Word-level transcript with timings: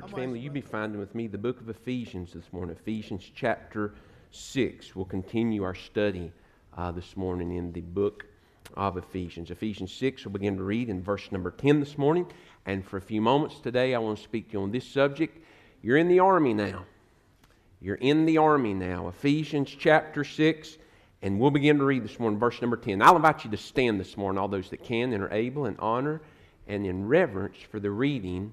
church 0.00 0.10
family. 0.10 0.38
You 0.38 0.50
be 0.50 0.60
finding 0.60 1.00
with 1.00 1.14
me 1.14 1.26
the 1.26 1.38
book 1.38 1.58
of 1.58 1.70
Ephesians 1.70 2.34
this 2.34 2.52
morning, 2.52 2.76
Ephesians 2.78 3.30
chapter 3.34 3.94
6. 4.30 4.94
We'll 4.94 5.06
continue 5.06 5.62
our 5.62 5.74
study 5.74 6.32
uh, 6.76 6.92
this 6.92 7.16
morning 7.16 7.56
in 7.56 7.72
the 7.72 7.80
book 7.80 8.26
of 8.76 8.98
Ephesians. 8.98 9.50
Ephesians 9.50 9.90
6, 9.92 10.26
we'll 10.26 10.34
begin 10.34 10.58
to 10.58 10.64
read 10.64 10.90
in 10.90 11.02
verse 11.02 11.32
number 11.32 11.50
10 11.50 11.80
this 11.80 11.96
morning. 11.96 12.26
And 12.66 12.84
for 12.84 12.98
a 12.98 13.00
few 13.00 13.22
moments 13.22 13.58
today, 13.58 13.94
I 13.94 13.98
want 13.98 14.18
to 14.18 14.22
speak 14.22 14.48
to 14.48 14.58
you 14.58 14.62
on 14.64 14.70
this 14.70 14.86
subject. 14.86 15.42
You're 15.80 15.96
in 15.96 16.08
the 16.08 16.18
army 16.18 16.52
now. 16.52 16.84
You're 17.80 17.94
in 17.94 18.26
the 18.26 18.36
army 18.36 18.74
now. 18.74 19.08
Ephesians 19.08 19.74
chapter 19.78 20.24
6, 20.24 20.76
and 21.22 21.40
we'll 21.40 21.50
begin 21.50 21.78
to 21.78 21.84
read 21.86 22.04
this 22.04 22.20
morning, 22.20 22.38
verse 22.38 22.60
number 22.60 22.76
10. 22.76 23.00
I'll 23.00 23.16
invite 23.16 23.46
you 23.46 23.50
to 23.50 23.56
stand 23.56 23.98
this 23.98 24.18
morning, 24.18 24.38
all 24.38 24.48
those 24.48 24.68
that 24.68 24.84
can 24.84 25.14
and 25.14 25.22
are 25.22 25.32
able, 25.32 25.64
in 25.64 25.76
honor 25.78 26.20
and 26.68 26.84
in 26.84 27.08
reverence 27.08 27.56
for 27.70 27.80
the 27.80 27.90
reading 27.90 28.52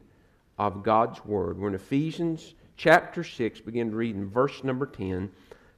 of 0.58 0.84
God's 0.84 1.24
Word. 1.26 1.58
We're 1.58 1.70
in 1.70 1.76
Ephesians 1.76 2.54
chapter 2.78 3.24
6, 3.24 3.62
begin 3.62 3.94
reading 3.94 4.30
verse 4.30 4.64
number 4.64 4.86
10. 4.86 5.32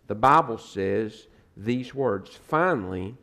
The 0.07 0.15
Bible 0.15 0.57
says 0.57 1.27
these 1.55 1.93
words 1.93 2.29
Finally, 2.29 3.15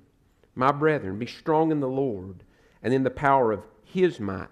my 0.54 0.72
brethren, 0.72 1.18
be 1.18 1.26
strong 1.26 1.70
in 1.70 1.80
the 1.80 1.88
Lord 1.88 2.44
and 2.82 2.92
in 2.92 3.02
the 3.02 3.10
power 3.10 3.52
of 3.52 3.64
His 3.84 4.20
might. 4.20 4.48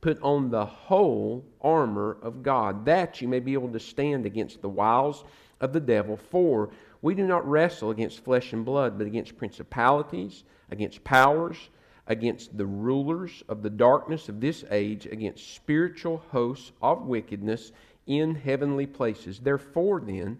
Put 0.00 0.20
on 0.20 0.50
the 0.50 0.66
whole 0.66 1.44
armor 1.60 2.16
of 2.22 2.42
God, 2.42 2.84
that 2.86 3.20
you 3.20 3.28
may 3.28 3.40
be 3.40 3.52
able 3.52 3.70
to 3.70 3.80
stand 3.80 4.26
against 4.26 4.60
the 4.60 4.68
wiles 4.68 5.24
of 5.60 5.72
the 5.72 5.80
devil. 5.80 6.16
For 6.16 6.70
we 7.02 7.14
do 7.14 7.26
not 7.26 7.48
wrestle 7.48 7.90
against 7.90 8.24
flesh 8.24 8.52
and 8.52 8.64
blood, 8.64 8.98
but 8.98 9.06
against 9.06 9.38
principalities, 9.38 10.44
against 10.70 11.04
powers 11.04 11.56
against 12.06 12.56
the 12.56 12.66
rulers 12.66 13.42
of 13.48 13.62
the 13.62 13.70
darkness 13.70 14.28
of 14.28 14.40
this 14.40 14.64
age, 14.70 15.06
against 15.06 15.54
spiritual 15.54 16.22
hosts 16.30 16.72
of 16.82 17.06
wickedness 17.06 17.72
in 18.06 18.34
heavenly 18.34 18.86
places. 18.86 19.38
Therefore, 19.38 20.00
then, 20.00 20.38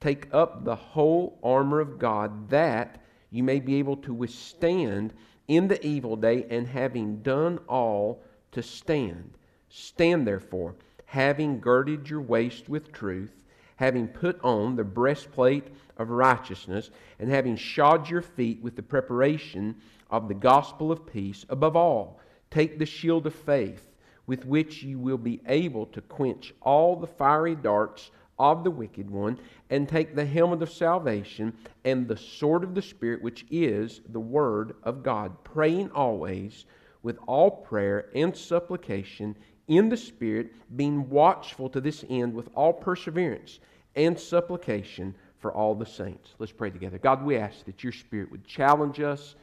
take 0.00 0.32
up 0.32 0.64
the 0.64 0.74
whole 0.74 1.38
armor 1.42 1.80
of 1.80 1.98
God 1.98 2.48
that 2.48 3.00
you 3.30 3.42
may 3.42 3.60
be 3.60 3.76
able 3.76 3.96
to 3.98 4.12
withstand 4.12 5.12
in 5.48 5.68
the 5.68 5.84
evil 5.84 6.16
day, 6.16 6.46
and 6.50 6.66
having 6.66 7.16
done 7.18 7.58
all, 7.68 8.22
to 8.52 8.62
stand. 8.62 9.36
Stand 9.68 10.26
therefore, 10.26 10.74
having 11.04 11.60
girded 11.60 12.08
your 12.08 12.20
waist 12.20 12.68
with 12.68 12.92
truth, 12.92 13.32
having 13.76 14.06
put 14.06 14.38
on 14.44 14.76
the 14.76 14.84
breastplate 14.84 15.66
of 15.98 16.10
righteousness, 16.10 16.90
and 17.18 17.28
having 17.28 17.56
shod 17.56 18.08
your 18.08 18.22
feet 18.22 18.62
with 18.62 18.76
the 18.76 18.82
preparation 18.82 19.74
of 20.12 20.28
the 20.28 20.34
gospel 20.34 20.92
of 20.92 21.06
peace. 21.06 21.44
Above 21.48 21.74
all, 21.74 22.20
take 22.50 22.78
the 22.78 22.86
shield 22.86 23.26
of 23.26 23.34
faith, 23.34 23.88
with 24.26 24.44
which 24.44 24.82
you 24.84 24.98
will 24.98 25.18
be 25.18 25.40
able 25.48 25.86
to 25.86 26.00
quench 26.02 26.54
all 26.60 26.94
the 26.94 27.06
fiery 27.06 27.56
darts 27.56 28.12
of 28.38 28.62
the 28.62 28.70
wicked 28.70 29.10
one, 29.10 29.38
and 29.70 29.88
take 29.88 30.14
the 30.14 30.24
helmet 30.24 30.62
of 30.62 30.70
salvation 30.70 31.52
and 31.84 32.06
the 32.06 32.16
sword 32.16 32.62
of 32.62 32.74
the 32.74 32.82
Spirit, 32.82 33.22
which 33.22 33.44
is 33.50 34.00
the 34.10 34.20
Word 34.20 34.74
of 34.82 35.02
God, 35.02 35.32
praying 35.44 35.90
always 35.92 36.66
with 37.02 37.18
all 37.26 37.50
prayer 37.50 38.10
and 38.14 38.36
supplication 38.36 39.36
in 39.68 39.88
the 39.88 39.96
Spirit, 39.96 40.52
being 40.76 41.08
watchful 41.08 41.68
to 41.70 41.80
this 41.80 42.04
end 42.08 42.34
with 42.34 42.48
all 42.54 42.72
perseverance 42.72 43.60
and 43.96 44.18
supplication 44.18 45.14
for 45.38 45.52
all 45.52 45.74
the 45.74 45.86
saints. 45.86 46.34
Let's 46.38 46.52
pray 46.52 46.70
together. 46.70 46.98
God, 46.98 47.24
we 47.24 47.36
ask 47.36 47.64
that 47.64 47.82
your 47.82 47.92
Spirit 47.92 48.30
would 48.30 48.46
challenge 48.46 49.00
us 49.00 49.36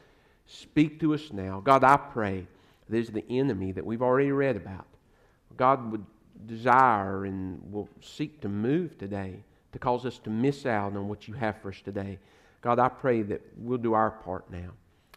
Speak 0.52 0.98
to 0.98 1.14
us 1.14 1.32
now. 1.32 1.60
God, 1.60 1.84
I 1.84 1.96
pray 1.96 2.44
there's 2.88 3.10
the 3.10 3.24
enemy 3.30 3.70
that 3.70 3.86
we've 3.86 4.02
already 4.02 4.32
read 4.32 4.56
about. 4.56 4.86
God 5.56 5.92
would 5.92 6.04
desire 6.46 7.24
and 7.24 7.60
will 7.72 7.88
seek 8.00 8.40
to 8.40 8.48
move 8.48 8.98
today 8.98 9.44
to 9.70 9.78
cause 9.78 10.04
us 10.04 10.18
to 10.18 10.30
miss 10.30 10.66
out 10.66 10.96
on 10.96 11.06
what 11.06 11.28
you 11.28 11.34
have 11.34 11.62
for 11.62 11.68
us 11.68 11.80
today. 11.84 12.18
God, 12.62 12.80
I 12.80 12.88
pray 12.88 13.22
that 13.22 13.40
we'll 13.56 13.78
do 13.78 13.92
our 13.92 14.10
part 14.10 14.50
now. 14.50 14.70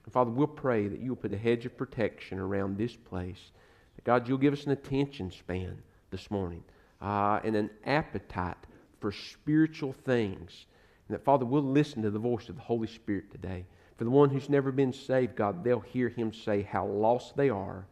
And 0.06 0.14
Father, 0.14 0.30
we'll 0.30 0.46
pray 0.46 0.88
that 0.88 1.00
you'll 1.00 1.16
put 1.16 1.34
a 1.34 1.38
hedge 1.38 1.66
of 1.66 1.76
protection 1.76 2.38
around 2.38 2.78
this 2.78 2.96
place. 2.96 3.52
That 3.96 4.06
God, 4.06 4.28
you'll 4.28 4.38
give 4.38 4.54
us 4.54 4.66
an 4.66 4.72
attention 4.72 5.32
span 5.32 5.82
this 6.12 6.30
morning 6.30 6.64
uh, 7.02 7.40
and 7.44 7.56
an 7.56 7.72
appetite 7.86 8.58
for 9.00 9.12
spiritual 9.12 9.94
things. 9.94 10.68
And 11.08 11.16
that, 11.16 11.24
Father, 11.24 11.44
we'll 11.44 11.64
listen 11.64 12.04
to 12.04 12.12
the 12.12 12.20
voice 12.20 12.50
of 12.50 12.56
the 12.56 12.62
Holy 12.62 12.88
Spirit 12.88 13.32
today. 13.32 13.66
For 13.98 14.04
the 14.04 14.10
one 14.10 14.30
who's 14.30 14.50
never 14.50 14.72
been 14.72 14.94
saved, 14.94 15.36
God, 15.36 15.64
they'll 15.64 15.80
hear 15.80 16.10
him 16.10 16.34
say 16.34 16.62
how 16.64 16.86
lost 16.86 17.36
they 17.38 17.50
are, 17.50 17.86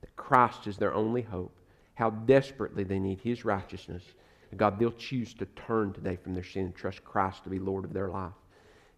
that 0.00 0.16
Christ 0.16 0.66
is 0.66 0.76
their 0.76 0.94
only 0.94 1.22
hope, 1.22 1.54
how 1.94 2.10
desperately 2.10 2.84
they 2.84 2.98
need 2.98 3.20
his 3.20 3.44
righteousness. 3.44 4.04
And 4.50 4.58
God, 4.58 4.78
they'll 4.78 4.92
choose 4.92 5.34
to 5.34 5.46
turn 5.46 5.92
today 5.92 6.16
from 6.16 6.34
their 6.34 6.44
sin 6.44 6.66
and 6.66 6.74
trust 6.74 7.04
Christ 7.04 7.44
to 7.44 7.50
be 7.50 7.58
Lord 7.58 7.84
of 7.84 7.92
their 7.92 8.08
life. 8.08 8.32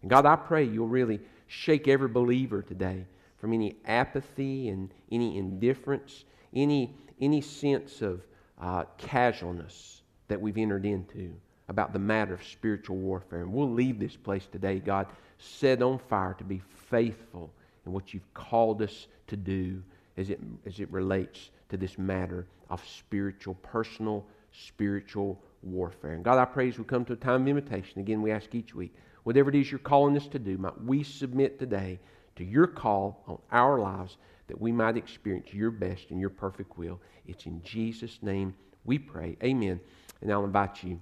And 0.01 0.09
God, 0.09 0.25
I 0.25 0.35
pray 0.35 0.63
you'll 0.63 0.87
really 0.87 1.19
shake 1.47 1.87
every 1.87 2.07
believer 2.07 2.61
today 2.61 3.05
from 3.37 3.53
any 3.53 3.75
apathy 3.85 4.69
and 4.69 4.93
any 5.11 5.37
indifference, 5.37 6.25
any, 6.53 6.95
any 7.19 7.41
sense 7.41 8.01
of 8.01 8.21
uh, 8.61 8.85
casualness 8.97 10.01
that 10.27 10.39
we've 10.39 10.57
entered 10.57 10.85
into 10.85 11.33
about 11.69 11.93
the 11.93 11.99
matter 11.99 12.33
of 12.33 12.43
spiritual 12.43 12.97
warfare. 12.97 13.41
And 13.41 13.51
we'll 13.51 13.71
leave 13.71 13.99
this 13.99 14.15
place 14.15 14.47
today, 14.51 14.79
God, 14.79 15.07
set 15.43 15.81
on 15.81 15.99
fire 15.99 16.33
to 16.35 16.43
be 16.43 16.61
faithful 16.89 17.51
in 17.85 17.91
what 17.91 18.13
you've 18.13 18.33
called 18.33 18.81
us 18.81 19.07
to 19.27 19.35
do 19.35 19.81
as 20.17 20.29
it, 20.29 20.39
as 20.65 20.79
it 20.79 20.91
relates 20.91 21.49
to 21.69 21.77
this 21.77 21.97
matter 21.97 22.45
of 22.69 22.83
spiritual, 22.87 23.55
personal, 23.55 24.25
spiritual 24.51 25.39
warfare. 25.61 26.13
And 26.13 26.23
God, 26.23 26.37
I 26.37 26.45
pray 26.45 26.69
as 26.69 26.77
we 26.77 26.85
come 26.85 27.05
to 27.05 27.13
a 27.13 27.17
time 27.17 27.43
of 27.43 27.47
invitation, 27.47 27.99
again, 27.99 28.21
we 28.21 28.31
ask 28.31 28.53
each 28.53 28.73
week, 28.75 28.93
whatever 29.23 29.49
it 29.49 29.55
is 29.55 29.71
you're 29.71 29.79
calling 29.79 30.15
us 30.17 30.27
to 30.27 30.39
do, 30.39 30.57
might 30.57 30.81
we 30.83 31.03
submit 31.03 31.59
today 31.59 31.99
to 32.35 32.43
your 32.43 32.67
call 32.67 33.23
on 33.27 33.37
our 33.51 33.79
lives 33.79 34.17
that 34.47 34.59
we 34.59 34.71
might 34.71 34.97
experience 34.97 35.53
your 35.53 35.71
best 35.71 36.09
and 36.09 36.19
your 36.19 36.29
perfect 36.29 36.77
will. 36.77 36.99
It's 37.25 37.45
in 37.45 37.61
Jesus' 37.63 38.19
name 38.21 38.53
we 38.85 38.99
pray. 38.99 39.37
Amen. 39.43 39.79
And 40.21 40.31
I'll 40.31 40.43
invite 40.43 40.83
you 40.83 40.99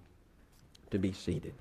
to 0.91 0.99
be 0.99 1.11
seated. 1.11 1.53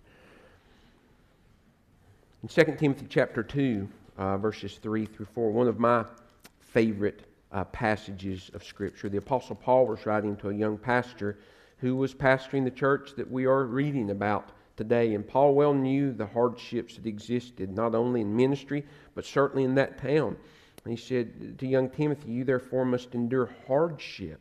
In 2.42 2.48
2 2.48 2.76
Timothy 2.78 3.04
chapter 3.06 3.42
2, 3.42 3.86
uh, 4.16 4.38
verses 4.38 4.78
3 4.78 5.04
through 5.04 5.26
4, 5.26 5.50
one 5.50 5.68
of 5.68 5.78
my 5.78 6.06
favorite 6.58 7.26
uh, 7.52 7.64
passages 7.64 8.50
of 8.54 8.64
Scripture, 8.64 9.10
the 9.10 9.18
Apostle 9.18 9.56
Paul 9.56 9.86
was 9.86 10.06
writing 10.06 10.36
to 10.36 10.48
a 10.48 10.54
young 10.54 10.78
pastor 10.78 11.36
who 11.80 11.96
was 11.96 12.14
pastoring 12.14 12.64
the 12.64 12.70
church 12.70 13.14
that 13.16 13.30
we 13.30 13.44
are 13.44 13.64
reading 13.64 14.08
about 14.08 14.52
today. 14.78 15.14
And 15.14 15.28
Paul 15.28 15.54
well 15.54 15.74
knew 15.74 16.14
the 16.14 16.24
hardships 16.24 16.96
that 16.96 17.04
existed, 17.04 17.76
not 17.76 17.94
only 17.94 18.22
in 18.22 18.34
ministry, 18.34 18.86
but 19.14 19.26
certainly 19.26 19.64
in 19.64 19.74
that 19.74 19.98
town. 19.98 20.34
And 20.84 20.90
he 20.90 20.96
said 20.96 21.58
to 21.58 21.66
young 21.66 21.90
Timothy, 21.90 22.32
You 22.32 22.44
therefore 22.44 22.86
must 22.86 23.14
endure 23.14 23.50
hardship 23.66 24.40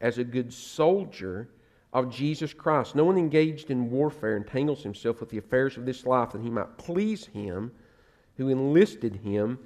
as 0.00 0.18
a 0.18 0.24
good 0.24 0.52
soldier 0.52 1.48
of 1.92 2.10
Jesus 2.10 2.54
Christ. 2.54 2.94
No 2.94 3.04
one 3.04 3.18
engaged 3.18 3.70
in 3.70 3.90
warfare 3.90 4.36
entangles 4.36 4.82
himself 4.82 5.20
with 5.20 5.28
the 5.28 5.38
affairs 5.38 5.76
of 5.76 5.84
this 5.84 6.06
life 6.06 6.32
that 6.32 6.42
he 6.42 6.50
might 6.50 6.78
please 6.78 7.26
him 7.26 7.70
who 8.36 8.48
enlisted 8.48 9.16
him 9.16 9.58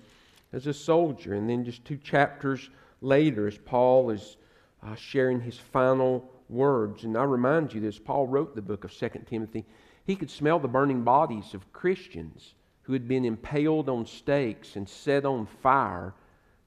as 0.52 0.66
a 0.66 0.74
soldier. 0.74 1.34
And 1.34 1.48
then 1.48 1.64
just 1.64 1.84
two 1.84 1.96
chapters 1.96 2.70
later, 3.00 3.46
as 3.46 3.58
Paul 3.58 4.10
is 4.10 4.36
uh, 4.82 4.96
sharing 4.96 5.40
his 5.40 5.56
final 5.56 6.28
words, 6.48 7.04
and 7.04 7.16
I 7.16 7.22
remind 7.24 7.72
you 7.72 7.80
this 7.80 7.98
Paul 7.98 8.26
wrote 8.26 8.54
the 8.54 8.62
book 8.62 8.84
of 8.84 8.92
2 8.92 9.08
Timothy, 9.26 9.64
he 10.04 10.16
could 10.16 10.30
smell 10.30 10.58
the 10.58 10.68
burning 10.68 11.02
bodies 11.02 11.54
of 11.54 11.72
Christians 11.72 12.54
who 12.82 12.92
had 12.92 13.06
been 13.06 13.24
impaled 13.24 13.88
on 13.88 14.06
stakes 14.06 14.76
and 14.76 14.88
set 14.88 15.24
on 15.24 15.46
fire 15.46 16.14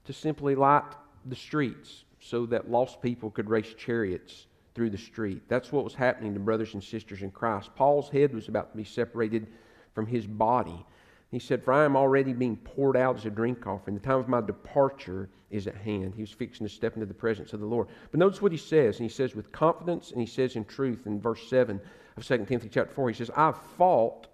to 0.05 0.13
simply 0.13 0.55
light 0.55 0.95
the 1.25 1.35
streets 1.35 2.03
so 2.19 2.45
that 2.45 2.69
lost 2.69 3.01
people 3.01 3.29
could 3.29 3.49
race 3.49 3.73
chariots 3.77 4.47
through 4.79 4.89
the 4.89 4.97
street. 4.97 5.41
That's 5.49 5.73
what 5.73 5.83
was 5.83 5.93
happening 5.93 6.33
to 6.33 6.39
brothers 6.39 6.73
and 6.73 6.81
sisters 6.81 7.21
in 7.21 7.31
Christ. 7.31 7.69
Paul's 7.75 8.07
head 8.07 8.33
was 8.33 8.47
about 8.47 8.71
to 8.71 8.77
be 8.77 8.85
separated 8.85 9.47
from 9.93 10.07
his 10.07 10.25
body. 10.25 10.85
He 11.31 11.39
said, 11.39 11.61
For 11.61 11.73
I 11.73 11.83
am 11.83 11.97
already 11.97 12.31
being 12.31 12.55
poured 12.55 12.95
out 12.95 13.17
as 13.17 13.25
a 13.25 13.29
drink 13.29 13.67
offering. 13.67 13.97
The 13.97 14.01
time 14.01 14.19
of 14.19 14.29
my 14.29 14.39
departure 14.39 15.27
is 15.51 15.67
at 15.67 15.75
hand. 15.75 16.13
He 16.15 16.21
was 16.21 16.31
fixing 16.31 16.65
to 16.65 16.73
step 16.73 16.93
into 16.93 17.05
the 17.05 17.13
presence 17.13 17.51
of 17.51 17.59
the 17.59 17.65
Lord. 17.65 17.89
But 18.09 18.21
notice 18.21 18.41
what 18.41 18.53
he 18.53 18.57
says. 18.57 18.99
And 18.99 19.09
he 19.09 19.13
says 19.13 19.35
with 19.35 19.51
confidence, 19.51 20.11
and 20.11 20.21
he 20.21 20.25
says 20.25 20.55
in 20.55 20.63
truth 20.63 21.07
in 21.07 21.19
verse 21.19 21.49
7 21.49 21.81
of 22.15 22.25
2 22.25 22.45
Timothy 22.45 22.69
chapter 22.71 22.93
4, 22.93 23.09
he 23.09 23.15
says, 23.15 23.29
I've 23.35 23.61
fought 23.77 24.27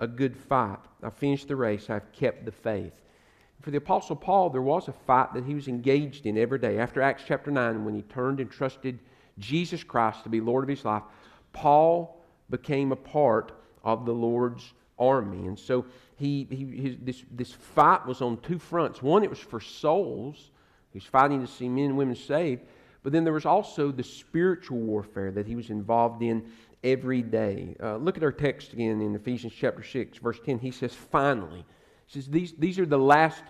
a 0.00 0.06
good 0.06 0.36
fight. 0.36 0.80
I've 1.02 1.14
finished 1.14 1.48
the 1.48 1.56
race. 1.56 1.88
I've 1.88 2.12
kept 2.12 2.44
the 2.44 2.52
faith. 2.52 3.00
For 3.62 3.70
the 3.70 3.78
Apostle 3.78 4.16
Paul, 4.16 4.50
there 4.50 4.60
was 4.60 4.88
a 4.88 4.92
fight 4.92 5.32
that 5.32 5.46
he 5.46 5.54
was 5.54 5.66
engaged 5.66 6.26
in 6.26 6.36
every 6.36 6.58
day. 6.58 6.76
After 6.78 7.00
Acts 7.00 7.22
chapter 7.26 7.50
9, 7.50 7.86
when 7.86 7.94
he 7.94 8.02
turned 8.02 8.38
and 8.38 8.50
trusted 8.50 8.98
Jesus 9.38 9.82
Christ 9.82 10.24
to 10.24 10.28
be 10.28 10.40
Lord 10.40 10.64
of 10.64 10.68
his 10.68 10.84
life, 10.84 11.02
Paul 11.52 12.20
became 12.50 12.92
a 12.92 12.96
part 12.96 13.52
of 13.82 14.06
the 14.06 14.12
Lord's 14.12 14.72
army. 14.98 15.46
And 15.46 15.58
so 15.58 15.84
he, 16.16 16.46
he 16.50 16.64
his, 16.64 16.96
this, 17.00 17.24
this 17.30 17.52
fight 17.52 18.06
was 18.06 18.22
on 18.22 18.38
two 18.40 18.58
fronts. 18.58 19.02
One, 19.02 19.24
it 19.24 19.30
was 19.30 19.38
for 19.38 19.60
souls. 19.60 20.50
He 20.92 20.98
was 20.98 21.04
fighting 21.04 21.40
to 21.40 21.50
see 21.50 21.68
men 21.68 21.86
and 21.86 21.96
women 21.96 22.14
saved. 22.14 22.62
but 23.02 23.12
then 23.12 23.24
there 23.24 23.32
was 23.32 23.46
also 23.46 23.90
the 23.90 24.04
spiritual 24.04 24.78
warfare 24.78 25.32
that 25.32 25.46
he 25.46 25.56
was 25.56 25.70
involved 25.70 26.22
in 26.22 26.44
every 26.84 27.22
day. 27.22 27.76
Uh, 27.82 27.96
look 27.96 28.16
at 28.16 28.22
our 28.22 28.32
text 28.32 28.72
again 28.72 29.00
in 29.00 29.14
Ephesians 29.14 29.52
chapter 29.56 29.82
6, 29.82 30.18
verse 30.18 30.38
10. 30.44 30.58
He 30.58 30.70
says, 30.70 30.94
finally. 30.94 31.64
He 32.06 32.20
says, 32.20 32.28
these, 32.28 32.52
these 32.58 32.78
are 32.78 32.86
the 32.86 32.98
last 32.98 33.42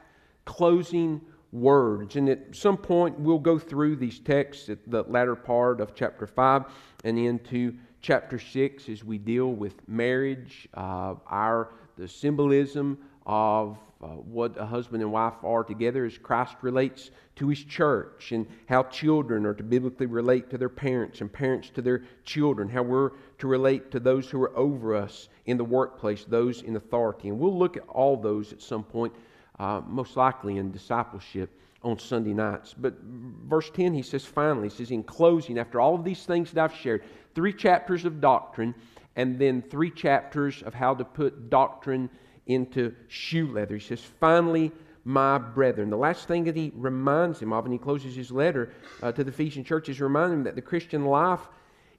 closing 0.45 1.21
words. 1.53 2.17
And 2.17 2.29
at 2.29 2.55
some 2.57 2.77
point, 2.77 3.19
we'll 3.19 3.39
go 3.39 3.59
through 3.59 3.97
these 3.97 4.19
texts 4.19 4.69
at 4.69 4.79
the 4.87 5.03
latter 5.05 5.37
part 5.37 5.81
of 5.81 5.95
chapter 5.95 6.27
5 6.27 6.65
and 7.05 7.19
into 7.19 7.75
chapter 8.01 8.39
6 8.39 8.89
as 8.89 9.05
we 9.05 9.19
deal 9.19 9.53
with 9.53 9.87
marriage, 9.89 10.69
uh, 10.75 11.15
our 11.29 11.71
the 11.99 12.09
symbolism 12.09 12.99
of 13.27 13.79
uh, 14.03 14.09
what 14.09 14.59
a 14.59 14.67
husband 14.67 15.03
and 15.03 15.13
wife 15.13 15.35
are 15.45 15.63
together 15.63 16.05
as 16.05 16.19
Christ 16.19 16.57
relates 16.63 17.11
to 17.37 17.49
his 17.49 17.63
church, 17.63 18.33
and 18.33 18.47
how 18.69 18.83
children 18.85 19.47
are 19.47 19.55
to 19.55 19.63
biblically 19.63 20.07
relate 20.07 20.51
to 20.51 20.59
their 20.59 20.69
parents, 20.69 21.21
and 21.21 21.33
parents 21.33 21.71
to 21.71 21.83
their 21.83 22.03
children, 22.25 22.69
how 22.69 22.83
we're 22.83 23.13
to 23.39 23.47
relate 23.47 23.93
to 23.93 24.01
those 24.01 24.29
who 24.29 24.43
are 24.43 24.57
over 24.57 24.97
us 24.97 25.29
in 25.47 25.57
the 25.57 25.65
workplace, 25.65 26.25
those 26.25 26.63
in 26.63 26.75
authority. 26.75 27.29
And 27.29 27.39
we'll 27.39 27.57
look 27.57 27.77
at 27.77 27.89
all 27.89 28.17
those 28.17 28.53
at 28.53 28.61
some 28.61 28.83
point, 28.83 29.15
uh, 29.59 29.81
most 29.87 30.17
likely 30.17 30.59
in 30.59 30.71
discipleship 30.71 31.51
on 31.83 31.99
Sunday 31.99 32.33
nights. 32.33 32.75
But 32.77 32.95
verse 33.03 33.71
10, 33.71 33.95
he 33.95 34.03
says, 34.03 34.25
finally, 34.25 34.69
he 34.69 34.75
says, 34.75 34.91
in 34.91 35.03
closing, 35.03 35.59
after 35.59 35.81
all 35.81 35.95
of 35.95 36.05
these 36.05 36.25
things 36.25 36.53
that 36.53 36.63
I've 36.63 36.75
shared, 36.75 37.03
three 37.35 37.53
chapters 37.53 38.05
of 38.05 38.21
doctrine, 38.21 38.75
and 39.17 39.39
then 39.39 39.63
three 39.63 39.91
chapters 39.91 40.63
of 40.63 40.75
how 40.75 40.95
to 40.95 41.05
put 41.05 41.51
doctrine 41.51 42.09
into 42.47 42.95
shoe 43.09 43.53
leather. 43.53 43.77
He 43.77 43.81
says, 43.85 44.01
finally, 44.21 44.73
my 45.05 45.39
brethren. 45.39 45.91
The 45.91 45.97
last 45.97 46.29
thing 46.29 46.45
that 46.45 46.57
he 46.57 46.73
reminds 46.75 47.41
him 47.41 47.53
of, 47.53 47.65
and 47.65 47.73
he 47.73 47.79
closes 47.79 48.15
his 48.15 48.31
letter 48.31 48.73
uh, 49.03 49.13
to 49.13 49.25
the 49.25 49.31
Ephesian 49.31 49.65
church, 49.65 49.89
is 49.89 50.01
reminding 50.01 50.39
him 50.39 50.45
that 50.45 50.55
the 50.55 50.63
Christian 50.63 51.05
life 51.05 51.41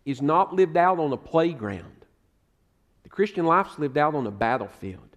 is 0.06 0.22
not 0.22 0.54
lived 0.54 0.78
out 0.78 1.00
on 1.00 1.12
a 1.12 1.18
playground. 1.18 2.06
The 3.04 3.10
Christian 3.10 3.46
life's 3.46 3.78
lived 3.78 3.98
out 3.98 4.16
on 4.16 4.26
a 4.28 4.32
battlefield. 4.32 5.13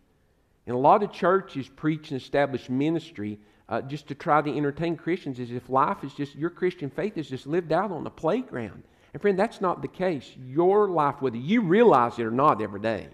And 0.67 0.75
a 0.75 0.79
lot 0.79 1.03
of 1.03 1.13
churches 1.13 1.69
preach 1.69 2.11
and 2.11 2.21
establish 2.21 2.69
ministry 2.69 3.39
uh, 3.69 3.83
just 3.83 4.09
to 4.09 4.15
try 4.15 4.43
to 4.43 4.57
entertain 4.57 4.97
Christians 4.97 5.41
as 5.41 5.51
if 5.51 5.69
life 5.69 6.05
is 6.05 6.13
just, 6.15 6.35
your 6.35 6.51
Christian 6.51 6.91
faith 6.91 7.17
is 7.17 7.29
just 7.29 7.47
lived 7.47 7.73
out 7.73 7.91
on 7.91 8.05
the 8.05 8.11
playground. 8.11 8.83
And 9.13 9.23
friend, 9.23 9.39
that's 9.39 9.61
not 9.61 9.83
the 9.83 9.89
case. 9.89 10.31
Your 10.45 10.89
life, 10.89 11.17
whether 11.21 11.37
you 11.37 11.63
realize 11.63 12.19
it 12.19 12.25
or 12.25 12.31
not 12.31 12.61
every 12.61 12.81
day, 12.81 13.09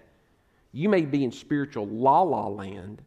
you 0.71 0.89
may 0.89 1.01
be 1.01 1.23
in 1.23 1.31
spiritual 1.31 1.87
la 1.87 2.21
la 2.21 2.47
land 2.47 3.01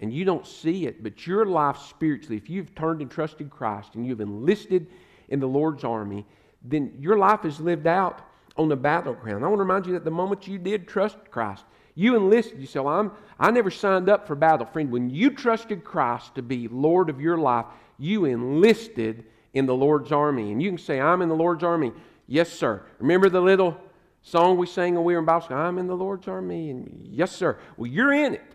and 0.00 0.12
you 0.12 0.24
don't 0.24 0.46
see 0.46 0.86
it, 0.86 1.02
but 1.02 1.26
your 1.26 1.46
life 1.46 1.78
spiritually, 1.88 2.36
if 2.36 2.50
you've 2.50 2.74
turned 2.74 3.00
and 3.00 3.10
trusted 3.10 3.50
Christ 3.50 3.94
and 3.94 4.06
you've 4.06 4.20
enlisted 4.20 4.88
in 5.28 5.40
the 5.40 5.46
Lord's 5.46 5.84
army, 5.84 6.26
then 6.62 6.92
your 6.98 7.16
life 7.16 7.44
is 7.44 7.60
lived 7.60 7.86
out 7.86 8.20
on 8.56 8.68
the 8.68 8.76
battleground. 8.76 9.44
I 9.44 9.48
want 9.48 9.58
to 9.58 9.64
remind 9.64 9.86
you 9.86 9.92
that 9.92 10.04
the 10.04 10.10
moment 10.10 10.46
you 10.46 10.58
did 10.58 10.86
trust 10.86 11.16
Christ, 11.30 11.64
you 11.94 12.16
enlisted. 12.16 12.60
You 12.60 12.66
say, 12.66 12.80
well, 12.80 12.98
I'm, 12.98 13.12
I 13.38 13.50
never 13.50 13.70
signed 13.70 14.08
up 14.08 14.26
for 14.26 14.34
battle. 14.34 14.66
Friend, 14.66 14.90
when 14.90 15.10
you 15.10 15.30
trusted 15.30 15.84
Christ 15.84 16.34
to 16.36 16.42
be 16.42 16.68
Lord 16.68 17.10
of 17.10 17.20
your 17.20 17.36
life, 17.36 17.66
you 17.98 18.24
enlisted 18.24 19.24
in 19.52 19.66
the 19.66 19.74
Lord's 19.74 20.12
army. 20.12 20.52
And 20.52 20.62
you 20.62 20.70
can 20.70 20.78
say, 20.78 21.00
I'm 21.00 21.22
in 21.22 21.28
the 21.28 21.34
Lord's 21.34 21.62
army. 21.62 21.92
Yes, 22.26 22.50
sir. 22.50 22.82
Remember 22.98 23.28
the 23.28 23.40
little 23.40 23.76
song 24.22 24.56
we 24.56 24.66
sang 24.66 24.94
when 24.94 25.04
we 25.04 25.12
were 25.12 25.18
in 25.20 25.26
Bible 25.26 25.42
school? 25.42 25.56
I'm 25.58 25.78
in 25.78 25.86
the 25.86 25.96
Lord's 25.96 26.28
army. 26.28 26.70
And 26.70 27.06
yes, 27.10 27.32
sir. 27.32 27.58
Well, 27.76 27.90
you're 27.90 28.12
in 28.12 28.34
it. 28.34 28.54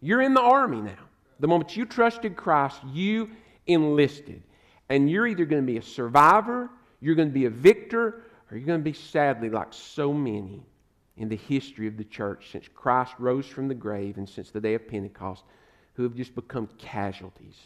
You're 0.00 0.22
in 0.22 0.34
the 0.34 0.40
army 0.40 0.80
now. 0.80 0.92
The 1.40 1.48
moment 1.48 1.76
you 1.76 1.84
trusted 1.84 2.36
Christ, 2.36 2.80
you 2.92 3.30
enlisted. 3.66 4.42
And 4.88 5.10
you're 5.10 5.26
either 5.26 5.44
going 5.44 5.62
to 5.62 5.66
be 5.66 5.78
a 5.78 5.82
survivor, 5.82 6.70
you're 7.00 7.14
going 7.14 7.28
to 7.28 7.34
be 7.34 7.46
a 7.46 7.50
victor, 7.50 8.22
or 8.50 8.56
you're 8.56 8.66
going 8.66 8.80
to 8.80 8.84
be 8.84 8.92
sadly 8.92 9.48
like 9.48 9.68
so 9.72 10.12
many 10.12 10.62
in 11.22 11.28
the 11.28 11.36
history 11.36 11.86
of 11.86 11.96
the 11.96 12.04
church 12.04 12.50
since 12.50 12.66
Christ 12.74 13.14
rose 13.20 13.46
from 13.46 13.68
the 13.68 13.76
grave 13.76 14.16
and 14.16 14.28
since 14.28 14.50
the 14.50 14.60
day 14.60 14.74
of 14.74 14.88
Pentecost 14.88 15.44
who 15.94 16.02
have 16.02 16.16
just 16.16 16.34
become 16.34 16.68
casualties. 16.78 17.60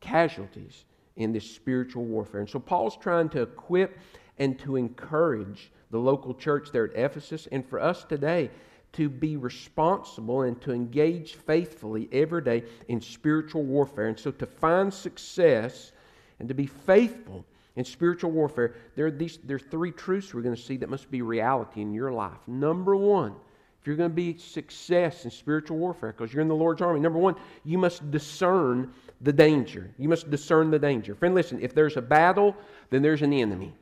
Casualties 0.00 0.86
in 1.14 1.32
this 1.32 1.48
spiritual 1.48 2.04
warfare. 2.04 2.40
And 2.40 2.50
so 2.50 2.58
Paul's 2.58 2.96
trying 2.96 3.28
to 3.28 3.42
equip 3.42 3.96
and 4.38 4.58
to 4.58 4.74
encourage 4.74 5.70
the 5.92 6.00
local 6.00 6.34
church 6.34 6.72
there 6.72 6.90
at 6.90 6.96
Ephesus 6.96 7.46
and 7.52 7.64
for 7.64 7.80
us 7.80 8.02
today 8.02 8.50
to 8.94 9.08
be 9.08 9.36
responsible 9.36 10.42
and 10.42 10.60
to 10.62 10.72
engage 10.72 11.34
faithfully 11.34 12.08
every 12.10 12.42
day 12.42 12.64
in 12.88 13.00
spiritual 13.00 13.62
warfare. 13.62 14.08
And 14.08 14.18
so 14.18 14.32
to 14.32 14.46
find 14.46 14.92
success 14.92 15.92
and 16.40 16.48
to 16.48 16.54
be 16.54 16.66
faithful 16.66 17.44
in 17.80 17.84
spiritual 17.84 18.30
warfare, 18.30 18.74
there 18.94 19.06
are, 19.06 19.10
these, 19.10 19.38
there 19.42 19.56
are 19.56 19.58
three 19.58 19.90
truths 19.90 20.32
we're 20.32 20.42
going 20.42 20.54
to 20.54 20.62
see 20.62 20.76
that 20.76 20.88
must 20.88 21.10
be 21.10 21.22
reality 21.22 21.80
in 21.80 21.92
your 21.92 22.12
life. 22.12 22.38
Number 22.46 22.94
one, 22.94 23.34
if 23.80 23.86
you're 23.86 23.96
going 23.96 24.10
to 24.10 24.14
be 24.14 24.36
success 24.36 25.24
in 25.24 25.30
spiritual 25.30 25.78
warfare, 25.78 26.12
because 26.12 26.32
you're 26.32 26.42
in 26.42 26.48
the 26.48 26.54
Lord's 26.54 26.82
army, 26.82 27.00
number 27.00 27.18
one, 27.18 27.34
you 27.64 27.78
must 27.78 28.10
discern 28.10 28.92
the 29.22 29.32
danger. 29.32 29.90
You 29.98 30.08
must 30.08 30.30
discern 30.30 30.70
the 30.70 30.78
danger. 30.78 31.14
Friend, 31.14 31.34
listen, 31.34 31.60
if 31.62 31.74
there's 31.74 31.96
a 31.96 32.02
battle, 32.02 32.54
then 32.90 33.00
there's 33.02 33.22
an 33.22 33.32
enemy. 33.32 33.72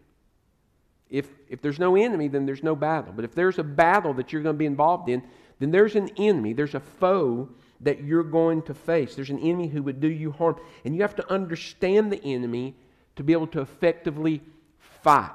If, 1.11 1.29
if 1.49 1.61
there's 1.61 1.81
no 1.81 1.97
enemy, 1.97 2.29
then 2.29 2.47
there's 2.47 2.63
no 2.63 2.77
battle. 2.77 3.13
But 3.15 3.25
if 3.25 3.35
there's 3.35 3.59
a 3.59 3.65
battle 3.65 4.15
that 4.15 4.33
you're 4.33 4.43
going 4.43 4.55
to 4.55 4.59
be 4.59 4.67
involved 4.67 5.09
in, 5.09 5.23
then 5.59 5.73
there's 5.73 5.97
an 5.97 6.11
enemy. 6.17 6.53
There's 6.53 6.75
a 6.75 6.81
foe 6.81 7.49
that 7.81 8.05
you're 8.05 8.23
going 8.23 8.63
to 8.63 8.75
face. 8.75 9.17
There's 9.17 9.31
an 9.31 9.41
enemy 9.41 9.69
who 9.69 9.83
would 9.83 10.01
do 10.01 10.09
you 10.09 10.31
harm. 10.31 10.61
And 10.85 10.95
you 10.95 11.03
have 11.03 11.17
to 11.17 11.33
understand 11.33 12.13
the 12.13 12.23
enemy 12.23 12.77
to 13.19 13.25
be 13.25 13.33
able 13.33 13.49
to 13.49 13.61
effectively 13.61 14.41
fight 15.03 15.33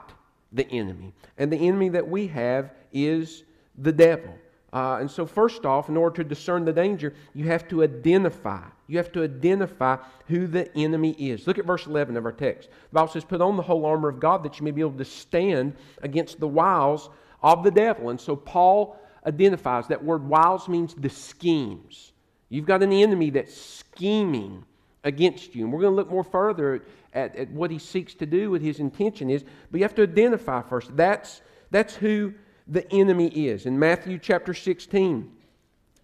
the 0.53 0.65
enemy. 0.71 1.13
And 1.37 1.51
the 1.51 1.57
enemy 1.57 1.89
that 1.89 2.07
we 2.07 2.27
have 2.27 2.71
is 2.93 3.43
the 3.77 3.91
devil. 3.91 4.33
Uh, 4.71 4.99
and 5.01 5.11
so, 5.11 5.25
first 5.25 5.65
off, 5.65 5.89
in 5.89 5.97
order 5.97 6.15
to 6.15 6.23
discern 6.23 6.63
the 6.63 6.71
danger, 6.71 7.13
you 7.33 7.45
have 7.45 7.67
to 7.67 7.83
identify. 7.83 8.63
You 8.87 8.97
have 8.97 9.11
to 9.11 9.23
identify 9.23 9.97
who 10.27 10.47
the 10.47 10.75
enemy 10.77 11.11
is. 11.19 11.45
Look 11.45 11.59
at 11.59 11.65
verse 11.65 11.85
11 11.85 12.15
of 12.15 12.25
our 12.25 12.31
text. 12.31 12.69
The 12.69 12.93
Bible 12.93 13.09
says, 13.09 13.25
Put 13.25 13.41
on 13.41 13.57
the 13.57 13.63
whole 13.63 13.85
armor 13.85 14.09
of 14.09 14.19
God 14.19 14.43
that 14.43 14.59
you 14.59 14.63
may 14.63 14.71
be 14.71 14.81
able 14.81 14.97
to 14.97 15.05
stand 15.05 15.75
against 16.01 16.39
the 16.39 16.47
wiles 16.47 17.09
of 17.43 17.63
the 17.63 17.69
devil. 17.69 18.09
And 18.09 18.19
so, 18.19 18.35
Paul 18.35 18.97
identifies 19.25 19.89
that 19.89 20.03
word 20.03 20.27
wiles 20.27 20.69
means 20.69 20.95
the 20.95 21.09
schemes. 21.09 22.13
You've 22.47 22.65
got 22.65 22.81
an 22.81 22.93
enemy 22.93 23.29
that's 23.29 23.55
scheming 23.55 24.63
against 25.03 25.55
you. 25.55 25.63
And 25.63 25.73
we're 25.73 25.81
going 25.81 25.91
to 25.91 25.95
look 25.95 26.09
more 26.09 26.23
further 26.23 26.83
at, 27.13 27.35
at 27.35 27.49
what 27.51 27.71
he 27.71 27.79
seeks 27.79 28.13
to 28.15 28.25
do, 28.25 28.51
what 28.51 28.61
his 28.61 28.79
intention 28.79 29.29
is. 29.29 29.43
But 29.71 29.79
you 29.79 29.83
have 29.83 29.95
to 29.95 30.03
identify 30.03 30.61
first. 30.61 30.95
That's, 30.95 31.41
that's 31.71 31.95
who 31.95 32.33
the 32.67 32.89
enemy 32.91 33.27
is. 33.27 33.65
In 33.65 33.77
Matthew 33.77 34.17
chapter 34.17 34.53
16 34.53 35.31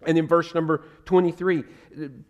and 0.06 0.18
in 0.18 0.26
verse 0.26 0.54
number 0.54 0.84
23, 1.06 1.64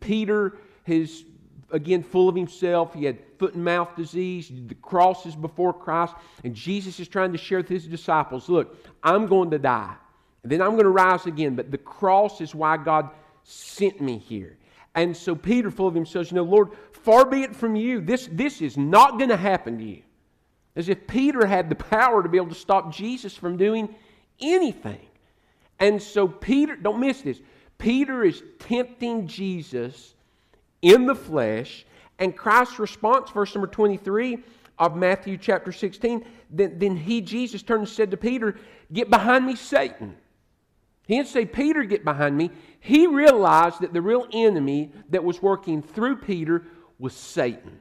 Peter 0.00 0.58
is 0.86 1.24
again 1.72 2.02
full 2.02 2.28
of 2.28 2.34
himself. 2.34 2.94
He 2.94 3.04
had 3.04 3.18
foot 3.38 3.54
and 3.54 3.64
mouth 3.64 3.94
disease. 3.96 4.50
The 4.66 4.74
cross 4.76 5.26
is 5.26 5.34
before 5.34 5.72
Christ. 5.72 6.14
And 6.44 6.54
Jesus 6.54 7.00
is 7.00 7.08
trying 7.08 7.32
to 7.32 7.38
share 7.38 7.58
with 7.58 7.68
his 7.68 7.86
disciples 7.86 8.48
look, 8.48 8.76
I'm 9.02 9.26
going 9.26 9.50
to 9.50 9.58
die. 9.58 9.94
And 10.42 10.50
then 10.50 10.62
I'm 10.62 10.72
going 10.72 10.84
to 10.84 10.90
rise 10.90 11.26
again. 11.26 11.54
But 11.54 11.70
the 11.70 11.78
cross 11.78 12.40
is 12.40 12.54
why 12.54 12.76
God 12.76 13.10
sent 13.44 14.00
me 14.00 14.18
here. 14.18 14.56
And 14.94 15.16
so 15.16 15.34
Peter, 15.34 15.70
full 15.70 15.86
of 15.86 15.94
himself, 15.94 16.30
you 16.30 16.36
know, 16.36 16.42
Lord, 16.42 16.70
far 16.92 17.24
be 17.24 17.42
it 17.42 17.54
from 17.54 17.76
you. 17.76 18.00
This, 18.00 18.28
this 18.32 18.60
is 18.60 18.76
not 18.76 19.18
going 19.18 19.30
to 19.30 19.36
happen 19.36 19.78
to 19.78 19.84
you. 19.84 20.02
As 20.76 20.88
if 20.88 21.06
Peter 21.06 21.46
had 21.46 21.68
the 21.68 21.74
power 21.74 22.22
to 22.22 22.28
be 22.28 22.38
able 22.38 22.48
to 22.48 22.54
stop 22.54 22.92
Jesus 22.92 23.36
from 23.36 23.56
doing 23.56 23.94
anything. 24.40 25.06
And 25.78 26.00
so, 26.02 26.28
Peter, 26.28 26.76
don't 26.76 27.00
miss 27.00 27.22
this. 27.22 27.40
Peter 27.78 28.24
is 28.24 28.42
tempting 28.58 29.26
Jesus 29.26 30.14
in 30.82 31.06
the 31.06 31.14
flesh, 31.14 31.86
and 32.18 32.36
Christ's 32.36 32.78
response, 32.78 33.30
verse 33.30 33.54
number 33.54 33.66
23 33.66 34.38
of 34.78 34.96
Matthew 34.96 35.36
chapter 35.36 35.72
16, 35.72 36.24
then, 36.50 36.78
then 36.78 36.96
he, 36.96 37.20
Jesus, 37.20 37.62
turned 37.62 37.80
and 37.80 37.88
said 37.88 38.10
to 38.10 38.16
Peter, 38.16 38.56
Get 38.92 39.10
behind 39.10 39.46
me, 39.46 39.56
Satan. 39.56 40.16
He 41.10 41.16
didn't 41.16 41.30
say, 41.30 41.44
Peter, 41.44 41.82
get 41.82 42.04
behind 42.04 42.36
me. 42.36 42.52
He 42.78 43.08
realized 43.08 43.80
that 43.80 43.92
the 43.92 44.00
real 44.00 44.28
enemy 44.32 44.92
that 45.08 45.24
was 45.24 45.42
working 45.42 45.82
through 45.82 46.18
Peter 46.18 46.62
was 47.00 47.14
Satan. 47.14 47.80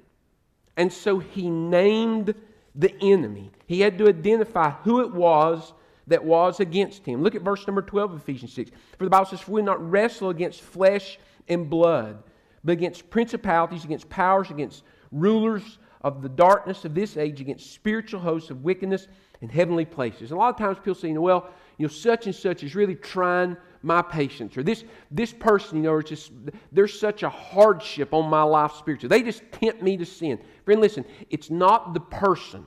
And 0.76 0.92
so 0.92 1.20
he 1.20 1.48
named 1.48 2.34
the 2.74 2.92
enemy. 3.00 3.52
He 3.68 3.82
had 3.82 4.00
to 4.00 4.08
identify 4.08 4.72
who 4.72 5.02
it 5.02 5.14
was 5.14 5.74
that 6.08 6.26
was 6.26 6.60
against 6.60 7.06
him. 7.06 7.22
Look 7.22 7.36
at 7.36 7.44
verse 7.44 7.68
number 7.68 7.84
12 7.84 8.14
of 8.14 8.20
Ephesians 8.20 8.52
6. 8.54 8.72
For 8.98 9.04
the 9.04 9.12
Bible 9.12 9.28
says, 9.28 9.42
For 9.42 9.52
we 9.52 9.62
not 9.62 9.92
wrestle 9.92 10.30
against 10.30 10.62
flesh 10.62 11.20
and 11.48 11.70
blood, 11.70 12.24
but 12.64 12.72
against 12.72 13.12
principalities, 13.12 13.86
against 13.86 14.10
powers, 14.10 14.50
against 14.50 14.82
rulers 15.12 15.78
of 16.02 16.24
the 16.24 16.30
darkness 16.30 16.84
of 16.84 16.96
this 16.96 17.16
age, 17.16 17.42
against 17.42 17.74
spiritual 17.74 18.22
hosts 18.22 18.50
of 18.50 18.64
wickedness 18.64 19.08
in 19.42 19.50
heavenly 19.50 19.86
places. 19.86 20.32
And 20.32 20.40
a 20.40 20.42
lot 20.42 20.50
of 20.50 20.58
times 20.58 20.80
people 20.80 20.96
say, 20.96 21.10
you 21.10 21.14
know, 21.14 21.22
well, 21.22 21.52
you 21.80 21.88
know, 21.88 21.92
such 21.92 22.26
and 22.26 22.36
such 22.36 22.62
is 22.62 22.76
really 22.76 22.94
trying 22.94 23.56
my 23.82 24.02
patience. 24.02 24.58
Or 24.58 24.64
this, 24.64 24.84
this 25.10 25.32
person, 25.32 25.78
you 25.78 25.84
know, 25.84 25.98
is 25.98 26.10
just, 26.10 26.32
there's 26.74 27.00
such 27.00 27.24
a 27.24 27.30
hardship 27.30 28.14
on 28.14 28.30
my 28.30 28.44
life 28.44 28.74
spiritually. 28.74 29.18
They 29.18 29.24
just 29.24 29.50
tempt 29.54 29.82
me 29.82 29.96
to 29.96 30.06
sin. 30.06 30.40
Friend, 30.66 30.82
listen, 30.82 31.06
it's 31.30 31.50
not 31.50 31.94
the 31.94 32.02
person, 32.02 32.66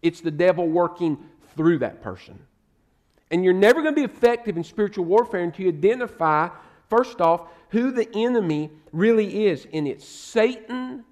it's 0.00 0.22
the 0.22 0.30
devil 0.30 0.66
working 0.66 1.18
through 1.54 1.80
that 1.80 2.02
person. 2.02 2.38
And 3.30 3.44
you're 3.44 3.52
never 3.52 3.82
going 3.82 3.94
to 3.94 4.00
be 4.00 4.10
effective 4.10 4.56
in 4.56 4.64
spiritual 4.64 5.04
warfare 5.04 5.42
until 5.42 5.66
you 5.66 5.72
identify, 5.72 6.48
first 6.88 7.20
off, 7.20 7.50
who 7.70 7.90
the 7.90 8.08
enemy 8.16 8.70
really 8.90 9.48
is. 9.48 9.66
And 9.74 9.86
it's 9.86 10.08
Satan 10.08 11.04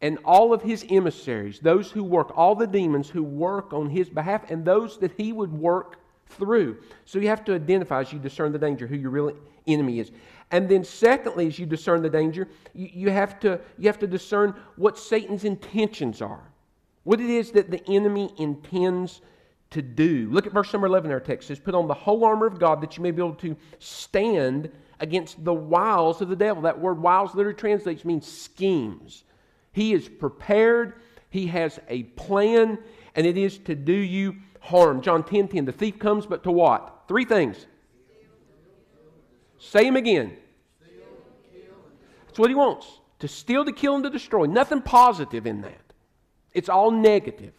and 0.00 0.18
all 0.24 0.52
of 0.52 0.62
his 0.62 0.86
emissaries, 0.88 1.58
those 1.58 1.90
who 1.90 2.04
work, 2.04 2.30
all 2.36 2.54
the 2.54 2.68
demons 2.68 3.08
who 3.08 3.24
work 3.24 3.72
on 3.72 3.90
his 3.90 4.08
behalf, 4.08 4.48
and 4.48 4.64
those 4.64 4.98
that 4.98 5.12
he 5.16 5.32
would 5.32 5.52
work 5.52 5.98
through. 6.36 6.78
So 7.04 7.18
you 7.18 7.28
have 7.28 7.44
to 7.46 7.54
identify 7.54 8.00
as 8.00 8.12
you 8.12 8.18
discern 8.18 8.52
the 8.52 8.58
danger 8.58 8.86
who 8.86 8.96
your 8.96 9.10
real 9.10 9.32
enemy 9.66 10.00
is. 10.00 10.10
And 10.50 10.68
then 10.68 10.84
secondly, 10.84 11.46
as 11.46 11.58
you 11.58 11.66
discern 11.66 12.02
the 12.02 12.10
danger, 12.10 12.48
you, 12.74 12.90
you, 12.92 13.10
have, 13.10 13.40
to, 13.40 13.60
you 13.78 13.86
have 13.86 13.98
to 14.00 14.06
discern 14.06 14.54
what 14.76 14.98
Satan's 14.98 15.44
intentions 15.44 16.22
are. 16.22 16.42
What 17.04 17.20
it 17.20 17.30
is 17.30 17.50
that 17.52 17.70
the 17.70 17.82
enemy 17.88 18.32
intends 18.38 19.20
to 19.70 19.82
do. 19.82 20.28
Look 20.30 20.46
at 20.46 20.52
verse 20.52 20.72
number 20.72 20.86
11 20.86 21.10
in 21.10 21.14
our 21.14 21.20
text. 21.20 21.46
It 21.46 21.56
says, 21.56 21.64
Put 21.64 21.74
on 21.74 21.88
the 21.88 21.94
whole 21.94 22.24
armor 22.24 22.46
of 22.46 22.58
God 22.58 22.80
that 22.80 22.96
you 22.96 23.02
may 23.02 23.10
be 23.10 23.20
able 23.20 23.34
to 23.36 23.56
stand 23.78 24.70
against 25.00 25.44
the 25.44 25.52
wiles 25.52 26.20
of 26.20 26.28
the 26.28 26.36
devil. 26.36 26.62
That 26.62 26.78
word 26.78 27.00
wiles 27.00 27.34
literally 27.34 27.58
translates 27.58 28.04
means 28.04 28.26
schemes. 28.26 29.24
He 29.72 29.92
is 29.92 30.08
prepared, 30.08 30.94
he 31.30 31.48
has 31.48 31.80
a 31.88 32.04
plan, 32.04 32.78
and 33.16 33.26
it 33.26 33.36
is 33.36 33.58
to 33.58 33.74
do 33.74 33.92
you 33.92 34.36
harm. 34.64 35.02
John 35.02 35.22
10 35.22 35.48
10, 35.48 35.64
the 35.66 35.72
thief 35.72 35.98
comes 35.98 36.26
but 36.26 36.42
to 36.44 36.50
what? 36.50 37.04
Three 37.06 37.24
things. 37.24 37.66
Say 39.58 39.86
him 39.86 39.96
again. 39.96 40.36
That's 42.26 42.38
what 42.38 42.50
he 42.50 42.54
wants 42.54 42.86
to 43.20 43.28
steal, 43.28 43.64
to 43.64 43.72
kill, 43.72 43.94
and 43.94 44.04
to 44.04 44.10
destroy. 44.10 44.46
Nothing 44.46 44.82
positive 44.82 45.46
in 45.46 45.60
that. 45.62 45.92
It's 46.52 46.68
all 46.68 46.90
negative. 46.90 47.52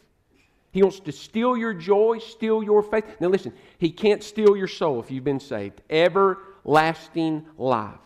He 0.71 0.83
wants 0.83 0.99
to 0.99 1.11
steal 1.11 1.55
your 1.55 1.73
joy, 1.73 2.17
steal 2.17 2.61
your 2.61 2.83
faith. 2.83 3.05
Now, 3.21 3.29
listen, 3.29 3.53
he 3.77 3.89
can't 3.89 4.21
steal 4.21 4.57
your 4.57 4.67
soul 4.67 4.99
if 4.99 5.09
you've 5.09 5.23
been 5.23 5.39
saved. 5.39 5.81
Everlasting 5.89 7.45
life. 7.57 7.99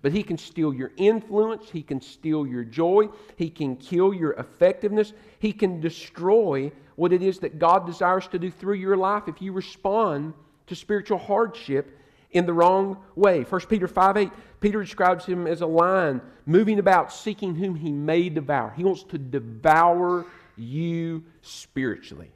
But 0.00 0.12
he 0.12 0.22
can 0.22 0.38
steal 0.38 0.72
your 0.72 0.92
influence. 0.96 1.68
He 1.70 1.82
can 1.82 2.00
steal 2.00 2.46
your 2.46 2.64
joy. 2.64 3.08
He 3.36 3.50
can 3.50 3.76
kill 3.76 4.14
your 4.14 4.32
effectiveness. 4.32 5.12
He 5.38 5.52
can 5.52 5.80
destroy 5.80 6.72
what 6.98 7.12
it 7.12 7.22
is 7.22 7.38
that 7.38 7.60
God 7.60 7.86
desires 7.86 8.26
to 8.26 8.40
do 8.40 8.50
through 8.50 8.74
your 8.74 8.96
life 8.96 9.28
if 9.28 9.40
you 9.40 9.52
respond 9.52 10.34
to 10.66 10.74
spiritual 10.74 11.16
hardship 11.16 11.96
in 12.32 12.44
the 12.44 12.52
wrong 12.52 12.98
way. 13.14 13.44
1 13.44 13.60
Peter 13.68 13.86
5 13.86 14.16
8, 14.16 14.30
Peter 14.60 14.82
describes 14.82 15.24
him 15.24 15.46
as 15.46 15.60
a 15.60 15.66
lion 15.66 16.20
moving 16.44 16.80
about, 16.80 17.12
seeking 17.12 17.54
whom 17.54 17.76
he 17.76 17.92
may 17.92 18.28
devour. 18.28 18.74
He 18.76 18.82
wants 18.82 19.04
to 19.04 19.18
devour 19.18 20.26
you 20.56 21.22
spiritually. 21.40 22.32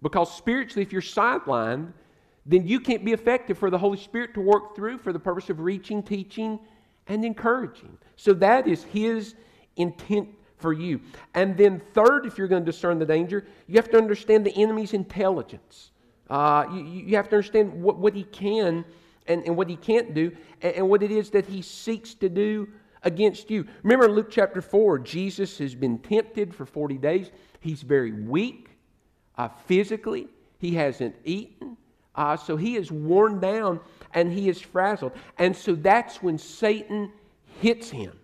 Because 0.00 0.32
spiritually, 0.32 0.82
if 0.82 0.92
you're 0.92 1.02
sidelined, 1.02 1.92
then 2.46 2.68
you 2.68 2.78
can't 2.78 3.04
be 3.04 3.12
effective 3.12 3.58
for 3.58 3.68
the 3.68 3.78
Holy 3.78 3.98
Spirit 3.98 4.32
to 4.34 4.40
work 4.40 4.76
through 4.76 4.98
for 4.98 5.12
the 5.12 5.18
purpose 5.18 5.50
of 5.50 5.58
reaching, 5.58 6.04
teaching, 6.04 6.60
and 7.08 7.24
encouraging. 7.24 7.98
So 8.14 8.32
that 8.34 8.68
is 8.68 8.84
His 8.84 9.34
intent 9.74 10.28
for 10.58 10.72
you. 10.72 11.00
And 11.34 11.56
then, 11.56 11.80
third, 11.94 12.26
if 12.26 12.36
you're 12.36 12.48
going 12.48 12.64
to 12.64 12.70
discern 12.70 12.98
the 12.98 13.06
danger, 13.06 13.46
you 13.66 13.76
have 13.76 13.90
to 13.90 13.96
understand 13.96 14.44
the 14.44 14.54
enemy's 14.54 14.92
intelligence. 14.92 15.92
Uh, 16.28 16.66
you, 16.72 16.82
you, 16.82 17.16
have 17.16 17.28
to 17.30 17.36
understand 17.36 17.72
what, 17.82 17.98
what 17.98 18.14
he 18.14 18.24
can 18.24 18.84
and, 19.26 19.44
and 19.44 19.56
what 19.56 19.68
he 19.68 19.76
can't 19.76 20.14
do, 20.14 20.30
and, 20.60 20.74
and 20.74 20.88
what 20.88 21.02
it 21.02 21.10
is 21.10 21.30
that 21.30 21.46
he 21.46 21.62
seeks 21.62 22.14
to 22.14 22.28
do 22.28 22.68
against 23.02 23.50
you. 23.50 23.66
Remember 23.82 24.06
in 24.06 24.12
Luke 24.12 24.30
chapter 24.30 24.60
4, 24.60 24.98
Jesus 24.98 25.58
has 25.58 25.74
been 25.74 25.98
tempted 25.98 26.54
for 26.54 26.66
40 26.66 26.98
days. 26.98 27.30
He's 27.60 27.82
very 27.82 28.12
weak 28.12 28.70
uh, 29.38 29.48
physically, 29.66 30.28
he 30.58 30.74
hasn't 30.74 31.14
eaten. 31.24 31.76
Uh, 32.14 32.36
so 32.36 32.56
he 32.56 32.74
is 32.74 32.90
worn 32.90 33.38
down 33.38 33.78
and 34.12 34.32
he 34.32 34.48
is 34.48 34.60
frazzled. 34.60 35.12
And 35.38 35.54
so 35.56 35.76
that's 35.76 36.20
when 36.20 36.36
Satan 36.36 37.12
hits 37.60 37.88
him. 37.90 38.18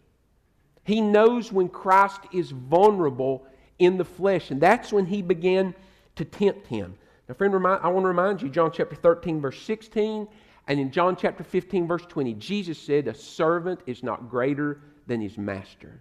He 0.85 1.01
knows 1.01 1.51
when 1.51 1.69
Christ 1.69 2.21
is 2.33 2.51
vulnerable 2.51 3.47
in 3.79 3.97
the 3.97 4.05
flesh, 4.05 4.51
and 4.51 4.61
that's 4.61 4.93
when 4.93 5.07
he 5.07 5.23
began 5.23 5.75
to 6.17 6.25
tempt 6.25 6.67
him. 6.67 6.95
Now, 7.29 7.35
friend, 7.35 7.53
remind, 7.53 7.83
I 7.83 7.89
want 7.89 8.05
to 8.05 8.09
remind 8.09 8.43
you, 8.43 8.49
John 8.49 8.71
chapter 8.73 8.95
13, 8.95 9.41
verse 9.41 9.61
16, 9.63 10.29
and 10.69 10.81
in 10.81 10.91
John 10.91 11.17
chapter 11.17 11.43
15, 11.43 11.87
verse 11.87 12.07
20, 12.07 12.35
Jesus 12.35 12.79
said, 12.79 13.09
A 13.09 13.15
servant 13.15 13.81
is 13.87 14.03
not 14.03 14.31
greater 14.31 14.81
than 15.07 15.21
his 15.21 15.37
master. 15.37 16.01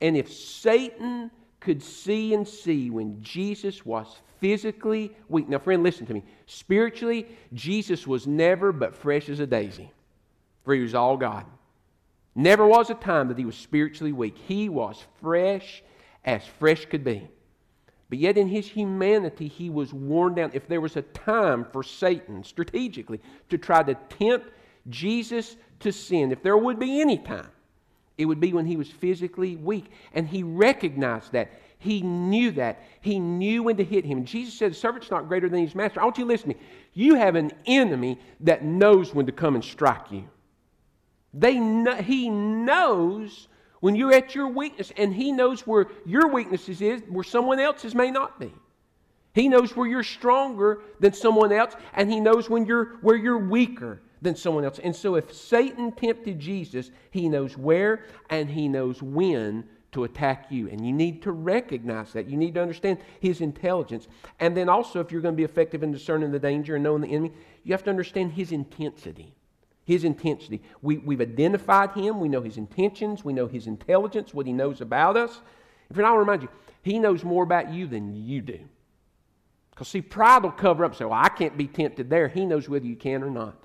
And 0.00 0.16
if 0.16 0.32
Satan 0.32 1.30
could 1.64 1.82
see 1.82 2.34
and 2.34 2.46
see 2.46 2.90
when 2.90 3.20
Jesus 3.22 3.86
was 3.86 4.20
physically 4.38 5.10
weak. 5.28 5.48
Now, 5.48 5.58
friend, 5.58 5.82
listen 5.82 6.04
to 6.06 6.14
me. 6.14 6.22
Spiritually, 6.44 7.26
Jesus 7.54 8.06
was 8.06 8.26
never 8.26 8.70
but 8.70 8.94
fresh 8.94 9.30
as 9.30 9.40
a 9.40 9.46
daisy, 9.46 9.90
for 10.64 10.74
he 10.74 10.82
was 10.82 10.94
all 10.94 11.16
God. 11.16 11.46
Never 12.34 12.66
was 12.66 12.90
a 12.90 12.94
time 12.94 13.28
that 13.28 13.38
he 13.38 13.44
was 13.44 13.56
spiritually 13.56 14.12
weak. 14.12 14.36
He 14.36 14.68
was 14.68 15.04
fresh 15.20 15.82
as 16.24 16.44
fresh 16.58 16.84
could 16.86 17.04
be. 17.04 17.28
But 18.10 18.18
yet, 18.18 18.36
in 18.36 18.48
his 18.48 18.68
humanity, 18.68 19.48
he 19.48 19.70
was 19.70 19.92
worn 19.92 20.34
down. 20.34 20.50
If 20.52 20.68
there 20.68 20.80
was 20.80 20.96
a 20.96 21.02
time 21.02 21.64
for 21.72 21.82
Satan 21.82 22.44
strategically 22.44 23.20
to 23.48 23.58
try 23.58 23.82
to 23.82 23.94
tempt 23.94 24.50
Jesus 24.88 25.56
to 25.80 25.92
sin, 25.92 26.30
if 26.30 26.42
there 26.42 26.56
would 26.56 26.78
be 26.78 27.00
any 27.00 27.18
time, 27.18 27.48
it 28.18 28.26
would 28.26 28.40
be 28.40 28.52
when 28.52 28.66
he 28.66 28.76
was 28.76 28.88
physically 28.88 29.56
weak. 29.56 29.90
And 30.12 30.28
he 30.28 30.42
recognized 30.42 31.32
that. 31.32 31.60
He 31.78 32.00
knew 32.02 32.50
that. 32.52 32.82
He 33.00 33.18
knew 33.18 33.64
when 33.64 33.76
to 33.76 33.84
hit 33.84 34.04
him. 34.04 34.24
Jesus 34.24 34.54
said, 34.54 34.70
The 34.70 34.76
servant's 34.76 35.10
not 35.10 35.28
greater 35.28 35.48
than 35.48 35.60
his 35.60 35.74
master. 35.74 36.00
I 36.00 36.04
want 36.04 36.18
you 36.18 36.24
to 36.24 36.28
listen 36.28 36.50
to 36.50 36.56
me. 36.56 36.62
You 36.92 37.14
have 37.16 37.34
an 37.34 37.52
enemy 37.66 38.18
that 38.40 38.64
knows 38.64 39.12
when 39.12 39.26
to 39.26 39.32
come 39.32 39.54
and 39.54 39.64
strike 39.64 40.10
you. 40.10 40.24
They 41.34 41.58
know, 41.58 41.96
he 41.96 42.30
knows 42.30 43.48
when 43.80 43.96
you're 43.96 44.14
at 44.14 44.34
your 44.34 44.48
weakness, 44.48 44.92
and 44.96 45.12
he 45.12 45.32
knows 45.32 45.66
where 45.66 45.88
your 46.06 46.28
weaknesses 46.28 46.80
is, 46.80 47.02
where 47.08 47.24
someone 47.24 47.60
else's 47.60 47.94
may 47.94 48.10
not 48.10 48.40
be. 48.40 48.52
He 49.34 49.48
knows 49.48 49.76
where 49.76 49.86
you're 49.86 50.04
stronger 50.04 50.80
than 51.00 51.12
someone 51.12 51.52
else, 51.52 51.74
and 51.92 52.10
he 52.10 52.20
knows 52.20 52.48
when 52.48 52.66
you're 52.66 52.96
where 53.02 53.16
you're 53.16 53.38
weaker 53.38 54.00
than 54.22 54.36
someone 54.36 54.64
else. 54.64 54.78
And 54.78 54.94
so 54.94 55.16
if 55.16 55.34
Satan 55.34 55.92
tempted 55.92 56.38
Jesus, 56.38 56.90
he 57.10 57.28
knows 57.28 57.58
where 57.58 58.04
and 58.30 58.48
he 58.48 58.68
knows 58.68 59.02
when 59.02 59.64
to 59.92 60.04
attack 60.04 60.50
you. 60.50 60.68
And 60.68 60.84
you 60.84 60.92
need 60.92 61.22
to 61.22 61.32
recognize 61.32 62.12
that. 62.14 62.28
You 62.28 62.36
need 62.36 62.54
to 62.54 62.62
understand 62.62 62.98
his 63.20 63.40
intelligence. 63.40 64.08
And 64.40 64.56
then 64.56 64.68
also, 64.68 65.00
if 65.00 65.12
you're 65.12 65.20
going 65.20 65.34
to 65.34 65.36
be 65.36 65.44
effective 65.44 65.82
in 65.82 65.92
discerning 65.92 66.32
the 66.32 66.38
danger 66.38 66.74
and 66.74 66.84
knowing 66.84 67.02
the 67.02 67.08
enemy, 67.08 67.32
you 67.64 67.72
have 67.72 67.84
to 67.84 67.90
understand 67.90 68.32
his 68.32 68.50
intensity. 68.50 69.34
His 69.84 70.04
intensity. 70.04 70.62
We, 70.82 70.98
we've 70.98 71.20
identified 71.20 71.92
him. 71.92 72.20
We 72.20 72.28
know 72.28 72.40
his 72.40 72.56
intentions. 72.56 73.24
We 73.24 73.32
know 73.32 73.46
his 73.46 73.66
intelligence, 73.66 74.32
what 74.32 74.46
he 74.46 74.52
knows 74.52 74.80
about 74.80 75.16
us. 75.16 75.40
If 75.90 75.98
I 75.98 76.02
want 76.02 76.14
to 76.14 76.18
remind 76.18 76.42
you, 76.42 76.48
he 76.82 76.98
knows 76.98 77.22
more 77.22 77.44
about 77.44 77.72
you 77.72 77.86
than 77.86 78.14
you 78.14 78.40
do. 78.40 78.60
Because, 79.70 79.88
see, 79.88 80.02
pride 80.02 80.42
will 80.42 80.52
cover 80.52 80.84
up 80.84 80.94
say, 80.94 81.04
well, 81.04 81.20
I 81.20 81.28
can't 81.28 81.56
be 81.56 81.66
tempted 81.66 82.08
there. 82.08 82.28
He 82.28 82.46
knows 82.46 82.68
whether 82.68 82.86
you 82.86 82.96
can 82.96 83.22
or 83.22 83.30
not. 83.30 83.56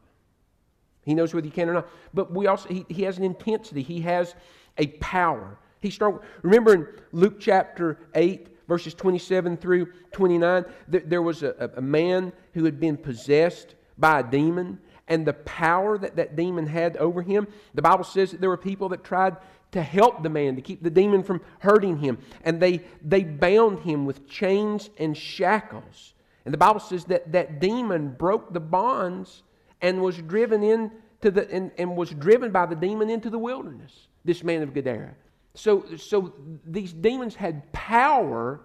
He 1.06 1.14
knows 1.14 1.34
whether 1.34 1.46
you 1.46 1.54
can 1.54 1.70
or 1.70 1.74
not. 1.74 1.88
But 2.14 2.32
we 2.32 2.48
also, 2.48 2.68
he, 2.70 2.86
he 2.90 3.04
has 3.04 3.18
an 3.18 3.24
intensity, 3.24 3.82
he 3.82 4.02
has 4.02 4.36
a 4.78 4.88
power. 4.88 5.58
He's 5.82 5.94
strong. 5.94 6.20
Remember 6.42 6.74
in 6.74 6.88
Luke 7.12 7.40
chapter 7.40 8.00
8, 8.16 8.48
verses 8.68 8.94
27 8.94 9.58
through 9.58 9.92
29, 10.12 10.66
there 10.88 11.22
was 11.22 11.44
a, 11.44 11.72
a 11.76 11.82
man 11.82 12.34
who 12.54 12.66
had 12.66 12.80
been 12.80 12.98
possessed 12.98 13.76
by 13.98 14.20
a 14.20 14.24
demon, 14.24 14.80
and 15.10 15.26
the 15.26 15.34
power 15.34 15.98
that 15.98 16.16
that 16.16 16.36
demon 16.36 16.68
had 16.68 16.96
over 16.98 17.22
him. 17.22 17.48
The 17.74 17.82
Bible 17.82 18.06
says 18.06 18.32
that 18.32 18.40
there 18.40 18.50
were 18.50 18.58
people 18.58 18.90
that 18.90 19.04
tried 19.04 19.36
to 19.72 19.82
help 19.82 20.24
the 20.24 20.30
man, 20.30 20.56
to 20.56 20.62
keep 20.62 20.82
the 20.82 20.90
demon 20.90 21.24
from 21.24 21.42
hurting 21.60 21.98
him, 21.98 22.20
and 22.44 22.60
they, 22.60 22.82
they 23.04 23.24
bound 23.24 23.80
him 23.80 24.06
with 24.06 24.28
chains 24.28 24.90
and 24.98 25.16
shackles. 25.16 26.14
And 26.46 26.54
the 26.54 26.58
Bible 26.58 26.80
says 26.80 27.06
that 27.06 27.32
that 27.34 27.60
demon 27.60 28.16
broke 28.18 28.54
the 28.54 28.60
bonds 28.60 29.44
and 29.82 30.02
was 30.02 30.18
driven 30.18 30.64
into 30.64 31.32
the 31.32 31.50
and, 31.52 31.72
and 31.78 31.96
was 31.96 32.10
driven 32.12 32.52
by 32.52 32.66
the 32.66 32.76
demon 32.76 33.10
into 33.10 33.30
the 33.30 33.38
wilderness. 33.38 34.08
This 34.26 34.44
man 34.44 34.64
of 34.64 34.74
Gadara. 34.74 35.14
So, 35.54 35.86
so 35.98 36.34
these 36.66 36.94
demons 36.94 37.36
had 37.36 37.72
power 37.74 38.62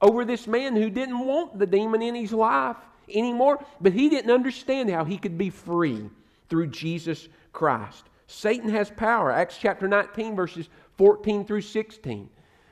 over 0.00 0.24
this 0.24 0.46
man 0.46 0.76
who 0.76 0.90
didn't 0.90 1.18
want 1.18 1.58
the 1.58 1.66
demon 1.66 2.02
in 2.02 2.14
his 2.14 2.32
life 2.32 2.76
anymore, 3.08 3.64
but 3.80 3.92
he 3.92 4.08
didn't 4.08 4.30
understand 4.30 4.90
how 4.90 5.04
he 5.04 5.18
could 5.18 5.38
be 5.38 5.50
free 5.50 6.08
through 6.48 6.68
Jesus 6.68 7.28
Christ. 7.52 8.04
Satan 8.26 8.70
has 8.70 8.90
power. 8.90 9.30
Acts 9.30 9.58
chapter 9.58 9.86
19, 9.86 10.34
verses 10.36 10.68
14 10.96 11.44
through 11.44 11.60
16. 11.60 12.28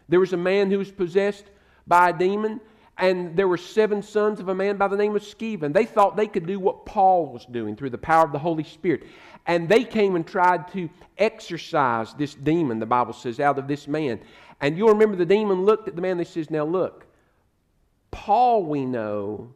There 0.09 0.21
was 0.21 0.33
a 0.33 0.39
man 0.39 0.71
who 0.71 0.79
was 0.79 0.91
possessed 0.91 1.45
by 1.87 2.11
a 2.11 2.13
demon, 2.13 2.61
and 2.99 3.37
there 3.37 3.49
were 3.49 3.57
seven 3.57 4.03
sons 4.03 4.41
of 4.41 4.49
a 4.49 4.55
man 4.55 4.77
by 4.77 4.89
the 4.89 4.97
name 4.97 5.17
of 5.17 5.23
Sceva. 5.23 5.73
They 5.73 5.87
thought 5.87 6.17
they 6.17 6.27
could 6.27 6.47
do 6.47 6.61
what 6.61 6.87
Paul 6.87 7.27
was 7.27 7.47
doing 7.47 7.77
through 7.77 7.91
the 7.91 7.99
power 7.99 8.25
of 8.25 8.33
the 8.33 8.39
Holy 8.39 8.65
Spirit. 8.65 9.05
And 9.47 9.69
they 9.69 9.85
came 9.85 10.15
and 10.15 10.27
tried 10.27 10.71
to 10.73 10.89
exorcise 11.19 12.15
this 12.15 12.35
demon, 12.35 12.79
the 12.79 12.87
Bible 12.87 13.13
says, 13.13 13.41
out 13.41 13.59
of 13.59 13.67
this 13.67 13.89
man. 13.89 14.21
And 14.61 14.79
you'll 14.79 14.91
remember 14.91 15.17
the 15.17 15.27
demon 15.27 15.65
looked 15.65 15.89
at 15.89 15.97
the 15.97 16.03
man 16.03 16.19
and 16.19 16.27
says, 16.27 16.51
Now 16.51 16.65
look, 16.65 17.07
Paul 18.13 18.65
we 18.65 18.85
know, 18.85 19.53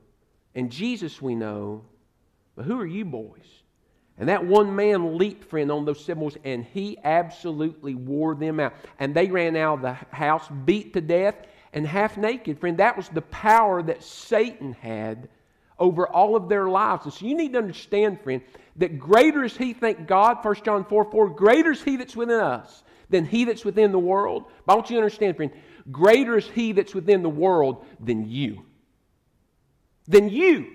and 0.56 0.72
Jesus 0.72 1.20
we 1.22 1.34
know, 1.34 1.84
but 2.56 2.64
who 2.64 2.80
are 2.80 2.86
you 2.86 3.04
boys? 3.04 3.62
And 4.18 4.30
that 4.30 4.46
one 4.46 4.74
man 4.74 5.18
leaped, 5.18 5.44
friend, 5.44 5.70
on 5.70 5.84
those 5.84 6.02
boys, 6.02 6.38
and 6.42 6.64
he 6.64 6.96
absolutely 7.04 7.94
wore 7.94 8.34
them 8.34 8.58
out. 8.58 8.72
And 8.98 9.14
they 9.14 9.28
ran 9.28 9.54
out 9.54 9.74
of 9.74 9.82
the 9.82 9.92
house, 10.16 10.48
beat 10.64 10.94
to 10.94 11.02
death, 11.02 11.34
and 11.74 11.86
half 11.86 12.16
naked. 12.16 12.58
Friend, 12.58 12.78
that 12.78 12.96
was 12.96 13.10
the 13.10 13.20
power 13.20 13.82
that 13.82 14.02
Satan 14.02 14.72
had 14.72 15.28
over 15.78 16.08
all 16.08 16.34
of 16.34 16.48
their 16.48 16.66
lives. 16.70 17.04
And 17.04 17.12
so 17.12 17.26
you 17.26 17.36
need 17.36 17.52
to 17.52 17.58
understand, 17.58 18.22
friend, 18.22 18.40
that 18.76 18.98
greater 18.98 19.44
is 19.44 19.54
he, 19.54 19.74
thank 19.74 20.06
God, 20.06 20.42
1 20.42 20.54
John 20.64 20.86
4 20.86 21.10
4, 21.10 21.28
greater 21.30 21.72
is 21.72 21.82
he 21.82 21.96
that's 21.96 22.16
within 22.16 22.40
us 22.40 22.82
than 23.10 23.26
he 23.26 23.44
that's 23.44 23.66
within 23.66 23.92
the 23.92 23.98
world. 23.98 24.46
But 24.64 24.72
I 24.72 24.76
want 24.76 24.88
you 24.88 24.96
to 24.96 25.02
understand, 25.02 25.36
friend, 25.36 25.52
greater 25.92 26.38
is 26.38 26.48
he 26.48 26.72
that's 26.72 26.94
within 26.94 27.22
the 27.22 27.28
world 27.28 27.84
than 28.00 28.26
you. 28.26 28.64
Than 30.08 30.28
you. 30.28 30.72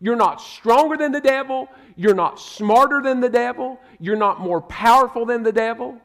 You're 0.00 0.16
not 0.16 0.40
stronger 0.40 0.96
than 0.96 1.12
the 1.12 1.20
devil. 1.20 1.68
You're 1.96 2.14
not 2.14 2.38
smarter 2.38 3.02
than 3.02 3.20
the 3.20 3.28
devil. 3.28 3.80
You're 3.98 4.16
not 4.16 4.40
more 4.40 4.60
powerful 4.60 5.26
than 5.26 5.42
the 5.42 5.52
devil. 5.52 5.98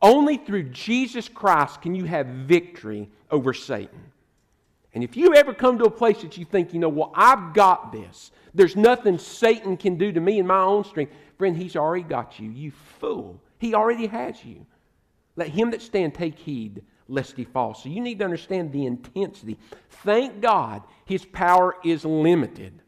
Only 0.00 0.36
through 0.36 0.64
Jesus 0.64 1.28
Christ 1.28 1.82
can 1.82 1.94
you 1.94 2.04
have 2.04 2.26
victory 2.26 3.08
over 3.30 3.52
Satan. 3.52 4.12
And 4.94 5.02
if 5.02 5.16
you 5.16 5.34
ever 5.34 5.54
come 5.54 5.78
to 5.78 5.84
a 5.84 5.90
place 5.90 6.20
that 6.22 6.36
you 6.36 6.44
think, 6.44 6.72
you 6.72 6.78
know, 6.78 6.88
well, 6.88 7.12
I've 7.14 7.54
got 7.54 7.92
this, 7.92 8.30
there's 8.52 8.76
nothing 8.76 9.18
Satan 9.18 9.76
can 9.76 9.96
do 9.96 10.12
to 10.12 10.20
me 10.20 10.38
in 10.38 10.46
my 10.46 10.60
own 10.60 10.84
strength, 10.84 11.14
friend, 11.38 11.56
he's 11.56 11.76
already 11.76 12.04
got 12.04 12.38
you. 12.38 12.50
You 12.50 12.70
fool. 12.70 13.40
He 13.58 13.74
already 13.74 14.06
has 14.06 14.44
you. 14.44 14.66
Let 15.36 15.48
him 15.48 15.70
that 15.70 15.80
stand 15.80 16.14
take 16.14 16.38
heed 16.38 16.82
lest 17.12 17.36
he 17.36 17.44
fall. 17.44 17.74
So 17.74 17.88
you 17.88 18.00
need 18.00 18.18
to 18.20 18.24
understand 18.24 18.72
the 18.72 18.86
intensity. 18.86 19.58
Thank 19.90 20.40
God 20.40 20.82
his 21.04 21.24
power 21.24 21.76
is 21.84 22.04
limited 22.04 22.82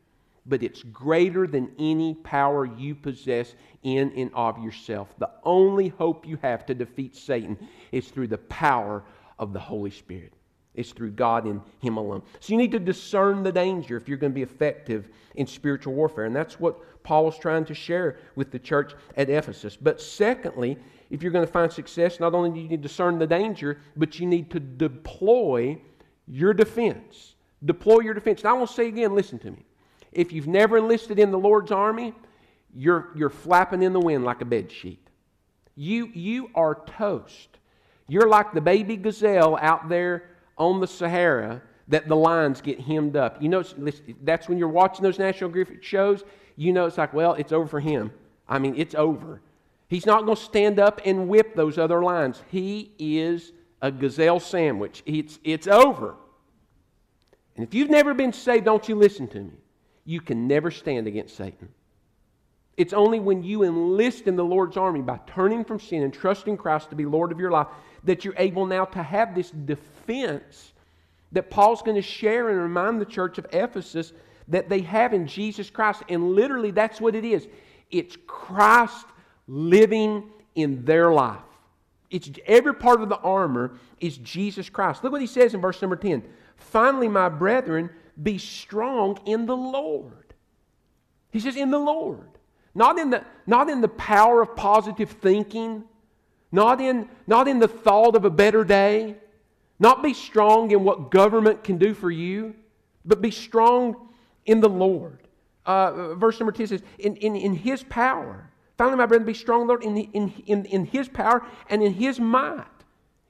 but 0.47 0.63
it's 0.63 0.83
greater 0.83 1.47
than 1.47 1.71
any 1.79 2.15
power 2.15 2.67
you 2.67 2.95
possess 2.95 3.55
in 3.83 4.13
and 4.13 4.31
of 4.35 4.63
yourself. 4.63 5.09
The 5.19 5.31
only 5.43 5.89
hope 5.89 6.27
you 6.27 6.39
have 6.43 6.67
to 6.67 6.75
defeat 6.75 7.17
Satan 7.17 7.57
is 7.93 8.09
through 8.09 8.29
the 8.29 8.39
power 8.39 9.05
of 9.39 9.53
the 9.53 9.61
Holy 9.61 9.91
Spirit. 9.91 10.33
It's 10.75 10.91
through 10.91 11.13
God 11.13 11.45
and 11.45 11.61
Him 11.81 11.97
alone. 11.97 12.23
So 12.41 12.53
you 12.53 12.59
need 12.59 12.73
to 12.73 12.81
discern 12.81 13.43
the 13.43 13.53
danger 13.53 13.97
if 13.97 14.09
you're 14.09 14.19
going 14.19 14.33
to 14.33 14.35
be 14.35 14.43
effective 14.43 15.09
in 15.37 15.47
spiritual 15.47 15.95
warfare. 15.95 16.25
And 16.25 16.35
that's 16.35 16.59
what 16.59 17.03
Paul 17.05 17.29
is 17.29 17.39
trying 17.39 17.65
to 17.67 17.75
share 17.75 18.19
with 18.35 18.51
the 18.51 18.59
church 18.59 18.95
at 19.17 19.31
Ephesus. 19.31 19.77
But 19.77 20.01
secondly, 20.01 20.79
if 21.11 21.23
you're 21.23 21.33
going 21.33 21.47
to 21.47 21.53
find 21.53 21.73
success, 21.73 22.21
not 22.21 22.35
only 22.35 22.51
do 22.51 22.57
you 22.57 22.69
need 22.69 22.83
to 22.83 22.89
discern 22.89 23.19
the 23.19 23.27
danger, 23.27 23.81
but 23.97 24.19
you 24.19 24.27
need 24.27 24.51
to 24.51 24.61
deploy 24.61 25.79
your 26.27 26.55
defense. 26.55 27.35
Deploy 27.65 28.01
your 28.01 28.15
defense. 28.15 28.45
Now, 28.45 28.51
I 28.51 28.53
want 28.55 28.69
to 28.71 28.75
say 28.75 28.89
again, 28.89 29.15
listen 29.15 29.39
to 29.41 29.51
me. 29.51 29.65
If 30.13 30.33
you've 30.33 30.47
never 30.47 30.79
enlisted 30.79 31.19
in 31.19 31.31
the 31.31 31.39
Lord's 31.39 31.73
army, 31.73 32.15
you're, 32.75 33.11
you're 33.15 33.31
flapping 33.31 33.83
in 33.83 33.93
the 33.93 34.01
wind 34.01 34.25
like 34.25 34.41
a 34.41 34.45
bed 34.45 34.71
sheet. 34.71 35.07
You, 35.77 36.07
you 36.15 36.51
are 36.55 36.83
toast. 36.87 37.49
You're 38.09 38.29
like 38.29 38.53
the 38.53 38.61
baby 38.61 38.97
gazelle 38.97 39.59
out 39.61 39.89
there 39.89 40.31
on 40.57 40.81
the 40.81 40.87
Sahara 40.87 41.63
that 41.89 42.09
the 42.09 42.17
lions 42.17 42.61
get 42.61 42.81
hemmed 42.81 43.17
up. 43.17 43.43
You 43.43 43.49
know, 43.49 43.63
that's 44.23 44.49
when 44.49 44.59
you're 44.59 44.69
watching 44.69 45.03
those 45.03 45.19
National 45.19 45.51
Geographic 45.51 45.83
shows, 45.83 46.25
you 46.57 46.73
know 46.73 46.87
it's 46.87 46.99
like, 46.99 47.13
well, 47.13 47.35
it's 47.35 47.53
over 47.53 47.67
for 47.67 47.81
him. 47.81 48.13
I 48.49 48.59
mean, 48.59 48.75
it's 48.77 48.95
over. 48.95 49.41
He's 49.89 50.07
not 50.07 50.25
going 50.25 50.37
to 50.37 50.43
stand 50.43 50.79
up 50.79 51.01
and 51.05 51.29
whip 51.29 51.55
those 51.55 51.79
other 51.79 52.03
lions. 52.03 52.43
He 52.51 52.93
is 52.99 53.53
a 53.83 53.93
gazelle 53.93 54.41
sandwich. 54.41 55.03
It's, 55.07 55.39
it's 55.45 55.67
over. 55.67 56.17
And 57.57 57.67
if 57.67 57.75
you've 57.75 57.91
never 57.91 58.15
been 58.15 58.33
saved, 58.33 58.65
don't 58.65 58.89
you 58.89 58.95
listen 58.97 59.29
to 59.29 59.41
me 59.41 59.53
you 60.05 60.21
can 60.21 60.47
never 60.47 60.71
stand 60.71 61.07
against 61.07 61.37
Satan. 61.37 61.69
It's 62.77 62.93
only 62.93 63.21
when 63.21 63.43
you 63.43 63.63
enlist 63.63 64.27
in 64.27 64.37
the 64.37 64.45
Lord's 64.45 64.77
army 64.77 65.01
by 65.01 65.21
turning 65.27 65.65
from 65.65 65.79
sin 65.79 66.03
and 66.03 66.13
trusting 66.13 66.57
Christ 66.57 66.91
to 66.91 66.97
be 66.97 67.07
Lord 67.07 67.33
of 67.33 67.39
your 67.39 67.51
life 67.51 67.69
that 68.03 68.25
you're 68.25 68.35
able 68.37 68.67
now 68.67 68.85
to 68.85 69.03
have 69.03 69.35
this 69.35 69.51
defense 69.51 70.73
that 71.33 71.51
Paul's 71.51 71.83
going 71.83 71.97
to 71.97 72.03
share 72.03 72.51
and 72.51 72.61
remind 72.61 73.01
the 73.01 73.07
church 73.07 73.39
of 73.39 73.47
Ephesus 73.53 74.13
that 74.49 74.69
they 74.69 74.81
have 74.81 75.15
in 75.15 75.27
Jesus 75.27 75.71
Christ. 75.71 76.03
And 76.09 76.33
literally, 76.33 76.71
that's 76.71 77.01
what 77.01 77.15
it 77.15 77.25
is 77.25 77.49
it's 77.91 78.17
Christ 78.27 79.07
living 79.47 80.31
in 80.55 80.85
their 80.85 81.13
life. 81.13 81.41
It's 82.11 82.31
every 82.47 82.75
part 82.75 83.01
of 83.01 83.09
the 83.09 83.19
armor 83.19 83.73
is 84.01 84.19
Jesus 84.19 84.69
Christ. 84.69 85.03
Look 85.03 85.13
what 85.13 85.21
he 85.21 85.27
says 85.27 85.55
in 85.55 85.61
verse 85.61 85.81
number 85.83 85.97
10. 85.97 86.23
Finally, 86.57 87.09
my 87.09 87.29
brethren, 87.29 87.91
be 88.23 88.39
strong 88.39 89.19
in 89.27 89.47
the 89.47 89.57
Lord. 89.57 90.35
He 91.33 91.41
says, 91.41 91.57
in 91.57 91.71
the 91.71 91.79
Lord. 91.79 92.29
Not 92.75 92.99
in 92.99 93.11
the, 93.11 93.25
not 93.47 93.69
in 93.69 93.81
the 93.81 93.89
power 93.89 94.43
of 94.43 94.55
positive 94.55 95.11
thinking, 95.11 95.85
not 96.53 96.81
in, 96.81 97.09
not 97.27 97.49
in 97.49 97.59
the 97.59 97.69
thought 97.69 98.15
of 98.15 98.25
a 98.25 98.31
better 98.31 98.65
day, 98.65 99.17
not 99.79 100.03
be 100.03 100.15
strong 100.15 100.71
in 100.71 100.85
what 100.85 101.11
government 101.11 101.65
can 101.65 101.79
do 101.79 101.95
for 101.95 102.11
you, 102.11 102.55
but 103.05 103.21
be 103.21 103.31
strong 103.31 104.09
in 104.47 104.61
the 104.61 104.69
Lord. 104.69 105.19
Uh, 105.67 106.15
verse 106.15 106.39
number 106.39 106.53
10 106.53 106.69
says, 106.69 106.83
in, 106.99 107.17
in, 107.17 107.35
in 107.37 107.55
His 107.55 107.83
power. 107.85 108.51
Finally, 108.77 108.97
my 108.97 109.07
brethren, 109.07 109.27
be 109.27 109.35
strong, 109.35 109.67
Lord, 109.67 109.85
in, 109.85 109.97
in, 109.97 110.33
in, 110.47 110.65
in 110.67 110.85
His 110.85 111.09
power 111.09 111.47
and 111.69 111.83
in 111.83 111.95
His 111.95 112.19
might. 112.19 112.65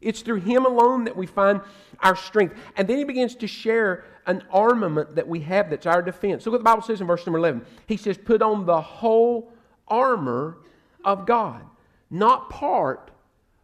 It's 0.01 0.23
through 0.23 0.41
Him 0.41 0.65
alone 0.65 1.05
that 1.05 1.17
we 1.17 1.27
find 1.27 1.61
our 2.01 2.17
strength. 2.17 2.55
And 2.77 2.89
then 2.89 2.99
He 2.99 3.05
begins 3.05 3.35
to 3.37 3.47
share 3.47 4.05
an 4.27 4.43
armament 4.51 5.15
that 5.17 5.29
we 5.29 5.41
have 5.41 5.71
that's 5.71 5.87
our 5.87 6.03
defense. 6.03 6.47
Look 6.47 6.53
what 6.53 6.59
the 6.59 6.65
Bible 6.65 6.83
says 6.83 7.01
in 7.01 7.07
verse 7.07 7.27
number 7.27 7.39
11. 7.39 7.65
He 7.87 7.97
says, 7.97 8.17
Put 8.17 8.43
on 8.43 8.65
the 8.65 8.81
whole 8.81 9.53
armor 9.89 10.59
of 11.05 11.27
God, 11.27 11.63
not 12.11 12.49
part, 12.49 13.11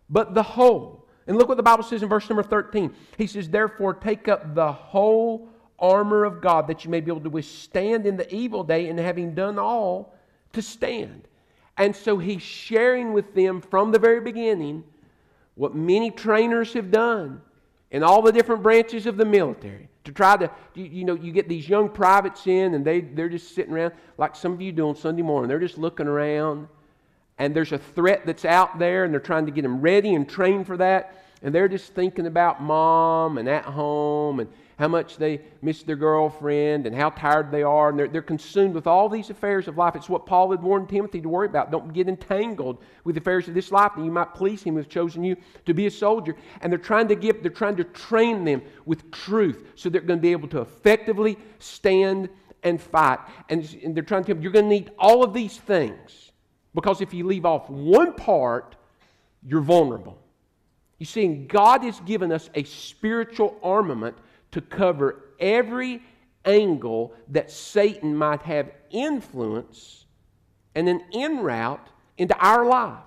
but 0.09 0.35
the 0.35 0.43
whole. 0.43 1.07
And 1.27 1.38
look 1.38 1.49
what 1.49 1.57
the 1.57 1.62
Bible 1.62 1.85
says 1.85 2.03
in 2.03 2.09
verse 2.09 2.29
number 2.29 2.43
13. 2.43 2.95
He 3.16 3.27
says, 3.27 3.49
Therefore, 3.49 3.95
take 3.95 4.29
up 4.29 4.55
the 4.55 4.73
whole 4.73 5.49
armor 5.79 6.25
of 6.25 6.40
God 6.43 6.66
that 6.69 6.85
you 6.85 6.90
may 6.90 7.01
be 7.01 7.11
able 7.11 7.23
to 7.23 7.31
withstand 7.31 8.05
in 8.05 8.16
the 8.16 8.33
evil 8.35 8.64
day, 8.64 8.88
and 8.88 8.99
having 8.99 9.35
done 9.35 9.59
all, 9.59 10.14
to 10.53 10.61
stand. 10.61 11.27
And 11.81 11.97
so 11.97 12.19
he's 12.19 12.43
sharing 12.43 13.14
with 13.14 13.35
them 13.35 13.62
from 13.62 13.90
the 13.90 13.99
very 13.99 14.21
beginning 14.21 14.85
what 15.55 15.75
many 15.75 16.11
trainers 16.11 16.75
have 16.75 16.90
done 16.90 17.40
in 17.90 18.03
all 18.03 18.21
the 18.21 18.33
different 18.33 18.62
branches 18.62 19.07
of 19.07 19.16
the 19.16 19.25
military 19.25 19.88
to 20.05 20.12
try 20.12 20.37
to, 20.37 20.51
you, 20.75 21.05
know, 21.05 21.14
you 21.14 21.33
get 21.33 21.49
these 21.49 21.66
young 21.66 21.88
privates 21.88 22.47
in 22.47 22.75
and 22.75 22.85
they, 22.85 23.01
they're 23.01 23.31
just 23.31 23.55
sitting 23.55 23.73
around 23.73 23.95
like 24.19 24.37
some 24.37 24.53
of 24.53 24.61
you 24.61 24.73
do 24.73 24.90
on 24.90 24.95
Sunday 24.95 25.23
morning. 25.23 25.49
They're 25.49 25.59
just 25.59 25.79
looking 25.79 26.07
around 26.07 26.69
and 27.38 27.57
there's 27.57 27.73
a 27.73 27.79
threat 27.79 28.27
that's 28.27 28.45
out 28.45 28.79
there 28.79 29.05
and 29.05 29.12
they're 29.14 29.19
trying 29.19 29.47
to 29.47 29.53
get 29.53 29.62
them 29.62 29.81
ready 29.81 30.14
and 30.14 30.29
trained 30.29 30.66
for 30.66 30.77
that. 30.77 31.25
And 31.43 31.55
they're 31.55 31.66
just 31.66 31.95
thinking 31.95 32.27
about 32.27 32.62
mom 32.62 33.38
and 33.38 33.49
at 33.49 33.64
home 33.64 34.40
and 34.40 34.53
how 34.81 34.88
much 34.88 35.19
they 35.19 35.43
miss 35.61 35.83
their 35.83 35.95
girlfriend 35.95 36.87
and 36.87 36.97
how 36.97 37.11
tired 37.11 37.53
they 37.53 37.62
are. 37.62 37.90
And 37.90 37.99
they're, 37.99 38.09
they're 38.09 38.23
consumed 38.23 38.75
with 38.75 38.87
all 38.87 39.11
these 39.11 39.29
affairs 39.29 39.69
of 39.69 39.77
life. 39.77 39.95
It's 39.95 40.09
what 40.09 40.25
Paul 40.25 40.51
had 40.53 40.62
warned 40.62 40.88
Timothy 40.88 41.21
to 41.21 41.29
worry 41.29 41.47
about. 41.47 41.71
Don't 41.71 41.93
get 41.93 42.09
entangled 42.09 42.79
with 43.05 43.14
the 43.14 43.21
affairs 43.21 43.47
of 43.47 43.53
this 43.53 43.71
life, 43.71 43.93
and 43.97 44.07
you 44.07 44.11
might 44.11 44.33
please 44.33 44.62
him 44.62 44.73
who 44.73 44.79
has 44.79 44.87
chosen 44.87 45.23
you 45.23 45.37
to 45.66 45.75
be 45.75 45.85
a 45.85 45.90
soldier. 45.90 46.35
And 46.62 46.73
they're 46.73 46.79
trying 46.79 47.09
to 47.09 47.14
give, 47.14 47.43
they're 47.43 47.51
trying 47.51 47.77
to 47.77 47.85
train 47.85 48.43
them 48.45 48.62
with 48.87 49.11
truth 49.11 49.66
so 49.75 49.90
they're 49.90 50.01
going 50.01 50.19
to 50.19 50.23
be 50.23 50.33
able 50.33 50.49
to 50.49 50.62
effectively 50.62 51.37
stand 51.59 52.31
and 52.62 52.81
fight. 52.81 53.19
And, 53.51 53.62
and 53.85 53.95
they're 53.95 54.03
trying 54.03 54.23
to 54.23 54.29
tell 54.29 54.37
them, 54.37 54.43
you're 54.43 54.51
going 54.51 54.64
to 54.64 54.71
need 54.71 54.93
all 54.99 55.23
of 55.23 55.35
these 55.35 55.59
things. 55.59 56.33
Because 56.75 57.03
if 57.03 57.12
you 57.12 57.27
leave 57.27 57.45
off 57.45 57.69
one 57.69 58.14
part, 58.14 58.77
you're 59.47 59.61
vulnerable. 59.61 60.16
You 60.99 61.05
see, 61.05 61.29
God 61.29 61.85
has 61.85 62.01
given 62.01 62.33
us 62.33 62.49
a 62.55 62.64
spiritual 62.64 63.59
armament 63.62 64.16
to 64.52 64.60
cover 64.60 65.24
every 65.38 66.02
angle 66.44 67.14
that 67.28 67.50
Satan 67.50 68.16
might 68.16 68.42
have 68.42 68.70
influence 68.90 70.06
and 70.74 70.88
an 70.88 71.02
in 71.12 71.38
route 71.38 71.88
into 72.18 72.36
our 72.38 72.66
life. 72.66 72.98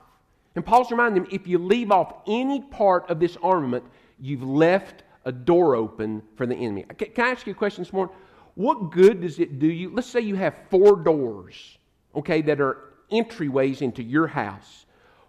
And 0.56 0.66
Paul's 0.66 0.92
reminding 0.92 1.24
them 1.24 1.32
if 1.32 1.48
you 1.48 1.58
leave 1.58 1.92
off 1.92 2.14
any 2.28 2.62
part 2.62 3.10
of 3.10 3.20
this 3.20 3.38
armament, 3.42 3.84
you've 4.20 4.44
left 4.44 5.04
a 5.26 5.32
door 5.32 5.76
open 5.76 6.22
for 6.36 6.46
the 6.46 6.56
enemy. 6.56 6.86
Can 6.98 7.26
I 7.26 7.32
ask 7.32 7.48
you 7.48 7.54
a 7.54 7.56
question 7.56 7.84
this 7.84 7.94
morning? 7.94 8.16
What 8.56 8.92
good 8.92 9.22
does 9.22 9.40
it 9.40 9.58
do 9.58 9.68
you? 9.68 9.90
Let's 9.90 10.08
say 10.08 10.20
you 10.22 10.36
have 10.36 10.56
four 10.70 10.98
doors, 10.98 11.78
okay, 12.16 12.42
that 12.44 12.62
are 12.62 12.94
entryways 13.12 13.82
into 13.82 14.04
your 14.04 14.28
house. 14.28 14.86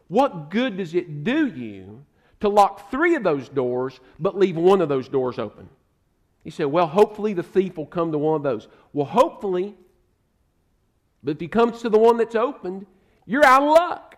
What 0.09 0.50
good 0.50 0.77
does 0.77 0.94
it 0.94 1.24
do 1.24 1.46
you 1.46 2.05
to 2.40 2.48
lock 2.48 2.90
three 2.90 3.14
of 3.14 3.22
those 3.22 3.48
doors 3.48 4.00
but 4.18 4.37
leave 4.37 4.57
one 4.57 4.83
of 4.83 4.88
those 4.90 5.09
doors 5.09 5.38
open? 5.38 5.68
You 6.45 6.51
said, 6.51 6.67
well, 6.67 6.87
hopefully 6.87 7.33
the 7.33 7.43
thief 7.43 7.77
will 7.77 7.87
come 7.87 8.13
to 8.13 8.19
one 8.19 8.37
of 8.37 8.43
those. 8.43 8.69
Well, 8.93 9.07
hopefully, 9.07 9.75
but 11.23 11.33
if 11.33 11.41
he 11.41 11.49
comes 11.49 11.81
to 11.81 11.89
the 11.89 11.99
one 11.99 12.19
that's 12.19 12.35
opened, 12.35 12.87
you're 13.27 13.45
out 13.45 13.63
of 13.63 13.69
luck. 13.69 14.17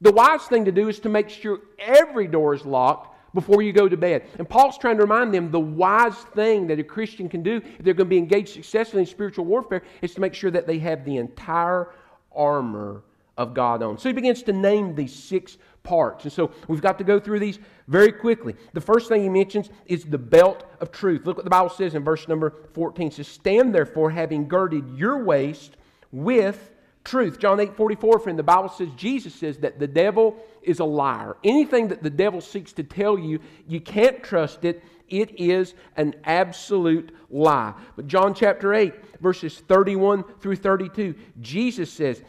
The 0.00 0.12
wise 0.12 0.42
thing 0.42 0.64
to 0.64 0.72
do 0.72 0.88
is 0.88 0.98
to 1.00 1.08
make 1.08 1.28
sure 1.28 1.60
every 1.78 2.26
door 2.26 2.54
is 2.54 2.66
locked 2.66 3.10
before 3.34 3.62
you 3.62 3.72
go 3.72 3.88
to 3.88 3.96
bed. 3.96 4.24
And 4.38 4.48
Paul's 4.48 4.76
trying 4.76 4.96
to 4.96 5.02
remind 5.02 5.32
them 5.32 5.50
the 5.50 5.60
wise 5.60 6.16
thing 6.34 6.66
that 6.66 6.80
a 6.80 6.84
Christian 6.84 7.28
can 7.28 7.42
do 7.42 7.56
if 7.56 7.84
they're 7.84 7.94
going 7.94 8.08
to 8.08 8.10
be 8.10 8.18
engaged 8.18 8.50
successfully 8.50 9.02
in 9.02 9.06
spiritual 9.06 9.44
warfare 9.44 9.82
is 10.02 10.14
to 10.14 10.20
make 10.20 10.34
sure 10.34 10.50
that 10.50 10.66
they 10.66 10.78
have 10.80 11.04
the 11.04 11.16
entire 11.16 11.90
armor 12.34 13.04
of 13.38 13.54
God 13.54 13.82
on. 13.82 13.96
So 13.96 14.08
he 14.08 14.12
begins 14.12 14.42
to 14.42 14.52
name 14.52 14.94
these 14.94 15.14
six 15.14 15.56
parts. 15.82 16.24
And 16.24 16.32
so 16.32 16.52
we've 16.68 16.80
got 16.80 16.98
to 16.98 17.04
go 17.04 17.18
through 17.18 17.40
these 17.40 17.58
very 17.88 18.12
quickly. 18.12 18.54
The 18.72 18.80
first 18.80 19.08
thing 19.08 19.22
he 19.22 19.28
mentions 19.28 19.70
is 19.86 20.04
the 20.04 20.18
belt 20.18 20.64
of 20.80 20.92
truth. 20.92 21.26
Look 21.26 21.36
what 21.36 21.44
the 21.44 21.50
Bible 21.50 21.70
says 21.70 21.94
in 21.94 22.04
verse 22.04 22.28
number 22.28 22.54
14. 22.74 23.08
It 23.08 23.14
says, 23.14 23.28
Stand 23.28 23.74
therefore, 23.74 24.10
having 24.10 24.48
girded 24.48 24.96
your 24.96 25.24
waist 25.24 25.76
with 26.10 26.70
truth. 27.04 27.38
John 27.38 27.60
8 27.60 27.76
44, 27.76 28.18
friend, 28.20 28.38
the 28.38 28.42
Bible 28.42 28.68
says, 28.68 28.88
Jesus 28.96 29.34
says 29.34 29.58
that 29.58 29.78
the 29.78 29.86
devil 29.86 30.36
is 30.62 30.80
a 30.80 30.84
liar. 30.84 31.36
Anything 31.42 31.88
that 31.88 32.02
the 32.02 32.10
devil 32.10 32.40
seeks 32.40 32.72
to 32.74 32.82
tell 32.82 33.18
you, 33.18 33.40
you 33.66 33.80
can't 33.80 34.22
trust 34.22 34.64
it. 34.64 34.82
It 35.08 35.38
is 35.38 35.74
an 35.96 36.14
absolute 36.24 37.14
lie. 37.28 37.74
But 37.96 38.06
John 38.06 38.34
chapter 38.34 38.72
8, 38.72 39.20
verses 39.20 39.58
31 39.68 40.24
through 40.40 40.56
32, 40.56 41.14
Jesus 41.40 41.92
says, 41.92 42.22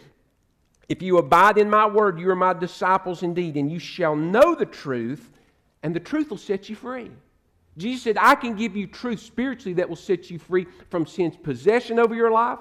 If 0.90 1.02
you 1.02 1.18
abide 1.18 1.58
in 1.58 1.70
my 1.70 1.86
word, 1.86 2.20
you 2.20 2.30
are 2.30 2.36
my 2.36 2.54
disciples 2.54 3.24
indeed, 3.24 3.56
and 3.56 3.72
you 3.72 3.80
shall 3.80 4.16
know 4.16 4.56
the 4.56 4.66
truth, 4.66 5.30
and 5.82 5.96
the 5.96 6.00
truth 6.00 6.30
will 6.30 6.38
set 6.38 6.70
you 6.70 6.76
free. 6.76 7.12
Jesus 7.78 8.04
said, 8.04 8.18
I 8.20 8.36
can 8.36 8.56
give 8.56 8.76
you 8.76 8.88
truth 8.88 9.20
spiritually 9.20 9.74
that 9.76 9.90
will 9.90 9.96
set 9.96 10.30
you 10.30 10.38
free 10.38 10.68
from 10.90 11.08
sin's 11.08 11.36
possession 11.36 12.00
over 12.00 12.14
your 12.14 12.32
life 12.32 12.60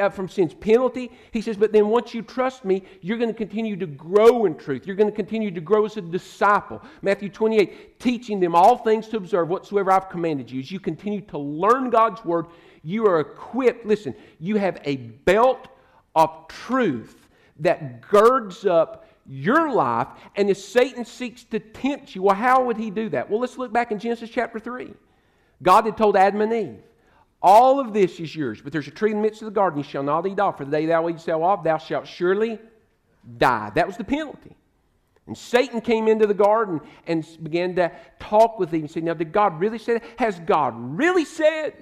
uh, 0.00 0.08
from 0.08 0.28
sin's 0.28 0.54
penalty. 0.54 1.10
He 1.30 1.40
says, 1.40 1.56
but 1.56 1.72
then 1.72 1.88
once 1.88 2.14
you 2.14 2.22
trust 2.22 2.64
me, 2.64 2.82
you're 3.02 3.18
going 3.18 3.30
to 3.30 3.36
continue 3.36 3.76
to 3.76 3.86
grow 3.86 4.46
in 4.46 4.56
truth. 4.56 4.86
You're 4.86 4.96
going 4.96 5.10
to 5.10 5.14
continue 5.14 5.50
to 5.50 5.60
grow 5.60 5.84
as 5.84 5.96
a 5.96 6.00
disciple. 6.00 6.82
Matthew 7.02 7.28
28, 7.28 8.00
teaching 8.00 8.40
them 8.40 8.54
all 8.54 8.78
things 8.78 9.08
to 9.08 9.16
observe 9.16 9.48
whatsoever 9.48 9.92
I've 9.92 10.08
commanded 10.08 10.50
you. 10.50 10.60
As 10.60 10.70
you 10.70 10.80
continue 10.80 11.20
to 11.22 11.38
learn 11.38 11.90
God's 11.90 12.24
word, 12.24 12.46
you 12.82 13.06
are 13.06 13.20
equipped. 13.20 13.86
Listen, 13.86 14.14
you 14.40 14.56
have 14.56 14.80
a 14.84 14.96
belt 14.96 15.68
of 16.14 16.48
truth 16.48 17.25
that 17.60 18.00
girds 18.02 18.64
up 18.66 19.06
your 19.28 19.72
life. 19.72 20.08
And 20.36 20.50
if 20.50 20.58
Satan 20.58 21.04
seeks 21.04 21.44
to 21.44 21.58
tempt 21.58 22.14
you, 22.14 22.22
well, 22.22 22.34
how 22.34 22.64
would 22.64 22.76
he 22.76 22.90
do 22.90 23.08
that? 23.10 23.28
Well, 23.28 23.40
let's 23.40 23.58
look 23.58 23.72
back 23.72 23.90
in 23.90 23.98
Genesis 23.98 24.30
chapter 24.30 24.58
3. 24.58 24.92
God 25.62 25.86
had 25.86 25.96
told 25.96 26.16
Adam 26.16 26.40
and 26.40 26.52
Eve, 26.52 26.78
all 27.42 27.78
of 27.78 27.92
this 27.92 28.18
is 28.18 28.34
yours, 28.34 28.60
but 28.60 28.72
there's 28.72 28.88
a 28.88 28.92
tree 28.92 29.10
in 29.10 29.18
the 29.18 29.22
midst 29.22 29.42
of 29.42 29.46
the 29.46 29.52
garden 29.52 29.78
you 29.78 29.84
shall 29.84 30.02
not 30.02 30.26
eat 30.26 30.40
off. 30.40 30.58
For 30.58 30.64
the 30.64 30.70
day 30.70 30.86
thou 30.86 31.08
eatest 31.08 31.28
of, 31.28 31.60
it, 31.60 31.64
thou 31.64 31.78
shalt 31.78 32.06
surely 32.06 32.58
die. 33.38 33.70
That 33.74 33.86
was 33.86 33.96
the 33.96 34.04
penalty. 34.04 34.56
And 35.26 35.36
Satan 35.36 35.80
came 35.80 36.08
into 36.08 36.26
the 36.26 36.34
garden 36.34 36.80
and 37.06 37.26
began 37.42 37.74
to 37.76 37.90
talk 38.20 38.58
with 38.58 38.72
Eve 38.72 38.82
and 38.82 38.90
said, 38.90 39.04
Now, 39.04 39.14
did 39.14 39.32
God 39.32 39.58
really 39.58 39.78
say 39.78 39.94
that? 39.94 40.04
Has 40.18 40.38
God 40.40 40.74
really 40.76 41.24
said, 41.24 41.74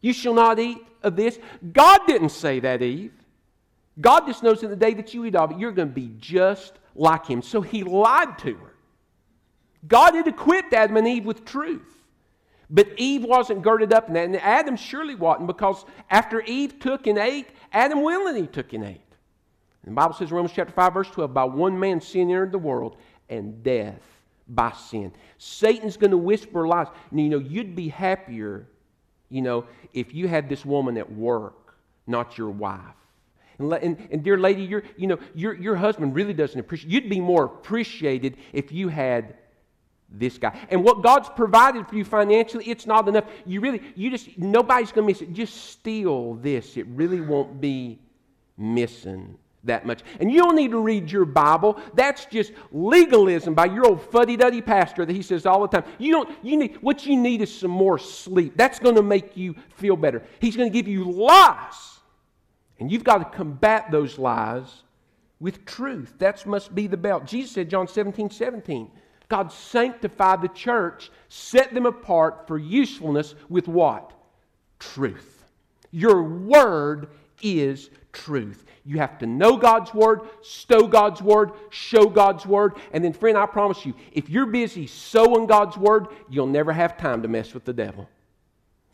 You 0.00 0.12
shall 0.12 0.34
not 0.34 0.58
eat 0.58 0.78
of 1.02 1.14
this? 1.14 1.38
God 1.72 2.00
didn't 2.06 2.30
say 2.30 2.60
that, 2.60 2.80
Eve. 2.80 3.12
God 4.00 4.26
just 4.26 4.42
knows 4.42 4.62
in 4.62 4.70
the 4.70 4.76
day 4.76 4.94
that 4.94 5.14
you 5.14 5.24
eat 5.24 5.36
of 5.36 5.52
it, 5.52 5.58
you're 5.58 5.72
going 5.72 5.88
to 5.88 5.94
be 5.94 6.12
just 6.18 6.72
like 6.94 7.26
Him. 7.26 7.42
So 7.42 7.60
He 7.60 7.82
lied 7.82 8.38
to 8.38 8.54
her. 8.54 8.74
God 9.86 10.14
had 10.14 10.26
equipped 10.26 10.72
Adam 10.72 10.96
and 10.96 11.06
Eve 11.06 11.26
with 11.26 11.44
truth. 11.44 11.82
But 12.70 12.88
Eve 12.96 13.24
wasn't 13.24 13.62
girded 13.62 13.92
up 13.92 14.08
in 14.08 14.14
that, 14.14 14.24
and 14.24 14.36
Adam 14.36 14.76
surely 14.76 15.14
wasn't, 15.14 15.46
because 15.46 15.84
after 16.10 16.40
Eve 16.40 16.80
took 16.80 17.06
and 17.06 17.18
ate, 17.18 17.48
Adam 17.72 18.02
willingly 18.02 18.46
took 18.46 18.72
and 18.72 18.84
ate. 18.84 19.00
And 19.84 19.92
the 19.92 19.96
Bible 19.96 20.14
says 20.14 20.30
in 20.30 20.34
Romans 20.34 20.54
chapter 20.56 20.72
5, 20.72 20.94
verse 20.94 21.10
12, 21.10 21.34
by 21.34 21.44
one 21.44 21.78
man 21.78 22.00
sin 22.00 22.30
entered 22.30 22.52
the 22.52 22.58
world, 22.58 22.96
and 23.28 23.62
death 23.62 24.00
by 24.48 24.72
sin. 24.72 25.12
Satan's 25.38 25.96
going 25.96 26.10
to 26.10 26.16
whisper 26.16 26.66
lies. 26.66 26.88
And, 27.10 27.20
you 27.20 27.28
know, 27.28 27.38
you'd 27.38 27.74
be 27.76 27.88
happier, 27.88 28.66
you 29.28 29.42
know, 29.42 29.66
if 29.92 30.14
you 30.14 30.28
had 30.28 30.48
this 30.48 30.64
woman 30.64 30.96
at 30.96 31.10
work, 31.10 31.74
not 32.06 32.38
your 32.38 32.50
wife. 32.50 32.80
And, 33.58 33.72
and, 33.72 34.08
and 34.10 34.22
dear 34.22 34.38
lady, 34.38 34.62
your, 34.62 34.82
you 34.96 35.06
know, 35.06 35.18
your, 35.34 35.54
your 35.54 35.76
husband 35.76 36.14
really 36.14 36.34
doesn't 36.34 36.58
appreciate, 36.58 36.90
you'd 36.90 37.10
be 37.10 37.20
more 37.20 37.44
appreciated 37.44 38.36
if 38.52 38.72
you 38.72 38.88
had 38.88 39.36
this 40.10 40.38
guy. 40.38 40.56
And 40.70 40.84
what 40.84 41.02
God's 41.02 41.28
provided 41.28 41.88
for 41.88 41.96
you 41.96 42.04
financially, 42.04 42.64
it's 42.66 42.86
not 42.86 43.08
enough. 43.08 43.24
You 43.44 43.60
really, 43.60 43.82
you 43.96 44.10
just, 44.10 44.38
nobody's 44.38 44.92
going 44.92 45.06
to 45.06 45.12
miss 45.12 45.22
it. 45.22 45.32
Just 45.32 45.70
steal 45.70 46.34
this. 46.34 46.76
It 46.76 46.86
really 46.88 47.20
won't 47.20 47.60
be 47.60 47.98
missing 48.56 49.36
that 49.64 49.86
much. 49.86 50.02
And 50.20 50.30
you 50.30 50.38
don't 50.42 50.56
need 50.56 50.70
to 50.72 50.78
read 50.78 51.10
your 51.10 51.24
Bible. 51.24 51.80
That's 51.94 52.26
just 52.26 52.52
legalism 52.70 53.54
by 53.54 53.64
your 53.64 53.86
old 53.86 54.02
fuddy-duddy 54.02 54.60
pastor 54.62 55.06
that 55.06 55.12
he 55.12 55.22
says 55.22 55.46
all 55.46 55.62
the 55.62 55.68
time. 55.68 55.90
You 55.98 56.12
don't, 56.12 56.30
you 56.42 56.56
need, 56.58 56.76
what 56.82 57.06
you 57.06 57.16
need 57.16 57.40
is 57.40 57.52
some 57.52 57.70
more 57.70 57.98
sleep. 57.98 58.56
That's 58.56 58.78
going 58.78 58.96
to 58.96 59.02
make 59.02 59.36
you 59.36 59.54
feel 59.76 59.96
better. 59.96 60.22
He's 60.38 60.54
going 60.54 60.70
to 60.70 60.72
give 60.72 60.86
you 60.86 61.10
lies. 61.10 61.93
And 62.78 62.90
you've 62.90 63.04
got 63.04 63.18
to 63.18 63.36
combat 63.36 63.90
those 63.90 64.18
lies 64.18 64.82
with 65.40 65.64
truth. 65.64 66.14
That 66.18 66.44
must 66.46 66.74
be 66.74 66.86
the 66.86 66.96
belt. 66.96 67.26
Jesus 67.26 67.52
said, 67.52 67.70
John 67.70 67.86
17, 67.86 68.30
17, 68.30 68.90
God 69.28 69.52
sanctified 69.52 70.42
the 70.42 70.48
church, 70.48 71.10
set 71.28 71.72
them 71.74 71.86
apart 71.86 72.46
for 72.46 72.58
usefulness 72.58 73.34
with 73.48 73.68
what? 73.68 74.12
Truth. 74.78 75.44
Your 75.90 76.22
word 76.22 77.08
is 77.42 77.90
truth. 78.12 78.64
You 78.84 78.98
have 78.98 79.18
to 79.18 79.26
know 79.26 79.56
God's 79.56 79.94
word, 79.94 80.20
stow 80.42 80.86
God's 80.86 81.22
word, 81.22 81.52
show 81.70 82.06
God's 82.06 82.44
word. 82.44 82.74
And 82.92 83.02
then, 83.02 83.12
friend, 83.12 83.36
I 83.36 83.46
promise 83.46 83.86
you, 83.86 83.94
if 84.12 84.28
you're 84.28 84.46
busy 84.46 84.86
sowing 84.86 85.46
God's 85.46 85.76
word, 85.76 86.08
you'll 86.28 86.46
never 86.46 86.72
have 86.72 86.98
time 86.98 87.22
to 87.22 87.28
mess 87.28 87.54
with 87.54 87.64
the 87.64 87.72
devil. 87.72 88.08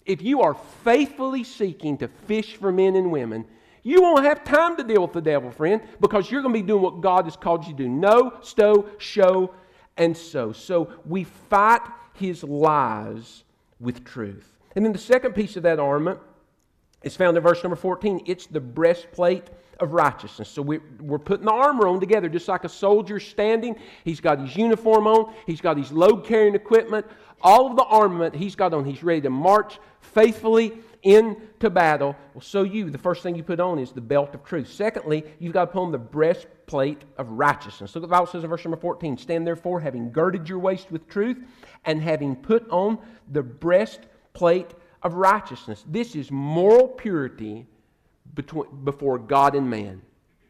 If 0.07 0.23
you 0.23 0.43
are 0.43 0.55
faithfully 0.55 1.45
seeking 1.45 1.99
to 1.99 2.09
fish 2.09 2.57
for 2.57 2.73
men 2.73 2.97
and 2.97 3.11
women, 3.11 3.45
you 3.83 4.03
won't 4.03 4.25
have 4.25 4.45
time 4.45 4.77
to 4.77 4.85
deal 4.85 5.03
with 5.03 5.13
the 5.13 5.21
devil, 5.21 5.51
friend, 5.51 5.81
because 6.01 6.31
you're 6.31 6.43
going 6.43 6.55
to 6.55 6.61
be 6.61 6.67
doing 6.67 6.83
what 6.83 7.01
God 7.01 7.25
has 7.25 7.37
called 7.37 7.65
you 7.65 7.73
to 7.73 7.85
do. 7.85 7.89
Know, 7.89 8.35
stow, 8.43 8.89
show, 8.99 9.55
and 9.97 10.17
so. 10.17 10.53
So 10.53 10.93
we 11.07 11.25
fight 11.25 11.81
his 12.15 12.45
lies 12.45 13.45
with 13.79 14.05
truth. 14.05 14.59
And 14.77 14.85
then 14.85 14.93
the 14.93 14.99
second 14.99 15.33
piece 15.33 15.57
of 15.57 15.63
that 15.65 15.81
armament 15.81 16.21
is 17.03 17.17
found 17.17 17.37
in 17.37 17.43
verse 17.43 17.63
number 17.63 17.77
14. 17.77 18.23
It's 18.27 18.47
the 18.47 18.61
breastplate 18.61 19.49
of 19.81 19.95
righteousness. 19.95 20.49
So 20.49 20.61
we, 20.61 20.79
we're 21.01 21.19
putting 21.19 21.47
the 21.47 21.53
armor 21.53 21.89
on 21.89 22.01
together, 22.01 22.29
just 22.29 22.47
like 22.49 22.65
a 22.65 22.69
soldier 22.69 23.19
standing. 23.19 23.77
He's 24.05 24.21
got 24.21 24.39
his 24.41 24.55
uniform 24.55 25.07
on, 25.07 25.33
he's 25.47 25.61
got 25.61 25.79
his 25.79 25.91
load 25.91 26.27
carrying 26.27 26.55
equipment, 26.55 27.07
all 27.41 27.71
of 27.71 27.77
the 27.77 27.85
armament 27.85 28.35
he's 28.35 28.55
got 28.55 28.75
on. 28.75 28.85
He's 28.85 29.03
ready 29.03 29.23
to 29.23 29.31
march 29.31 29.79
faithfully 30.01 30.79
into 31.03 31.71
battle. 31.71 32.17
Well, 32.35 32.43
so 32.43 32.63
you, 32.63 32.91
the 32.91 32.99
first 32.99 33.23
thing 33.23 33.35
you 33.35 33.43
put 33.43 33.61
on 33.61 33.79
is 33.79 33.93
the 33.93 34.01
belt 34.01 34.35
of 34.35 34.45
truth. 34.45 34.71
Secondly, 34.71 35.25
you've 35.39 35.53
got 35.53 35.67
to 35.67 35.73
put 35.73 35.83
on 35.83 35.93
the 35.93 35.99
breastplate 35.99 37.03
of 37.17 37.31
righteousness. 37.31 37.95
Look 37.95 38.03
what 38.03 38.09
the 38.09 38.13
Bible 38.13 38.27
says 38.27 38.45
in 38.45 38.51
verse 38.51 38.65
number 38.65 38.77
14. 38.77 39.17
Stand 39.19 39.47
therefore, 39.47 39.81
having 39.81 40.13
girded 40.13 40.49
your 40.49 40.59
waist 40.59 40.91
with 40.91 41.09
truth, 41.09 41.39
and 41.85 42.03
having 42.03 42.37
put 42.37 42.69
on 42.71 42.99
the 43.31 43.43
breastplate 43.43 44.75
of 45.03 45.15
righteousness. 45.15 45.85
This 45.89 46.15
is 46.15 46.31
moral 46.31 46.89
purity 46.89 47.67
between, 48.35 48.85
before 48.85 49.19
God 49.19 49.55
and 49.55 49.69
man. 49.69 50.03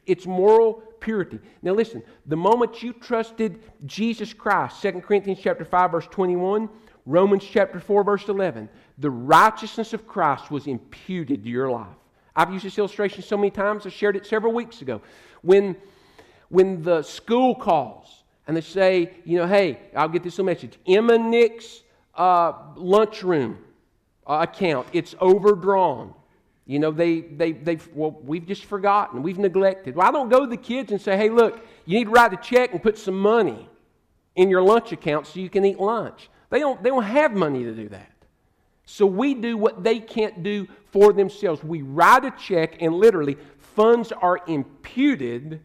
It's 0.06 0.26
moral 0.26 0.82
purity. 0.98 1.38
Now 1.62 1.72
listen, 1.72 2.02
the 2.26 2.36
moment 2.36 2.82
you 2.82 2.92
trusted 2.92 3.60
Jesus 3.86 4.32
Christ, 4.32 4.82
2 4.82 4.92
Corinthians 5.00 5.40
chapter 5.42 5.64
5, 5.64 5.92
verse 5.92 6.06
21, 6.10 6.68
Romans 7.06 7.44
chapter 7.44 7.80
4, 7.80 8.04
verse 8.04 8.28
11. 8.28 8.68
The 9.00 9.10
righteousness 9.10 9.92
of 9.92 10.06
Christ 10.06 10.50
was 10.50 10.66
imputed 10.66 11.42
to 11.42 11.50
your 11.50 11.70
life. 11.70 11.88
I've 12.36 12.52
used 12.52 12.64
this 12.64 12.78
illustration 12.78 13.22
so 13.22 13.36
many 13.36 13.50
times, 13.50 13.86
I 13.86 13.88
shared 13.88 14.14
it 14.14 14.26
several 14.26 14.52
weeks 14.52 14.82
ago. 14.82 15.00
When, 15.42 15.74
when 16.48 16.82
the 16.82 17.02
school 17.02 17.54
calls 17.54 18.22
and 18.46 18.56
they 18.56 18.60
say, 18.60 19.14
you 19.24 19.38
know, 19.38 19.46
hey, 19.46 19.78
I'll 19.96 20.08
get 20.08 20.22
this 20.22 20.34
little 20.34 20.46
message 20.46 20.78
Emma 20.86 21.18
Nick's 21.18 21.82
uh, 22.14 22.52
lunchroom 22.76 23.58
uh, 24.26 24.46
account, 24.48 24.86
it's 24.92 25.14
overdrawn. 25.20 26.14
You 26.66 26.78
know, 26.78 26.92
they, 26.92 27.22
they, 27.22 27.52
they've, 27.52 27.88
well, 27.94 28.16
we've 28.22 28.46
just 28.46 28.66
forgotten, 28.66 29.22
we've 29.22 29.38
neglected. 29.38 29.96
Well, 29.96 30.06
I 30.06 30.12
don't 30.12 30.28
go 30.28 30.40
to 30.40 30.46
the 30.46 30.56
kids 30.56 30.92
and 30.92 31.00
say, 31.00 31.16
hey, 31.16 31.30
look, 31.30 31.66
you 31.84 31.98
need 31.98 32.04
to 32.04 32.10
write 32.10 32.32
a 32.32 32.36
check 32.36 32.72
and 32.72 32.82
put 32.82 32.96
some 32.96 33.18
money 33.18 33.68
in 34.36 34.50
your 34.50 34.62
lunch 34.62 34.92
account 34.92 35.26
so 35.26 35.40
you 35.40 35.50
can 35.50 35.64
eat 35.64 35.80
lunch. 35.80 36.28
They 36.50 36.60
don't, 36.60 36.80
they 36.82 36.90
don't 36.90 37.02
have 37.02 37.32
money 37.32 37.64
to 37.64 37.72
do 37.72 37.88
that. 37.88 38.09
So 38.90 39.06
we 39.06 39.34
do 39.34 39.56
what 39.56 39.84
they 39.84 40.00
can't 40.00 40.42
do 40.42 40.66
for 40.90 41.12
themselves. 41.12 41.62
We 41.62 41.82
write 41.82 42.24
a 42.24 42.32
check, 42.32 42.82
and 42.82 42.94
literally, 42.94 43.36
funds 43.58 44.10
are 44.10 44.40
imputed 44.48 45.60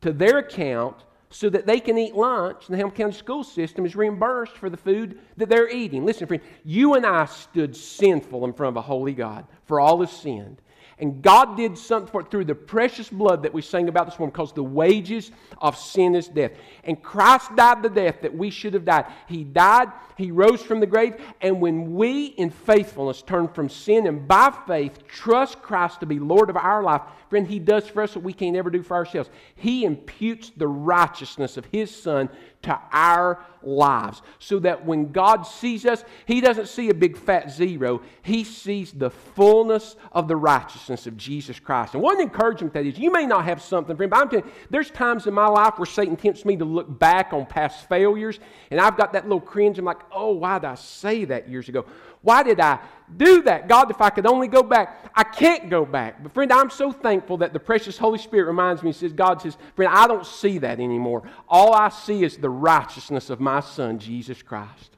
to 0.00 0.12
their 0.12 0.38
account 0.38 0.96
so 1.28 1.50
that 1.50 1.66
they 1.66 1.80
can 1.80 1.98
eat 1.98 2.14
lunch, 2.14 2.66
and 2.66 2.74
the 2.74 2.76
Hamilton 2.76 2.96
County 2.96 3.16
school 3.16 3.42
system 3.42 3.84
is 3.84 3.96
reimbursed 3.96 4.56
for 4.56 4.70
the 4.70 4.76
food 4.76 5.18
that 5.36 5.48
they're 5.48 5.68
eating. 5.68 6.06
Listen, 6.06 6.28
friend, 6.28 6.42
you 6.64 6.94
and 6.94 7.04
I 7.04 7.24
stood 7.24 7.76
sinful 7.76 8.44
in 8.44 8.52
front 8.52 8.74
of 8.74 8.76
a 8.76 8.86
holy 8.86 9.12
God, 9.12 9.44
for 9.64 9.80
all 9.80 10.00
have 10.00 10.10
sinned. 10.10 10.62
And 11.00 11.22
God 11.22 11.56
did 11.56 11.78
something 11.78 12.10
for 12.10 12.22
it 12.22 12.30
through 12.30 12.46
the 12.46 12.54
precious 12.54 13.08
blood 13.08 13.44
that 13.44 13.54
we 13.54 13.62
sang 13.62 13.88
about 13.88 14.06
this 14.06 14.18
morning 14.18 14.32
because 14.32 14.52
the 14.52 14.64
wages 14.64 15.30
of 15.58 15.76
sin 15.76 16.16
is 16.16 16.26
death. 16.26 16.52
And 16.82 17.00
Christ 17.00 17.54
died 17.54 17.82
the 17.82 17.88
death 17.88 18.20
that 18.22 18.36
we 18.36 18.50
should 18.50 18.74
have 18.74 18.84
died. 18.84 19.06
He 19.28 19.44
died, 19.44 19.92
He 20.16 20.32
rose 20.32 20.60
from 20.60 20.80
the 20.80 20.86
grave, 20.86 21.14
and 21.40 21.60
when 21.60 21.94
we 21.94 22.26
in 22.26 22.50
faithfulness 22.50 23.22
turn 23.22 23.46
from 23.46 23.68
sin 23.68 24.08
and 24.08 24.26
by 24.26 24.52
faith 24.66 25.06
trust 25.06 25.62
Christ 25.62 26.00
to 26.00 26.06
be 26.06 26.18
Lord 26.18 26.50
of 26.50 26.56
our 26.56 26.82
life, 26.82 27.02
friend, 27.30 27.46
He 27.46 27.60
does 27.60 27.86
for 27.86 28.02
us 28.02 28.16
what 28.16 28.24
we 28.24 28.32
can't 28.32 28.56
ever 28.56 28.70
do 28.70 28.82
for 28.82 28.96
ourselves. 28.96 29.30
He 29.54 29.84
imputes 29.84 30.50
the 30.56 30.68
righteousness 30.68 31.56
of 31.56 31.64
His 31.66 31.94
Son 31.94 32.28
to 32.62 32.78
our 32.92 33.44
lives. 33.62 34.22
So 34.38 34.58
that 34.60 34.84
when 34.84 35.12
God 35.12 35.42
sees 35.42 35.86
us, 35.86 36.04
He 36.26 36.40
doesn't 36.40 36.68
see 36.68 36.90
a 36.90 36.94
big 36.94 37.16
fat 37.16 37.50
zero. 37.50 38.02
He 38.22 38.44
sees 38.44 38.92
the 38.92 39.10
fullness 39.10 39.96
of 40.12 40.28
the 40.28 40.36
righteousness 40.36 41.06
of 41.06 41.16
Jesus 41.16 41.58
Christ. 41.58 41.94
And 41.94 42.02
one 42.02 42.20
encouragement 42.20 42.74
that 42.74 42.86
is, 42.86 42.98
you 42.98 43.10
may 43.10 43.26
not 43.26 43.44
have 43.44 43.62
something 43.62 43.96
for 43.96 44.02
Him, 44.02 44.10
but 44.10 44.20
I'm 44.20 44.28
telling 44.28 44.46
you, 44.46 44.52
there's 44.70 44.90
times 44.90 45.26
in 45.26 45.34
my 45.34 45.46
life 45.46 45.78
where 45.78 45.86
Satan 45.86 46.16
tempts 46.16 46.44
me 46.44 46.56
to 46.56 46.64
look 46.64 46.98
back 46.98 47.32
on 47.32 47.46
past 47.46 47.88
failures, 47.88 48.38
and 48.70 48.80
I've 48.80 48.96
got 48.96 49.12
that 49.12 49.24
little 49.24 49.40
cringe. 49.40 49.78
I'm 49.78 49.84
like, 49.84 50.02
oh, 50.12 50.32
why 50.32 50.58
did 50.58 50.66
I 50.66 50.74
say 50.74 51.24
that 51.26 51.48
years 51.48 51.68
ago? 51.68 51.84
Why 52.22 52.42
did 52.42 52.60
I 52.60 52.78
do 53.16 53.42
that? 53.42 53.68
God, 53.68 53.90
if 53.90 54.00
I 54.00 54.10
could 54.10 54.26
only 54.26 54.48
go 54.48 54.62
back, 54.62 55.10
I 55.14 55.24
can't 55.24 55.70
go 55.70 55.84
back. 55.84 56.22
But 56.22 56.34
friend, 56.34 56.52
I'm 56.52 56.70
so 56.70 56.92
thankful 56.92 57.38
that 57.38 57.52
the 57.52 57.60
precious 57.60 57.96
Holy 57.96 58.18
Spirit 58.18 58.46
reminds 58.46 58.82
me, 58.82 58.92
says, 58.92 59.12
God 59.12 59.40
says, 59.40 59.56
friend, 59.76 59.92
I 59.94 60.06
don't 60.06 60.26
see 60.26 60.58
that 60.58 60.80
anymore. 60.80 61.22
All 61.48 61.72
I 61.72 61.88
see 61.88 62.24
is 62.24 62.36
the 62.36 62.50
righteousness 62.50 63.30
of 63.30 63.40
my 63.40 63.60
Son, 63.60 63.98
Jesus 63.98 64.42
Christ. 64.42 64.96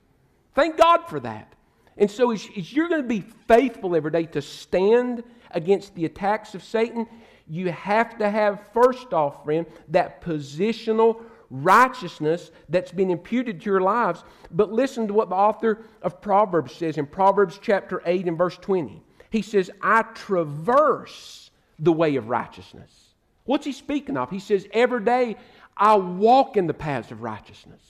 Thank 0.55 0.77
God 0.77 1.09
for 1.09 1.21
that. 1.21 1.55
And 1.97 2.11
so, 2.11 2.31
as, 2.31 2.49
as 2.57 2.73
you're 2.73 2.89
going 2.89 3.03
to 3.03 3.09
be 3.09 3.21
faithful 3.47 3.95
every 3.95 4.11
day 4.11 4.25
to 4.27 4.43
stand 4.43 5.23
against 5.51 5.95
the 5.95 6.07
attacks 6.07 6.55
of 6.55 6.65
Satan, 6.65 7.07
you 7.47 7.71
have 7.71 8.17
to 8.19 8.31
have, 8.31 8.69
first 8.73 9.13
off, 9.13 9.45
friend, 9.45 9.67
that 9.89 10.23
positional 10.23 11.23
righteousness 11.51 12.51
that's 12.69 12.93
been 12.93 13.11
imputed 13.11 13.61
to 13.61 13.67
your 13.67 13.81
lives. 13.81 14.25
But 14.51 14.73
listen 14.73 15.09
to 15.09 15.15
what 15.15 15.29
the 15.29 15.35
author 15.35 15.85
of 16.03 16.21
Proverbs 16.21 16.73
says 16.75 16.97
in 16.97 17.07
Proverbs 17.07 17.59
chapter 17.61 18.03
8 18.07 18.27
and 18.27 18.39
verse 18.39 18.57
20. 18.57 19.03
He 19.31 19.43
says, 19.43 19.71
I 19.83 20.03
traverse 20.03 21.51
the 21.79 21.93
way 21.93 22.17
of 22.17 22.29
righteousness. 22.29 23.15
What's 23.45 23.65
he 23.65 23.73
speaking 23.73 24.17
of? 24.17 24.31
He 24.31 24.39
says, 24.39 24.67
Every 24.73 25.05
day 25.05 25.37
I 25.77 25.97
walk 25.97 26.57
in 26.57 26.67
the 26.67 26.75
paths 26.75 27.11
of 27.11 27.23
righteousness. 27.23 27.81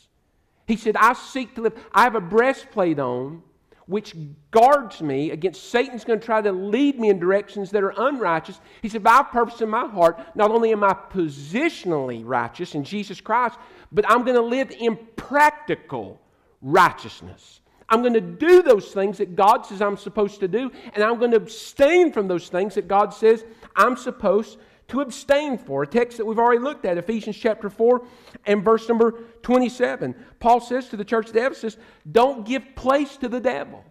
He 0.66 0.76
said, 0.76 0.96
I 0.96 1.14
seek 1.14 1.54
to 1.56 1.62
live. 1.62 1.84
I 1.92 2.04
have 2.04 2.14
a 2.14 2.20
breastplate 2.20 2.98
on 2.98 3.42
which 3.90 4.14
guards 4.52 5.02
me 5.02 5.32
against 5.32 5.68
Satan's 5.70 6.04
going 6.04 6.20
to 6.20 6.24
try 6.24 6.40
to 6.40 6.52
lead 6.52 7.00
me 7.00 7.08
in 7.08 7.18
directions 7.18 7.72
that 7.72 7.82
are 7.82 7.92
unrighteous. 7.96 8.60
He 8.82 8.88
said, 8.88 9.02
By 9.02 9.24
purpose 9.24 9.60
in 9.60 9.68
my 9.68 9.88
heart, 9.88 10.20
not 10.36 10.52
only 10.52 10.70
am 10.70 10.84
I 10.84 10.92
positionally 10.92 12.22
righteous 12.24 12.76
in 12.76 12.84
Jesus 12.84 13.20
Christ, 13.20 13.58
but 13.90 14.08
I'm 14.08 14.22
going 14.22 14.36
to 14.36 14.42
live 14.42 14.70
in 14.70 14.96
practical 15.16 16.20
righteousness. 16.62 17.60
I'm 17.88 18.02
going 18.02 18.14
to 18.14 18.20
do 18.20 18.62
those 18.62 18.92
things 18.92 19.18
that 19.18 19.34
God 19.34 19.66
says 19.66 19.82
I'm 19.82 19.96
supposed 19.96 20.38
to 20.38 20.46
do, 20.46 20.70
and 20.94 21.02
I'm 21.02 21.18
going 21.18 21.32
to 21.32 21.36
abstain 21.36 22.12
from 22.12 22.28
those 22.28 22.48
things 22.48 22.76
that 22.76 22.86
God 22.86 23.12
says 23.12 23.44
I'm 23.74 23.96
supposed 23.96 24.58
to 24.90 25.00
abstain 25.00 25.58
for. 25.58 25.82
A 25.82 25.86
text 25.86 26.18
that 26.18 26.24
we've 26.24 26.38
already 26.38 26.60
looked 26.60 26.84
at, 26.84 26.98
Ephesians 26.98 27.36
chapter 27.36 27.70
4 27.70 28.02
and 28.46 28.62
verse 28.62 28.88
number 28.88 29.24
27. 29.42 30.14
Paul 30.38 30.60
says 30.60 30.88
to 30.88 30.96
the 30.96 31.04
church 31.04 31.30
at 31.30 31.36
Ephesus, 31.36 31.76
Don't 32.10 32.46
give 32.46 32.74
place 32.74 33.16
to 33.18 33.28
the 33.28 33.40
devil. 33.40 33.84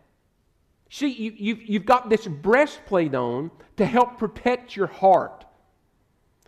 See, 0.90 1.10
you, 1.10 1.34
you've, 1.38 1.70
you've 1.70 1.86
got 1.86 2.10
this 2.10 2.28
breastplate 2.28 3.16
on 3.16 3.52
to 3.78 3.86
help 3.86 4.18
protect 4.18 4.76
your 4.76 4.88
heart. 4.88 5.46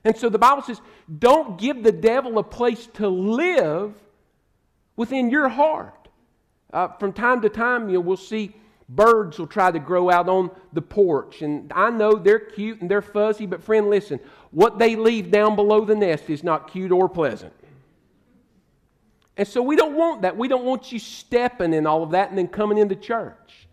And 0.03 0.17
so 0.17 0.29
the 0.29 0.39
Bible 0.39 0.63
says, 0.63 0.81
Don't 1.19 1.59
give 1.59 1.83
the 1.83 1.91
devil 1.91 2.37
a 2.37 2.43
place 2.43 2.87
to 2.95 3.07
live 3.07 3.93
within 4.95 5.29
your 5.29 5.49
heart. 5.49 6.09
Uh, 6.73 6.87
from 6.99 7.13
time 7.13 7.41
to 7.41 7.49
time, 7.49 7.89
you 7.89 7.95
know, 7.95 8.01
we'll 8.01 8.17
see 8.17 8.55
birds 8.91 9.39
will 9.39 9.47
try 9.47 9.71
to 9.71 9.79
grow 9.79 10.09
out 10.09 10.27
on 10.27 10.51
the 10.73 10.81
porch. 10.81 11.41
And 11.41 11.71
I 11.73 11.89
know 11.89 12.15
they're 12.15 12.39
cute 12.39 12.81
and 12.81 12.91
they're 12.91 13.01
fuzzy, 13.01 13.45
but 13.45 13.63
friend, 13.63 13.89
listen, 13.89 14.19
what 14.51 14.77
they 14.77 14.95
leave 14.95 15.31
down 15.31 15.55
below 15.55 15.85
the 15.85 15.95
nest 15.95 16.29
is 16.29 16.43
not 16.43 16.71
cute 16.71 16.91
or 16.91 17.09
pleasant. 17.09 17.53
And 19.37 19.47
so 19.47 19.61
we 19.61 19.75
don't 19.75 19.95
want 19.95 20.21
that. 20.23 20.37
We 20.37 20.47
don't 20.47 20.65
want 20.65 20.91
you 20.91 20.99
stepping 20.99 21.73
in 21.73 21.87
all 21.87 22.03
of 22.03 22.11
that 22.11 22.29
and 22.29 22.37
then 22.37 22.47
coming 22.47 22.77
into 22.77 22.95
church. 22.95 23.67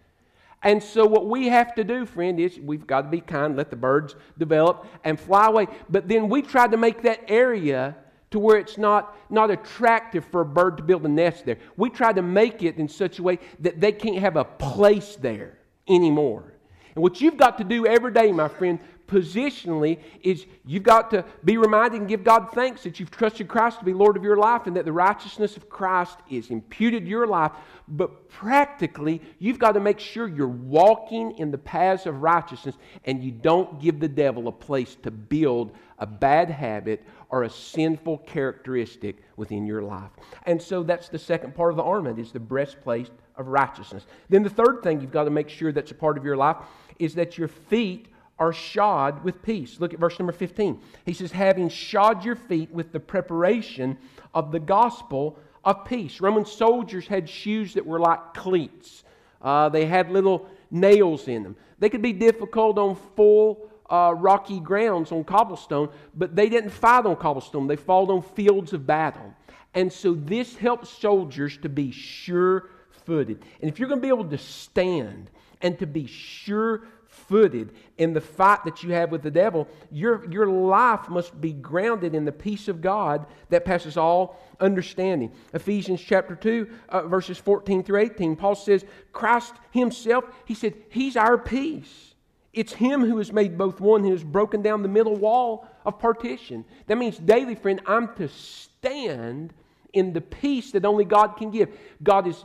And 0.63 0.83
so 0.83 1.07
what 1.07 1.27
we 1.27 1.49
have 1.49 1.75
to 1.77 1.85
do, 1.85 2.05
friend, 2.07 2.41
is 2.41 2.59
we've 2.59 2.87
got 2.87 3.03
to 3.03 3.09
be 3.09 3.21
kind, 3.21 3.57
let 3.57 3.71
the 3.71 3.77
birds 3.77 4.17
develop 4.39 4.87
and 5.05 5.19
fly 5.19 5.47
away. 5.47 5.67
But 5.89 6.09
then 6.09 6.29
we 6.29 6.43
try 6.43 6.67
to 6.67 6.77
make 6.77 7.03
that 7.03 7.23
area 7.29 7.97
to 8.31 8.39
where 8.39 8.59
it's 8.59 8.77
not, 8.77 9.17
not 9.31 9.51
attractive 9.51 10.25
for 10.27 10.43
a 10.43 10.47
bird 10.47 10.77
to 10.77 10.83
build 10.83 11.05
a 11.05 11.09
nest 11.09 11.47
there. 11.47 11.59
We 11.77 11.91
try 11.91 12.13
to 12.13 12.23
make 12.23 12.63
it 12.63 12.77
in 12.77 12.89
such 12.89 13.19
a 13.19 13.23
way 13.23 13.39
that 13.61 13.81
they 13.81 13.93
can't 13.93 14.19
have 14.19 14.37
a 14.37 14.45
place 14.45 15.17
there 15.17 15.59
anymore. 15.89 16.53
And 16.95 17.03
what 17.03 17.21
you've 17.21 17.37
got 17.37 17.59
to 17.59 17.65
do 17.65 17.87
every 17.87 18.13
day, 18.13 18.33
my 18.33 18.49
friend, 18.49 18.81
positionally 19.09 19.99
is 20.23 20.47
you've 20.65 20.83
got 20.85 21.11
to 21.11 21.25
be 21.45 21.57
reminded 21.57 22.01
and 22.01 22.09
give 22.09 22.23
God 22.23 22.51
thanks 22.53 22.83
that 22.85 23.01
you've 23.01 23.11
trusted 23.11 23.49
Christ 23.49 23.81
to 23.81 23.85
be 23.85 23.93
Lord 23.93 24.17
of 24.17 24.23
your 24.23 24.37
life 24.37 24.67
and 24.67 24.77
that 24.77 24.85
the 24.85 24.93
righteousness 24.93 25.57
of 25.57 25.69
Christ 25.69 26.19
is 26.31 26.51
imputed 26.51 27.05
to 27.05 27.09
your 27.09 27.27
life. 27.27 27.53
But 27.89 28.29
practically, 28.29 29.23
you've 29.39 29.59
got 29.59 29.73
to 29.73 29.81
make 29.81 29.99
sure 29.99 30.29
you're 30.29 30.47
walking 30.47 31.39
in 31.39 31.51
the 31.51 31.59
paths 31.59 32.07
of 32.07 32.23
righteousness 32.23 32.77
and 33.07 33.25
you 33.25 33.33
don't 33.33 33.81
give 33.81 33.99
the 33.99 34.09
devil 34.09 34.47
a 34.47 34.53
place 34.53 34.97
to 35.03 35.11
build 35.11 35.73
a 35.99 36.07
bad 36.07 36.51
habit 36.51 37.03
or 37.31 37.43
a 37.43 37.51
sinful 37.51 38.19
characteristic 38.19 39.17
within 39.37 39.67
your 39.67 39.83
life. 39.83 40.11
And 40.45 40.61
so 40.61 40.83
that's 40.83 41.09
the 41.09 41.19
second 41.19 41.55
part 41.55 41.71
of 41.71 41.77
the 41.77 41.83
armament 41.83 42.19
is 42.19 42.33
the 42.33 42.41
breastplate 42.41 43.11
of 43.37 43.49
righteousness. 43.49 44.07
Then 44.29 44.43
the 44.43 44.51
third 44.51 44.83
thing 44.83 45.01
you've 45.01 45.13
got 45.13 45.25
to 45.25 45.31
make 45.31 45.49
sure 45.49 45.73
that's 45.73 45.91
a 45.91 45.95
part 45.95 46.19
of 46.19 46.25
your 46.25 46.37
life 46.37 46.57
is 46.99 47.15
that 47.15 47.39
your 47.39 47.49
feet 47.49 48.09
are 48.39 48.53
shod 48.53 49.25
with 49.25 49.43
peace. 49.43 49.81
Look 49.81 49.93
at 49.93 50.01
verse 50.01 50.19
number 50.19 50.33
15. 50.33 50.81
He 51.05 51.13
says, 51.13 51.33
having 51.33 51.69
shod 51.69 52.25
your 52.25 52.37
feet 52.37 52.71
with 52.71 52.93
the 52.93 53.01
preparation 53.01 53.99
of 54.35 54.53
the 54.53 54.61
gospel 54.61 55.39
of 55.65 55.85
peace. 55.85 56.21
Roman 56.21 56.45
soldiers 56.45 57.07
had 57.07 57.29
shoes 57.29 57.75
that 57.75 57.85
were 57.85 57.99
like 57.99 58.35
cleats, 58.35 59.05
uh, 59.43 59.69
they 59.69 59.87
had 59.87 60.11
little 60.11 60.47
nails 60.71 61.29
in 61.29 61.43
them. 61.43 61.57
They 61.79 61.89
could 61.89 62.03
be 62.03 62.13
difficult 62.13 62.79
on 62.79 62.97
full 63.17 63.71
uh, 63.89 64.15
rocky 64.17 64.61
grounds 64.61 65.13
on 65.13 65.25
cobblestone, 65.25 65.89
but 66.15 66.37
they 66.37 66.49
didn't 66.49 66.71
fight 66.71 67.07
on 67.07 67.17
cobblestone, 67.17 67.67
they 67.67 67.77
fought 67.77 68.11
on 68.11 68.23
fields 68.23 68.73
of 68.73 68.87
battle. 68.87 69.35
And 69.75 69.93
so 69.93 70.15
this 70.15 70.57
helps 70.57 70.89
soldiers 70.91 71.57
to 71.59 71.69
be 71.69 71.91
sure 71.91 72.71
footed. 73.07 73.45
And 73.61 73.71
if 73.71 73.79
you're 73.79 73.89
going 73.89 74.01
to 74.01 74.03
be 74.03 74.09
able 74.09 74.25
to 74.25 74.39
stand 74.39 75.31
and 75.63 75.79
to 75.79 75.87
be 75.87 76.07
sure 76.07 76.83
footed 77.27 77.73
in 77.99 78.13
the 78.13 78.21
fight 78.21 78.65
that 78.65 78.83
you 78.83 78.93
have 78.93 79.11
with 79.11 79.23
the 79.23 79.31
devil, 79.31 79.69
your, 79.91 80.31
your 80.31 80.47
life 80.47 81.09
must 81.09 81.41
be 81.41 81.53
grounded 81.53 82.15
in 82.15 82.25
the 82.25 82.33
peace 82.33 82.69
of 82.69 82.81
God 82.81 83.27
that 83.51 83.65
passes 83.65 83.97
all 83.97 84.39
understanding. 84.61 85.33
Ephesians 85.53 86.01
chapter 86.01 86.35
2, 86.35 86.69
uh, 86.89 87.03
verses 87.03 87.39
14 87.39 87.83
through 87.83 88.01
18, 88.01 88.37
Paul 88.37 88.55
says, 88.55 88.85
Christ 89.13 89.55
Himself, 89.71 90.25
He 90.45 90.55
said, 90.55 90.75
He's 90.91 91.17
our 91.17 91.39
peace. 91.39 92.15
It's 92.53 92.73
Him 92.73 93.05
who 93.05 93.19
has 93.19 93.33
made 93.33 93.59
both 93.59 93.81
one, 93.81 94.03
who 94.05 94.13
has 94.13 94.25
broken 94.25 94.63
down 94.63 94.83
the 94.83 94.89
middle 94.89 95.17
wall 95.17 95.69
of 95.85 95.99
partition. 95.99 96.65
That 96.87 96.99
means, 96.99 97.19
daily, 97.19 97.55
friend, 97.55 97.81
I'm 97.87 98.15
to 98.17 98.29
stand 98.29 99.53
in 99.93 100.13
the 100.13 100.21
peace 100.21 100.73
that 100.73 100.85
only 100.85 101.05
God 101.05 101.37
can 101.37 101.51
give. 101.51 101.71
God 102.03 102.27
is, 102.27 102.45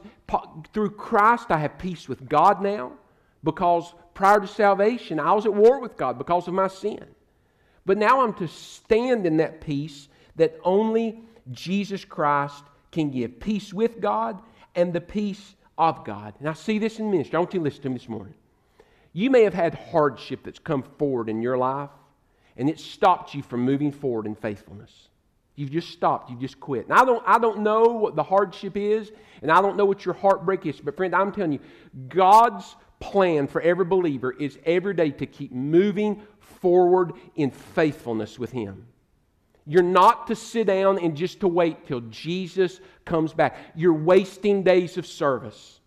through 0.74 0.92
Christ, 0.92 1.48
I 1.50 1.58
have 1.58 1.78
peace 1.78 2.08
with 2.08 2.28
God 2.28 2.62
now 2.62 2.94
because 3.44 3.94
prior 4.14 4.40
to 4.40 4.48
salvation, 4.48 5.20
I 5.20 5.34
was 5.34 5.46
at 5.46 5.54
war 5.54 5.80
with 5.80 5.98
God 5.98 6.18
because 6.18 6.48
of 6.48 6.54
my 6.54 6.68
sin. 6.68 7.06
But 7.86 7.98
now 7.98 8.22
I'm 8.22 8.34
to 8.36 8.48
stand 8.48 9.26
in 9.26 9.38
that 9.38 9.62
peace 9.62 10.08
that 10.36 10.58
only 10.64 11.22
Jesus 11.52 12.06
Christ 12.06 12.64
can 12.92 13.12
give 13.12 13.40
peace 13.40 13.74
with 13.74 14.00
God 14.00 14.42
and 14.76 14.94
the 14.94 15.02
peace 15.02 15.56
of 15.78 16.06
God. 16.06 16.34
And 16.40 16.48
I 16.48 16.54
see 16.54 16.80
this 16.80 17.00
in 17.00 17.12
ministry. 17.12 17.36
I 17.36 17.40
want 17.40 17.54
you 17.54 17.60
to 17.60 17.64
listen 17.64 17.82
to 17.84 17.90
me 17.90 17.98
this 17.98 18.10
morning. 18.10 18.36
You 19.12 19.30
may 19.30 19.44
have 19.44 19.54
had 19.54 19.76
hardship 19.76 20.42
that's 20.44 20.60
come 20.60 20.84
forward 20.98 21.30
in 21.30 21.42
your 21.42 21.58
life, 21.58 21.90
and 22.58 22.70
it 22.70 22.80
stopped 22.80 23.34
you 23.34 23.44
from 23.44 23.62
moving 23.62 23.92
forward 23.92 24.26
in 24.26 24.36
faithfulness. 24.36 25.10
You've 25.56 25.72
just 25.72 25.90
stopped. 25.90 26.32
You've 26.32 26.40
just 26.40 26.60
quit. 26.60 26.86
And 26.86 26.94
I 26.94 27.06
don't, 27.06 27.24
I 27.28 27.38
don't 27.38 27.60
know 27.60 27.84
what 27.84 28.16
the 28.16 28.24
hardship 28.24 28.76
is, 28.76 29.12
and 29.42 29.52
I 29.52 29.62
don't 29.62 29.78
know 29.78 29.86
what 29.86 30.04
your 30.04 30.16
heartbreak 30.16 30.66
is, 30.66 30.80
but 30.80 30.98
friend, 30.98 31.14
I'm 31.14 31.32
telling 31.32 31.54
you, 31.54 31.60
God's 32.10 32.76
plan 33.04 33.48
for 33.48 33.62
every 33.62 33.84
believer 33.84 34.32
is 34.32 34.58
every 34.66 34.94
day 34.94 35.12
to 35.12 35.26
keep 35.26 35.52
moving 35.52 36.22
forward 36.40 37.12
in 37.36 37.52
faithfulness 37.52 38.40
with 38.40 38.52
Him. 38.52 38.86
You're 39.66 39.84
not 39.84 40.28
to 40.28 40.36
sit 40.36 40.68
down 40.68 41.00
and 41.00 41.16
just 41.16 41.42
to 41.42 41.48
wait 41.48 41.86
till 41.86 42.02
Jesus 42.02 42.80
comes 43.06 43.34
back. 43.34 43.58
You're 43.76 43.94
wasting 43.94 44.64
days 44.64 44.98
of 44.98 45.06
service. 45.06 45.80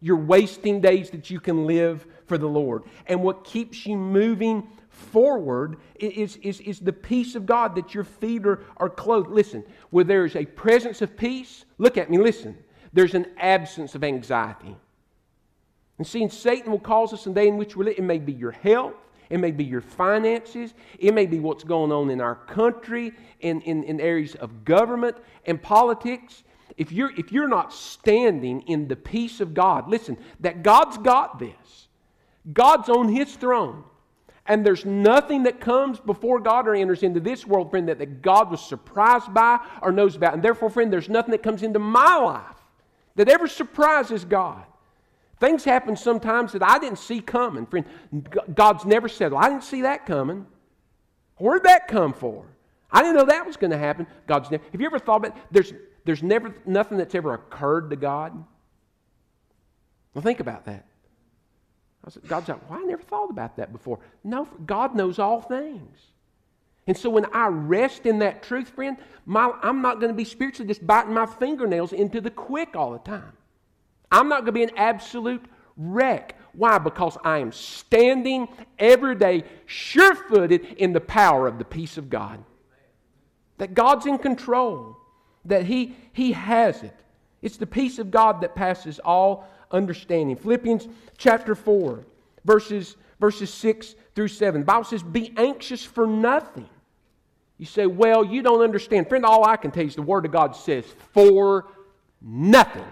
You're 0.00 0.16
wasting 0.16 0.80
days 0.80 1.10
that 1.10 1.28
you 1.28 1.40
can 1.40 1.66
live 1.66 2.06
for 2.26 2.38
the 2.38 2.48
Lord. 2.48 2.84
And 3.06 3.22
what 3.22 3.44
keeps 3.44 3.84
you 3.84 3.96
moving 3.96 4.66
forward 4.88 5.76
is, 5.96 6.36
is, 6.36 6.60
is 6.60 6.78
the 6.78 6.92
peace 6.92 7.34
of 7.34 7.46
God 7.46 7.74
that 7.74 7.94
your 7.94 8.04
feet 8.04 8.46
are, 8.46 8.60
are 8.76 8.88
clothed. 8.88 9.30
Listen, 9.30 9.64
where 9.90 10.04
there 10.04 10.24
is 10.24 10.36
a 10.36 10.46
presence 10.46 11.02
of 11.02 11.16
peace, 11.16 11.64
look 11.78 11.98
at 11.98 12.10
me, 12.10 12.18
listen, 12.18 12.56
there's 12.92 13.14
an 13.14 13.26
absence 13.38 13.94
of 13.94 14.04
anxiety. 14.04 14.76
And 16.00 16.06
seeing 16.06 16.30
Satan 16.30 16.72
will 16.72 16.78
cause 16.78 17.12
us 17.12 17.26
in 17.26 17.34
day 17.34 17.46
in 17.46 17.58
which 17.58 17.76
we 17.76 17.84
live, 17.84 17.98
it 17.98 18.02
may 18.02 18.16
be 18.16 18.32
your 18.32 18.52
health, 18.52 18.94
it 19.28 19.36
may 19.36 19.50
be 19.50 19.64
your 19.64 19.82
finances, 19.82 20.72
it 20.98 21.12
may 21.12 21.26
be 21.26 21.40
what's 21.40 21.62
going 21.62 21.92
on 21.92 22.08
in 22.08 22.22
our 22.22 22.36
country, 22.36 23.12
in, 23.40 23.60
in, 23.60 23.84
in 23.84 24.00
areas 24.00 24.34
of 24.36 24.64
government 24.64 25.18
and 25.44 25.60
politics 25.60 26.42
if 26.78 26.90
you're, 26.90 27.10
if 27.18 27.32
you're 27.32 27.48
not 27.48 27.74
standing 27.74 28.62
in 28.62 28.88
the 28.88 28.96
peace 28.96 29.42
of 29.42 29.52
God, 29.52 29.90
listen, 29.90 30.16
that 30.40 30.62
God's 30.62 30.96
got 30.96 31.38
this. 31.38 31.88
God's 32.50 32.88
on 32.88 33.10
His 33.10 33.36
throne. 33.36 33.84
And 34.46 34.64
there's 34.64 34.86
nothing 34.86 35.42
that 35.42 35.60
comes 35.60 36.00
before 36.00 36.40
God 36.40 36.66
or 36.66 36.74
enters 36.74 37.02
into 37.02 37.20
this 37.20 37.46
world, 37.46 37.70
friend, 37.70 37.90
that, 37.90 37.98
that 37.98 38.22
God 38.22 38.50
was 38.50 38.64
surprised 38.64 39.34
by 39.34 39.60
or 39.82 39.92
knows 39.92 40.16
about. 40.16 40.32
And 40.32 40.42
therefore, 40.42 40.70
friend, 40.70 40.90
there's 40.90 41.10
nothing 41.10 41.32
that 41.32 41.42
comes 41.42 41.62
into 41.62 41.78
my 41.78 42.16
life 42.16 42.56
that 43.16 43.28
ever 43.28 43.46
surprises 43.46 44.24
God. 44.24 44.64
Things 45.40 45.64
happen 45.64 45.96
sometimes 45.96 46.52
that 46.52 46.62
I 46.62 46.78
didn't 46.78 46.98
see 46.98 47.20
coming. 47.20 47.66
Friend, 47.66 47.86
God's 48.54 48.84
never 48.84 49.08
said, 49.08 49.32
well, 49.32 49.42
I 49.42 49.48
didn't 49.48 49.64
see 49.64 49.82
that 49.82 50.06
coming. 50.06 50.46
Where'd 51.36 51.64
that 51.64 51.88
come 51.88 52.12
for? 52.12 52.44
I 52.92 53.00
didn't 53.00 53.16
know 53.16 53.24
that 53.24 53.46
was 53.46 53.56
going 53.56 53.70
to 53.70 53.78
happen. 53.78 54.06
God's 54.26 54.50
never. 54.50 54.62
Have 54.70 54.80
you 54.80 54.86
ever 54.86 54.98
thought 54.98 55.16
about 55.24 55.36
it? 55.36 55.42
There's, 55.50 55.72
there's 56.04 56.22
never 56.22 56.54
nothing 56.66 56.98
that's 56.98 57.14
ever 57.14 57.32
occurred 57.32 57.88
to 57.90 57.96
God. 57.96 58.44
Well, 60.12 60.22
think 60.22 60.40
about 60.40 60.66
that. 60.66 60.86
I 62.04 62.10
said, 62.10 62.26
God's 62.26 62.48
like, 62.48 62.68
well, 62.68 62.78
I 62.78 62.82
never 62.84 63.02
thought 63.02 63.30
about 63.30 63.56
that 63.56 63.72
before. 63.72 63.98
No, 64.22 64.46
God 64.66 64.94
knows 64.94 65.18
all 65.18 65.40
things. 65.40 65.98
And 66.86 66.96
so 66.96 67.08
when 67.08 67.26
I 67.32 67.46
rest 67.46 68.04
in 68.04 68.18
that 68.18 68.42
truth, 68.42 68.70
friend, 68.70 68.96
my, 69.24 69.52
I'm 69.62 69.80
not 69.80 70.00
going 70.00 70.08
to 70.08 70.16
be 70.16 70.24
spiritually 70.24 70.66
just 70.66 70.86
biting 70.86 71.14
my 71.14 71.26
fingernails 71.26 71.92
into 71.92 72.20
the 72.20 72.30
quick 72.30 72.74
all 72.74 72.92
the 72.92 72.98
time. 72.98 73.32
I'm 74.10 74.28
not 74.28 74.44
going 74.44 74.46
to 74.46 74.52
be 74.52 74.62
an 74.62 74.76
absolute 74.76 75.44
wreck. 75.76 76.36
Why? 76.52 76.78
Because 76.78 77.16
I 77.24 77.38
am 77.38 77.52
standing 77.52 78.48
every 78.78 79.14
day 79.14 79.44
sure 79.66 80.14
footed 80.14 80.64
in 80.78 80.92
the 80.92 81.00
power 81.00 81.46
of 81.46 81.58
the 81.58 81.64
peace 81.64 81.96
of 81.96 82.10
God. 82.10 82.42
That 83.58 83.74
God's 83.74 84.06
in 84.06 84.18
control 84.18 84.96
that 85.44 85.66
he, 85.66 85.96
he 86.12 86.32
has 86.32 86.82
it. 86.82 86.94
It's 87.42 87.56
the 87.56 87.66
peace 87.66 87.98
of 87.98 88.10
God 88.10 88.40
that 88.42 88.54
passes 88.54 88.98
all 88.98 89.48
understanding. 89.70 90.36
Philippians 90.36 90.88
chapter 91.16 91.54
4, 91.54 92.04
verses, 92.44 92.96
verses 93.18 93.52
6 93.52 93.94
through 94.14 94.28
7. 94.28 94.60
The 94.60 94.64
Bible 94.64 94.84
says, 94.84 95.02
Be 95.02 95.32
anxious 95.36 95.84
for 95.84 96.06
nothing. 96.06 96.68
You 97.56 97.66
say, 97.66 97.86
Well, 97.86 98.24
you 98.24 98.42
don't 98.42 98.62
understand. 98.62 99.08
Friend, 99.08 99.24
all 99.24 99.44
I 99.44 99.56
can 99.56 99.70
tell 99.70 99.82
you 99.82 99.88
is 99.88 99.96
the 99.96 100.02
Word 100.02 100.26
of 100.26 100.32
God 100.32 100.54
says, 100.54 100.84
For 101.12 101.66
nothing. 102.20 102.84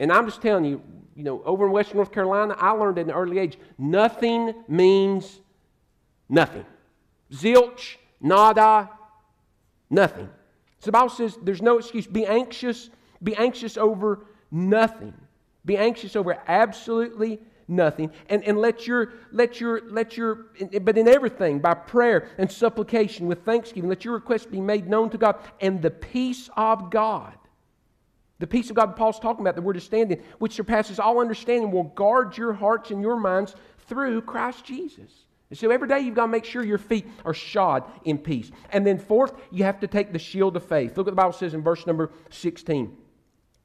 And 0.00 0.10
I'm 0.10 0.24
just 0.26 0.42
telling 0.42 0.64
you, 0.64 0.82
you 1.14 1.22
know, 1.22 1.42
over 1.44 1.66
in 1.66 1.72
Western 1.72 1.98
North 1.98 2.10
Carolina, 2.10 2.56
I 2.58 2.70
learned 2.70 2.98
at 2.98 3.04
an 3.04 3.12
early 3.12 3.38
age 3.38 3.58
nothing 3.78 4.54
means 4.66 5.40
nothing. 6.28 6.64
Zilch, 7.30 7.96
nada, 8.20 8.90
nothing. 9.90 10.28
So 10.78 10.86
the 10.86 10.92
Bible 10.92 11.10
says 11.10 11.38
there's 11.42 11.60
no 11.60 11.78
excuse. 11.78 12.06
Be 12.06 12.26
anxious. 12.26 12.88
Be 13.22 13.36
anxious 13.36 13.76
over 13.76 14.24
nothing. 14.50 15.12
Be 15.66 15.76
anxious 15.76 16.16
over 16.16 16.38
absolutely 16.48 17.38
nothing. 17.68 18.10
And, 18.30 18.42
and 18.44 18.58
let 18.58 18.86
your, 18.86 19.12
let 19.30 19.60
your, 19.60 19.82
let 19.90 20.16
your, 20.16 20.46
but 20.80 20.96
in 20.96 21.06
everything, 21.06 21.58
by 21.58 21.74
prayer 21.74 22.28
and 22.38 22.50
supplication 22.50 23.26
with 23.26 23.44
thanksgiving, 23.44 23.90
let 23.90 24.04
your 24.04 24.14
requests 24.14 24.46
be 24.46 24.60
made 24.60 24.88
known 24.88 25.10
to 25.10 25.18
God. 25.18 25.36
And 25.60 25.82
the 25.82 25.90
peace 25.90 26.48
of 26.56 26.90
God, 26.90 27.34
the 28.40 28.46
peace 28.46 28.70
of 28.70 28.76
God 28.76 28.96
Paul's 28.96 29.20
talking 29.20 29.46
about, 29.46 29.62
we're 29.62 29.74
to 29.74 29.80
stand 29.80 30.10
in, 30.10 30.22
which 30.38 30.54
surpasses 30.54 30.98
all 30.98 31.20
understanding, 31.20 31.70
will 31.70 31.84
guard 31.84 32.36
your 32.38 32.54
hearts 32.54 32.90
and 32.90 33.02
your 33.02 33.16
minds 33.16 33.54
through 33.86 34.22
Christ 34.22 34.64
Jesus. 34.64 35.10
And 35.50 35.58
so 35.58 35.70
every 35.70 35.88
day 35.88 36.00
you've 36.00 36.14
got 36.14 36.26
to 36.26 36.32
make 36.32 36.46
sure 36.46 36.64
your 36.64 36.78
feet 36.78 37.06
are 37.24 37.34
shod 37.34 37.84
in 38.04 38.16
peace. 38.16 38.50
And 38.72 38.86
then, 38.86 38.98
fourth, 38.98 39.34
you 39.50 39.64
have 39.64 39.80
to 39.80 39.86
take 39.86 40.12
the 40.12 40.18
shield 40.18 40.56
of 40.56 40.64
faith. 40.64 40.96
Look 40.96 41.06
what 41.06 41.12
the 41.12 41.16
Bible 41.16 41.32
says 41.32 41.52
in 41.52 41.62
verse 41.62 41.86
number 41.86 42.10
16. 42.30 42.96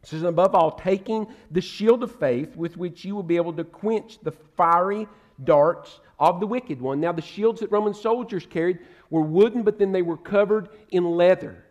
It 0.03 0.07
says, 0.09 0.23
Above 0.23 0.55
all, 0.55 0.71
taking 0.71 1.27
the 1.51 1.61
shield 1.61 2.03
of 2.03 2.13
faith 2.19 2.57
with 2.57 2.75
which 2.75 3.05
you 3.05 3.15
will 3.15 3.23
be 3.23 3.37
able 3.37 3.53
to 3.53 3.63
quench 3.63 4.19
the 4.23 4.31
fiery 4.31 5.07
darts 5.41 6.01
of 6.19 6.41
the 6.41 6.47
wicked 6.47 6.81
one. 6.81 6.99
Now, 6.99 7.13
the 7.13 7.21
shields 7.21 7.61
that 7.61 7.71
Roman 7.71 7.93
soldiers 7.93 8.45
carried 8.45 8.79
were 9.09 9.21
wooden, 9.21 9.63
but 9.63 9.79
then 9.79 9.93
they 9.93 10.01
were 10.01 10.17
covered 10.17 10.69
in 10.89 11.05
leather. 11.05 11.64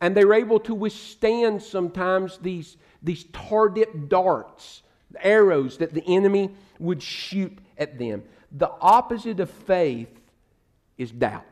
And 0.00 0.16
they 0.16 0.24
were 0.24 0.34
able 0.34 0.60
to 0.60 0.74
withstand 0.74 1.62
sometimes 1.62 2.38
these, 2.38 2.76
these 3.02 3.24
tar 3.32 3.68
dipped 3.68 4.08
darts, 4.08 4.82
arrows 5.20 5.78
that 5.78 5.92
the 5.92 6.04
enemy 6.06 6.50
would 6.78 7.02
shoot 7.02 7.58
at 7.76 7.98
them. 7.98 8.22
The 8.52 8.70
opposite 8.80 9.40
of 9.40 9.50
faith 9.50 10.08
is 10.96 11.10
doubt. 11.10 11.44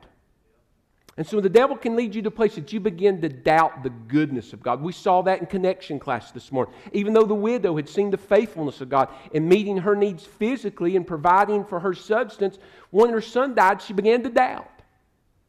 And 1.18 1.26
so 1.26 1.40
the 1.40 1.48
devil 1.48 1.76
can 1.76 1.96
lead 1.96 2.14
you 2.14 2.22
to 2.22 2.30
places 2.30 2.58
that 2.58 2.72
you 2.72 2.78
begin 2.78 3.20
to 3.22 3.28
doubt 3.28 3.82
the 3.82 3.90
goodness 3.90 4.52
of 4.52 4.62
God. 4.62 4.80
We 4.80 4.92
saw 4.92 5.20
that 5.22 5.40
in 5.40 5.46
connection 5.46 5.98
class 5.98 6.30
this 6.30 6.52
morning. 6.52 6.72
Even 6.92 7.12
though 7.12 7.24
the 7.24 7.34
widow 7.34 7.74
had 7.74 7.88
seen 7.88 8.10
the 8.10 8.16
faithfulness 8.16 8.80
of 8.80 8.88
God 8.88 9.08
in 9.32 9.48
meeting 9.48 9.78
her 9.78 9.96
needs 9.96 10.24
physically 10.24 10.94
and 10.94 11.04
providing 11.04 11.64
for 11.64 11.80
her 11.80 11.92
substance, 11.92 12.58
when 12.90 13.10
her 13.10 13.20
son 13.20 13.56
died, 13.56 13.82
she 13.82 13.92
began 13.92 14.22
to 14.22 14.28
doubt. 14.28 14.70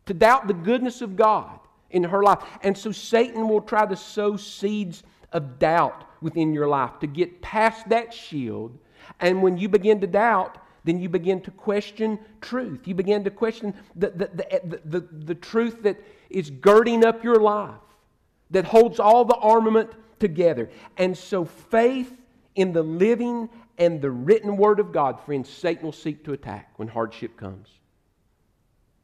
To 0.07 0.15
doubt 0.15 0.47
the 0.47 0.55
goodness 0.55 1.01
of 1.03 1.15
God 1.15 1.59
in 1.91 2.03
her 2.03 2.23
life. 2.23 2.43
And 2.63 2.77
so 2.77 2.91
Satan 2.91 3.47
will 3.47 3.61
try 3.61 3.85
to 3.85 3.95
sow 3.95 4.37
seeds 4.37 5.03
of 5.31 5.59
doubt 5.59 6.05
within 6.21 6.53
your 6.53 6.67
life 6.67 6.99
to 6.99 7.07
get 7.07 7.41
past 7.41 7.89
that 7.89 8.13
shield. 8.13 8.77
And 9.19 9.41
when 9.41 9.57
you 9.57 9.69
begin 9.69 10.01
to 10.01 10.07
doubt, 10.07 10.57
then 10.83 10.99
you 10.99 11.09
begin 11.09 11.41
to 11.41 11.51
question 11.51 12.19
truth. 12.41 12.87
You 12.87 12.95
begin 12.95 13.23
to 13.23 13.29
question 13.29 13.73
the, 13.95 14.09
the, 14.09 14.79
the, 14.85 14.99
the, 15.01 15.35
truth 15.35 15.83
that 15.83 15.97
is 16.29 16.49
girding 16.49 17.05
up 17.05 17.23
your 17.23 17.39
life, 17.39 17.75
that 18.51 18.65
holds 18.65 18.99
all 18.99 19.25
the 19.25 19.35
armament 19.35 19.91
together. 20.19 20.69
And 20.97 21.17
so, 21.17 21.45
faith 21.45 22.13
in 22.55 22.73
the 22.73 22.83
living 22.83 23.49
and 23.77 24.01
the 24.01 24.11
written 24.11 24.57
word 24.57 24.79
of 24.79 24.91
God, 24.91 25.19
friends, 25.21 25.49
Satan 25.49 25.83
will 25.83 25.91
seek 25.91 26.23
to 26.25 26.33
attack 26.33 26.73
when 26.77 26.87
hardship 26.87 27.37
comes. 27.37 27.78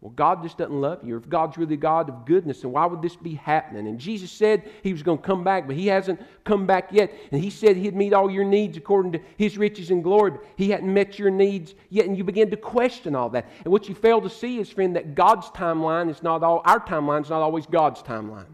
Well, 0.05 0.13
God 0.15 0.43
just 0.43 0.59
doesn't 0.59 0.79
love 0.79 0.99
you. 1.03 1.17
If 1.17 1.27
God's 1.27 1.57
really 1.57 1.77
God 1.77 2.09
of 2.09 2.27
goodness, 2.27 2.61
then 2.61 2.71
why 2.71 2.85
would 2.85 3.01
this 3.01 3.15
be 3.15 3.33
happening? 3.33 3.87
And 3.87 3.97
Jesus 3.97 4.29
said 4.29 4.69
he 4.83 4.93
was 4.93 5.01
going 5.01 5.17
to 5.17 5.23
come 5.23 5.43
back, 5.43 5.65
but 5.65 5.75
he 5.75 5.87
hasn't 5.87 6.21
come 6.43 6.67
back 6.67 6.89
yet. 6.91 7.11
And 7.31 7.43
he 7.43 7.49
said 7.49 7.75
he'd 7.75 7.95
meet 7.95 8.13
all 8.13 8.29
your 8.29 8.43
needs 8.43 8.77
according 8.77 9.13
to 9.13 9.19
his 9.35 9.57
riches 9.57 9.89
and 9.89 10.03
glory, 10.03 10.29
but 10.29 10.45
he 10.57 10.69
hadn't 10.69 10.93
met 10.93 11.17
your 11.17 11.31
needs 11.31 11.73
yet. 11.89 12.05
And 12.05 12.15
you 12.15 12.23
begin 12.23 12.51
to 12.51 12.55
question 12.55 13.15
all 13.15 13.29
that. 13.29 13.49
And 13.63 13.73
what 13.73 13.89
you 13.89 13.95
fail 13.95 14.21
to 14.21 14.29
see 14.29 14.59
is, 14.59 14.69
friend, 14.69 14.95
that 14.95 15.15
God's 15.15 15.47
timeline 15.47 16.11
is 16.11 16.21
not 16.21 16.43
all, 16.43 16.61
our 16.65 16.79
timeline 16.79 17.23
is 17.23 17.31
not 17.31 17.41
always 17.41 17.65
God's 17.65 18.03
timeline. 18.03 18.45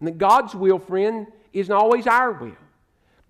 And 0.00 0.08
that 0.08 0.18
God's 0.18 0.54
will, 0.54 0.80
friend, 0.80 1.26
isn't 1.54 1.74
always 1.74 2.06
our 2.06 2.32
will 2.32 2.61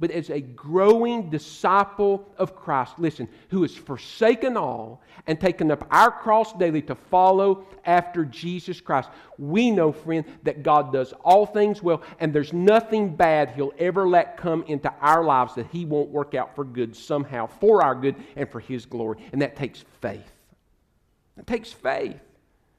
but 0.02 0.10
as 0.10 0.30
a 0.30 0.40
growing 0.40 1.30
disciple 1.30 2.28
of 2.36 2.56
Christ, 2.56 2.98
listen, 2.98 3.28
who 3.50 3.62
has 3.62 3.72
forsaken 3.72 4.56
all 4.56 5.00
and 5.28 5.40
taken 5.40 5.70
up 5.70 5.86
our 5.92 6.10
cross 6.10 6.52
daily 6.54 6.82
to 6.82 6.96
follow 6.96 7.64
after 7.84 8.24
Jesus 8.24 8.80
Christ. 8.80 9.10
We 9.38 9.70
know, 9.70 9.92
friend, 9.92 10.24
that 10.42 10.64
God 10.64 10.92
does 10.92 11.14
all 11.24 11.46
things 11.46 11.84
well, 11.84 12.02
and 12.18 12.32
there's 12.32 12.52
nothing 12.52 13.14
bad 13.14 13.50
He'll 13.50 13.74
ever 13.78 14.08
let 14.08 14.36
come 14.36 14.64
into 14.66 14.92
our 15.00 15.22
lives 15.22 15.54
that 15.54 15.68
He 15.68 15.84
won't 15.84 16.08
work 16.08 16.34
out 16.34 16.56
for 16.56 16.64
good 16.64 16.96
somehow, 16.96 17.46
for 17.46 17.84
our 17.84 17.94
good 17.94 18.16
and 18.34 18.50
for 18.50 18.58
His 18.58 18.86
glory. 18.86 19.18
And 19.30 19.40
that 19.40 19.54
takes 19.54 19.84
faith. 20.00 20.32
It 21.38 21.46
takes 21.46 21.70
faith. 21.70 22.18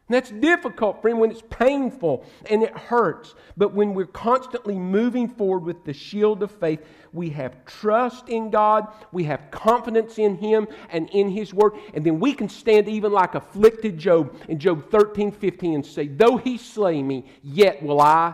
And 0.09 0.15
that's 0.15 0.31
difficult, 0.31 1.01
friend, 1.01 1.19
when 1.19 1.31
it's 1.31 1.43
painful 1.49 2.25
and 2.49 2.61
it 2.61 2.77
hurts. 2.77 3.35
But 3.55 3.73
when 3.73 3.93
we're 3.93 4.05
constantly 4.05 4.77
moving 4.77 5.29
forward 5.29 5.63
with 5.63 5.85
the 5.85 5.93
shield 5.93 6.43
of 6.43 6.51
faith, 6.51 6.81
we 7.13 7.29
have 7.29 7.63
trust 7.65 8.27
in 8.27 8.49
God, 8.49 8.87
we 9.11 9.23
have 9.25 9.51
confidence 9.51 10.17
in 10.17 10.35
Him 10.35 10.67
and 10.89 11.09
in 11.11 11.29
His 11.29 11.53
Word, 11.53 11.73
and 11.93 12.03
then 12.03 12.19
we 12.19 12.33
can 12.33 12.49
stand 12.49 12.89
even 12.89 13.11
like 13.11 13.35
afflicted 13.35 13.97
Job 13.97 14.35
in 14.49 14.59
Job 14.59 14.89
13 14.89 15.31
15 15.31 15.75
and 15.75 15.85
say, 15.85 16.07
Though 16.07 16.37
He 16.37 16.57
slay 16.57 17.01
me, 17.01 17.25
yet 17.43 17.81
will 17.81 18.01
I 18.01 18.33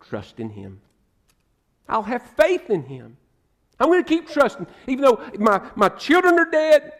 trust 0.00 0.40
in 0.40 0.50
Him. 0.50 0.80
I'll 1.88 2.02
have 2.02 2.22
faith 2.22 2.68
in 2.68 2.82
Him. 2.82 3.16
I'm 3.78 3.88
going 3.88 4.02
to 4.02 4.08
keep 4.08 4.28
trusting. 4.28 4.66
Even 4.86 5.04
though 5.04 5.22
my, 5.38 5.60
my 5.76 5.88
children 5.90 6.38
are 6.38 6.50
dead, 6.50 6.92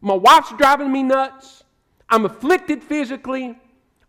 my 0.00 0.14
wife's 0.14 0.52
driving 0.56 0.92
me 0.92 1.02
nuts, 1.02 1.64
I'm 2.08 2.24
afflicted 2.24 2.84
physically. 2.84 3.58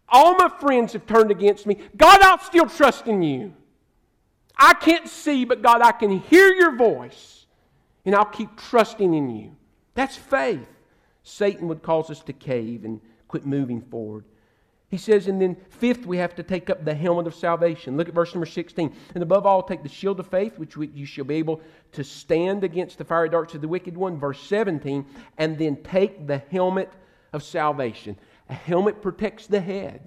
All 0.09 0.35
my 0.35 0.49
friends 0.49 0.93
have 0.93 1.05
turned 1.05 1.31
against 1.31 1.65
me. 1.65 1.77
God, 1.95 2.21
I'll 2.21 2.39
still 2.39 2.67
trust 2.67 3.07
in 3.07 3.21
you. 3.21 3.53
I 4.63 4.75
can't 4.75 5.09
see, 5.09 5.43
but 5.43 5.63
God, 5.63 5.81
I 5.81 5.91
can 5.91 6.19
hear 6.19 6.53
your 6.53 6.75
voice, 6.75 7.47
and 8.05 8.13
I'll 8.13 8.25
keep 8.25 8.55
trusting 8.55 9.11
in 9.11 9.35
you. 9.35 9.55
That's 9.95 10.15
faith. 10.15 10.67
Satan 11.23 11.67
would 11.67 11.81
cause 11.81 12.11
us 12.11 12.19
to 12.21 12.33
cave 12.33 12.85
and 12.85 13.01
quit 13.27 13.43
moving 13.43 13.81
forward. 13.81 14.23
He 14.89 14.97
says, 14.97 15.27
and 15.27 15.41
then 15.41 15.55
fifth, 15.69 16.05
we 16.05 16.17
have 16.17 16.35
to 16.35 16.43
take 16.43 16.69
up 16.69 16.85
the 16.85 16.93
helmet 16.93 17.25
of 17.25 17.33
salvation. 17.33 17.97
Look 17.97 18.09
at 18.09 18.13
verse 18.13 18.35
number 18.35 18.45
16. 18.45 18.93
And 19.15 19.23
above 19.23 19.45
all, 19.45 19.63
take 19.63 19.83
the 19.83 19.89
shield 19.89 20.19
of 20.19 20.27
faith, 20.27 20.59
which 20.59 20.75
you 20.75 21.05
shall 21.05 21.25
be 21.25 21.35
able 21.35 21.61
to 21.93 22.03
stand 22.03 22.63
against 22.63 22.97
the 22.97 23.05
fiery 23.05 23.29
darts 23.29 23.55
of 23.55 23.61
the 23.61 23.67
wicked 23.67 23.97
one. 23.97 24.19
Verse 24.19 24.41
17. 24.41 25.05
And 25.37 25.57
then 25.57 25.77
take 25.77 26.27
the 26.27 26.39
helmet 26.51 26.91
of 27.33 27.41
salvation. 27.41 28.17
A 28.49 28.53
helmet 28.53 29.01
protects 29.01 29.47
the 29.47 29.61
head, 29.61 30.01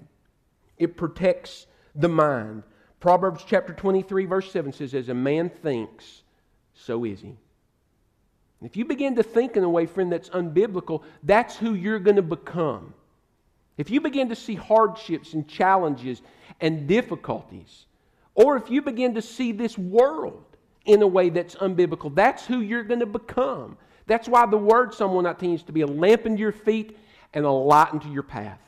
it 0.77 0.95
protects 0.95 1.65
the 1.95 2.09
mind. 2.09 2.63
Proverbs 3.05 3.43
chapter 3.45 3.71
23, 3.71 4.25
verse 4.25 4.51
7 4.51 4.73
says, 4.73 4.95
As 4.95 5.09
a 5.09 5.13
man 5.13 5.51
thinks, 5.51 6.23
so 6.73 7.05
is 7.05 7.21
he. 7.21 7.37
If 8.63 8.75
you 8.75 8.83
begin 8.83 9.15
to 9.17 9.21
think 9.21 9.55
in 9.55 9.63
a 9.63 9.69
way, 9.69 9.85
friend, 9.85 10.11
that's 10.11 10.29
unbiblical, 10.29 11.03
that's 11.21 11.55
who 11.55 11.75
you're 11.75 11.99
going 11.99 12.15
to 12.15 12.23
become. 12.23 12.95
If 13.77 13.91
you 13.91 14.01
begin 14.01 14.29
to 14.29 14.35
see 14.35 14.55
hardships 14.55 15.33
and 15.33 15.47
challenges 15.47 16.23
and 16.59 16.87
difficulties, 16.87 17.85
or 18.33 18.57
if 18.57 18.71
you 18.71 18.81
begin 18.81 19.13
to 19.13 19.21
see 19.21 19.51
this 19.51 19.77
world 19.77 20.43
in 20.85 21.03
a 21.03 21.07
way 21.07 21.29
that's 21.29 21.53
unbiblical, 21.53 22.15
that's 22.15 22.43
who 22.47 22.61
you're 22.61 22.83
going 22.83 23.01
to 23.01 23.05
become. 23.05 23.77
That's 24.07 24.27
why 24.27 24.47
the 24.47 24.57
word 24.57 24.95
Psalm 24.95 25.13
119 25.13 25.53
is 25.53 25.63
to 25.65 25.71
be 25.71 25.81
a 25.81 25.87
lamp 25.87 26.25
into 26.25 26.39
your 26.39 26.51
feet 26.51 26.97
and 27.35 27.45
a 27.45 27.51
light 27.51 27.93
into 27.93 28.09
your 28.09 28.23
path. 28.23 28.59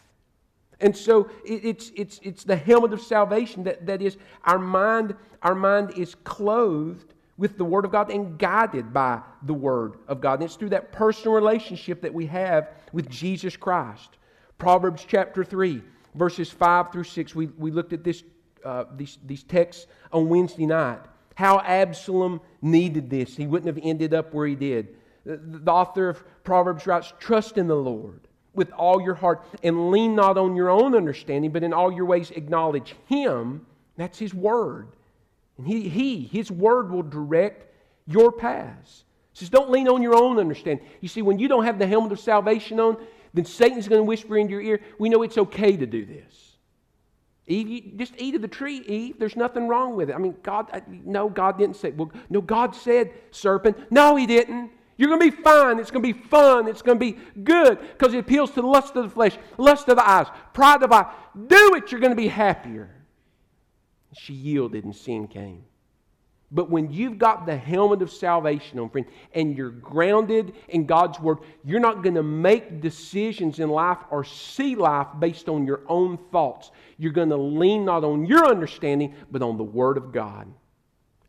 And 0.80 0.95
so 0.95 1.30
it's, 1.43 1.91
it's, 1.95 2.19
it's 2.21 2.43
the 2.43 2.55
helmet 2.55 2.93
of 2.93 3.01
salvation 3.01 3.63
that, 3.63 3.86
that 3.88 4.01
is 4.01 4.17
our 4.43 4.59
mind, 4.59 5.15
our 5.41 5.55
mind 5.55 5.91
is 5.97 6.15
clothed 6.23 7.13
with 7.38 7.57
the 7.57 7.65
Word 7.65 7.86
of 7.86 7.91
God 7.91 8.11
and 8.11 8.38
guided 8.38 8.93
by 8.93 9.21
the 9.43 9.53
Word 9.53 9.97
of 10.07 10.21
God. 10.21 10.36
And 10.36 10.43
it's 10.43 10.55
through 10.55 10.69
that 10.69 10.91
personal 10.91 11.34
relationship 11.34 12.01
that 12.01 12.13
we 12.13 12.25
have 12.28 12.69
with 12.93 13.09
Jesus 13.09 13.55
Christ. 13.55 14.17
Proverbs 14.57 15.05
chapter 15.07 15.43
3, 15.43 15.82
verses 16.15 16.49
5 16.49 16.91
through 16.91 17.03
6. 17.03 17.36
We, 17.36 17.47
we 17.57 17.71
looked 17.71 17.93
at 17.93 18.03
this, 18.03 18.23
uh, 18.63 18.86
these, 18.95 19.17
these 19.25 19.43
texts 19.43 19.88
on 20.11 20.30
Wednesday 20.30 20.65
night. 20.65 21.01
How 21.36 21.59
Absalom 21.59 22.41
needed 22.61 23.09
this. 23.09 23.36
He 23.36 23.45
wouldn't 23.45 23.67
have 23.67 23.84
ended 23.84 24.13
up 24.13 24.34
where 24.34 24.47
he 24.47 24.55
did. 24.55 24.95
The, 25.25 25.38
the 25.38 25.71
author 25.71 26.09
of 26.09 26.23
Proverbs 26.43 26.88
writes, 26.88 27.13
Trust 27.19 27.57
in 27.57 27.67
the 27.67 27.75
Lord 27.75 28.26
with 28.57 28.71
all 28.71 29.01
your 29.01 29.15
heart 29.15 29.45
and 29.63 29.91
lean 29.91 30.15
not 30.15 30.37
on 30.37 30.55
your 30.55 30.69
own 30.69 30.95
understanding, 30.95 31.51
but 31.51 31.63
in 31.63 31.71
all 31.71 31.91
your 31.91 32.05
ways 32.05 32.31
acknowledge 32.31 32.95
Him. 33.05 33.65
That's 33.95 34.19
His 34.19 34.33
Word. 34.33 34.89
And 35.57 35.65
He, 35.65 35.87
he 35.87 36.23
His 36.23 36.51
Word 36.51 36.91
will 36.91 37.03
direct 37.03 37.71
your 38.05 38.31
paths. 38.31 39.05
He 39.31 39.39
says, 39.39 39.49
Don't 39.49 39.69
lean 39.69 39.87
on 39.87 40.01
your 40.01 40.15
own 40.15 40.39
understanding. 40.39 40.85
You 40.99 41.07
see, 41.07 41.21
when 41.21 41.39
you 41.39 41.47
don't 41.47 41.63
have 41.63 41.79
the 41.79 41.87
helmet 41.87 42.11
of 42.11 42.19
salvation 42.19 42.79
on, 42.79 42.97
then 43.33 43.45
Satan's 43.45 43.87
going 43.87 43.99
to 43.99 44.03
whisper 44.03 44.37
in 44.37 44.49
your 44.49 44.61
ear, 44.61 44.81
We 44.97 45.09
know 45.09 45.21
it's 45.21 45.37
okay 45.37 45.77
to 45.77 45.85
do 45.85 46.05
this. 46.05 46.47
Eve, 47.45 47.93
just 47.95 48.13
eat 48.17 48.35
of 48.35 48.41
the 48.41 48.47
tree, 48.47 48.79
Eve. 48.79 49.19
There's 49.19 49.37
nothing 49.37 49.69
wrong 49.69 49.95
with 49.95 50.09
it. 50.09 50.13
I 50.13 50.17
mean, 50.17 50.35
God, 50.43 50.69
uh, 50.73 50.81
no, 50.89 51.29
God 51.29 51.57
didn't 51.57 51.77
say, 51.77 51.91
well, 51.91 52.11
no, 52.29 52.41
God 52.41 52.75
said, 52.75 53.13
serpent. 53.31 53.77
No, 53.89 54.17
He 54.17 54.25
didn't. 54.25 54.71
You're 54.97 55.09
going 55.09 55.21
to 55.21 55.37
be 55.37 55.43
fine. 55.43 55.79
It's 55.79 55.91
going 55.91 56.03
to 56.03 56.13
be 56.13 56.27
fun. 56.27 56.67
It's 56.67 56.81
going 56.81 56.99
to 56.99 57.05
be 57.05 57.17
good 57.43 57.79
because 57.79 58.13
it 58.13 58.19
appeals 58.19 58.49
to 58.51 58.61
the 58.61 58.67
lust 58.67 58.95
of 58.95 59.03
the 59.03 59.09
flesh, 59.09 59.37
lust 59.57 59.87
of 59.89 59.95
the 59.95 60.07
eyes, 60.07 60.27
pride 60.53 60.83
of 60.83 60.91
eye. 60.91 61.11
Do 61.47 61.75
it. 61.75 61.91
You're 61.91 62.01
going 62.01 62.11
to 62.11 62.15
be 62.15 62.27
happier. 62.27 62.89
She 64.13 64.33
yielded 64.33 64.85
and 64.85 64.95
sin 64.95 65.27
came. 65.27 65.63
But 66.49 66.69
when 66.69 66.91
you've 66.91 67.17
got 67.17 67.45
the 67.45 67.57
helmet 67.57 68.01
of 68.01 68.09
salvation 68.09 68.79
on, 68.79 68.89
friend, 68.89 69.05
and 69.33 69.57
you're 69.57 69.69
grounded 69.69 70.53
in 70.69 70.85
God's 70.85 71.19
Word, 71.19 71.39
you're 71.65 71.81
not 71.81 72.03
going 72.03 72.15
to 72.15 72.23
make 72.23 72.79
decisions 72.79 73.59
in 73.59 73.69
life 73.69 73.97
or 74.09 74.23
see 74.23 74.75
life 74.75 75.07
based 75.19 75.49
on 75.49 75.67
your 75.67 75.81
own 75.87 76.17
thoughts. 76.31 76.71
You're 76.97 77.11
going 77.11 77.29
to 77.29 77.37
lean 77.37 77.83
not 77.83 78.05
on 78.05 78.25
your 78.25 78.45
understanding, 78.47 79.13
but 79.29 79.41
on 79.41 79.57
the 79.57 79.63
Word 79.63 79.97
of 79.97 80.13
God. 80.13 80.47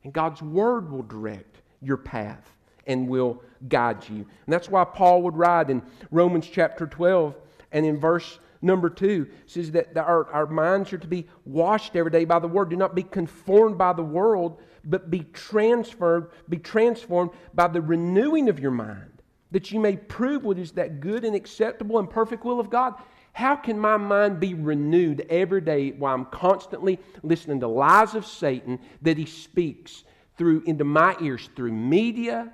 And 0.04 0.12
God's 0.12 0.40
Word 0.40 0.88
will 0.88 1.02
direct 1.02 1.62
your 1.82 1.96
path 1.96 2.48
and 2.86 3.08
will 3.08 3.42
guide 3.68 4.08
you. 4.08 4.16
And 4.16 4.52
that's 4.52 4.68
why 4.68 4.84
Paul 4.84 5.22
would 5.22 5.36
write 5.36 5.70
in 5.70 5.82
Romans 6.10 6.48
chapter 6.50 6.86
12 6.86 7.34
and 7.72 7.84
in 7.84 7.98
verse 7.98 8.38
number 8.62 8.90
2 8.90 9.28
says 9.46 9.70
that 9.72 9.96
our, 9.96 10.30
our 10.32 10.46
minds 10.46 10.92
are 10.92 10.98
to 10.98 11.06
be 11.06 11.26
washed 11.44 11.96
every 11.96 12.10
day 12.10 12.24
by 12.24 12.38
the 12.38 12.48
word. 12.48 12.70
Do 12.70 12.76
not 12.76 12.94
be 12.94 13.02
conformed 13.02 13.78
by 13.78 13.92
the 13.92 14.02
world, 14.02 14.60
but 14.84 15.10
be 15.10 15.20
transferred, 15.32 16.30
be 16.48 16.58
transformed 16.58 17.30
by 17.54 17.68
the 17.68 17.80
renewing 17.80 18.48
of 18.48 18.60
your 18.60 18.70
mind, 18.70 19.22
that 19.50 19.70
you 19.70 19.80
may 19.80 19.96
prove 19.96 20.44
what 20.44 20.58
is 20.58 20.72
that 20.72 21.00
good 21.00 21.24
and 21.24 21.34
acceptable 21.34 21.98
and 21.98 22.08
perfect 22.08 22.44
will 22.44 22.60
of 22.60 22.70
God. 22.70 22.94
How 23.32 23.54
can 23.54 23.78
my 23.78 23.96
mind 23.96 24.40
be 24.40 24.54
renewed 24.54 25.24
every 25.30 25.60
day 25.60 25.92
while 25.92 26.14
I'm 26.14 26.24
constantly 26.24 26.98
listening 27.22 27.60
to 27.60 27.68
lies 27.68 28.14
of 28.14 28.26
Satan 28.26 28.80
that 29.02 29.16
he 29.16 29.26
speaks 29.26 30.02
through 30.36 30.62
into 30.66 30.84
my 30.84 31.16
ears 31.20 31.48
through 31.54 31.72
media, 31.72 32.52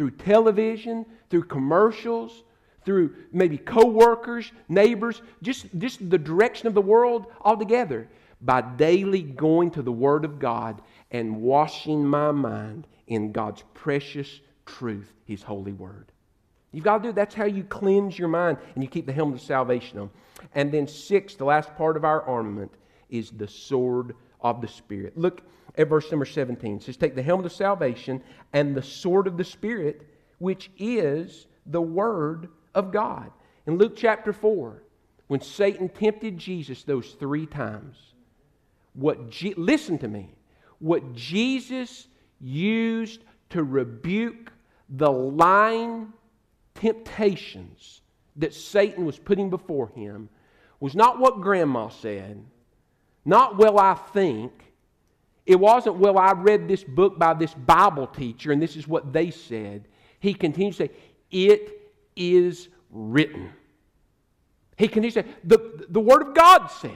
through 0.00 0.10
television, 0.12 1.04
through 1.28 1.42
commercials, 1.42 2.42
through 2.86 3.14
maybe 3.32 3.58
coworkers, 3.58 4.50
neighbors, 4.66 5.20
just, 5.42 5.66
just 5.76 6.08
the 6.08 6.16
direction 6.16 6.66
of 6.66 6.72
the 6.72 6.80
world 6.80 7.26
altogether, 7.42 8.08
by 8.40 8.62
daily 8.62 9.20
going 9.20 9.70
to 9.70 9.82
the 9.82 9.92
Word 9.92 10.24
of 10.24 10.38
God 10.38 10.80
and 11.10 11.42
washing 11.42 12.02
my 12.02 12.30
mind 12.30 12.86
in 13.08 13.30
God's 13.30 13.62
precious 13.74 14.40
truth, 14.64 15.12
His 15.26 15.42
holy 15.42 15.72
Word. 15.74 16.12
You've 16.72 16.84
got 16.84 16.96
to 16.96 17.02
do 17.02 17.08
it. 17.10 17.14
That's 17.14 17.34
how 17.34 17.44
you 17.44 17.62
cleanse 17.64 18.18
your 18.18 18.28
mind 18.28 18.56
and 18.74 18.82
you 18.82 18.88
keep 18.88 19.04
the 19.04 19.12
helmet 19.12 19.34
of 19.34 19.42
salvation 19.42 19.98
on. 19.98 20.08
And 20.54 20.72
then, 20.72 20.88
six, 20.88 21.34
the 21.34 21.44
last 21.44 21.76
part 21.76 21.98
of 21.98 22.06
our 22.06 22.22
armament 22.22 22.72
is 23.10 23.32
the 23.32 23.48
sword 23.48 24.14
of 24.40 24.62
the 24.62 24.68
Spirit. 24.68 25.18
Look 25.18 25.42
at 25.76 25.88
verse 25.88 26.10
number 26.10 26.26
17. 26.26 26.76
It 26.76 26.82
says, 26.82 26.96
Take 26.96 27.14
the 27.14 27.22
helmet 27.22 27.46
of 27.46 27.52
salvation 27.52 28.22
and 28.52 28.74
the 28.74 28.82
sword 28.82 29.26
of 29.26 29.36
the 29.36 29.44
Spirit, 29.44 30.02
which 30.38 30.70
is 30.78 31.46
the 31.66 31.82
Word 31.82 32.48
of 32.74 32.92
God. 32.92 33.30
In 33.66 33.78
Luke 33.78 33.94
chapter 33.96 34.32
4, 34.32 34.82
when 35.28 35.40
Satan 35.40 35.88
tempted 35.88 36.38
Jesus 36.38 36.82
those 36.82 37.12
three 37.12 37.46
times, 37.46 37.96
what 38.94 39.30
Je- 39.30 39.54
listen 39.56 39.98
to 39.98 40.08
me, 40.08 40.34
what 40.78 41.14
Jesus 41.14 42.08
used 42.40 43.22
to 43.50 43.62
rebuke 43.62 44.52
the 44.88 45.10
lying 45.10 46.12
temptations 46.74 48.00
that 48.36 48.54
Satan 48.54 49.04
was 49.04 49.18
putting 49.18 49.50
before 49.50 49.88
him 49.94 50.28
was 50.80 50.94
not 50.94 51.18
what 51.18 51.40
grandma 51.40 51.88
said, 51.88 52.42
not 53.24 53.56
well 53.56 53.78
I 53.78 53.94
think. 53.94 54.52
It 55.46 55.58
wasn't, 55.58 55.96
well, 55.96 56.18
I 56.18 56.32
read 56.32 56.68
this 56.68 56.84
book 56.84 57.18
by 57.18 57.34
this 57.34 57.54
Bible 57.54 58.06
teacher 58.06 58.52
and 58.52 58.62
this 58.62 58.76
is 58.76 58.86
what 58.86 59.12
they 59.12 59.30
said. 59.30 59.88
He 60.20 60.34
continues 60.34 60.76
to 60.76 60.86
say, 60.86 60.92
it 61.30 61.92
is 62.14 62.68
written. 62.90 63.50
He 64.76 64.88
continues 64.88 65.14
to 65.14 65.22
say, 65.22 65.28
the, 65.44 65.86
the 65.88 66.00
Word 66.00 66.22
of 66.22 66.34
God 66.34 66.66
says. 66.68 66.92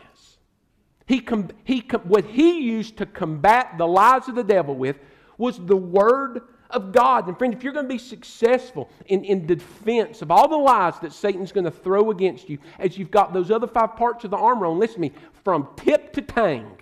He, 1.07 1.20
com- 1.20 1.51
he 1.64 1.80
com- 1.80 2.03
what 2.03 2.24
he 2.24 2.61
used 2.61 2.97
to 2.99 3.07
combat 3.07 3.74
the 3.76 3.86
lies 3.86 4.28
of 4.28 4.34
the 4.34 4.45
devil 4.45 4.74
with 4.74 4.97
was 5.36 5.59
the 5.59 5.76
Word 5.76 6.42
of 6.70 6.92
God. 6.92 7.28
And 7.28 7.38
friend, 7.38 7.55
if 7.55 7.62
you're 7.62 7.72
going 7.72 7.86
to 7.86 7.92
be 7.92 7.99
successful 7.99 8.90
in, 9.07 9.24
in 9.24 9.47
defense 9.47 10.22
of 10.22 10.30
all 10.30 10.49
the 10.49 10.57
lies 10.57 10.99
that 11.01 11.12
Satan's 11.12 11.53
going 11.53 11.64
to 11.64 11.70
throw 11.70 12.11
against 12.11 12.49
you, 12.49 12.59
as 12.78 12.99
you've 12.99 13.11
got 13.11 13.32
those 13.32 13.51
other 13.51 13.66
five 13.66 13.97
parts 13.97 14.24
of 14.24 14.30
the 14.30 14.36
armor 14.36 14.66
on, 14.66 14.78
listen 14.78 14.97
to 14.97 15.01
me, 15.01 15.12
from 15.45 15.68
tip 15.76 16.12
to 16.14 16.22
tang, 16.22 16.78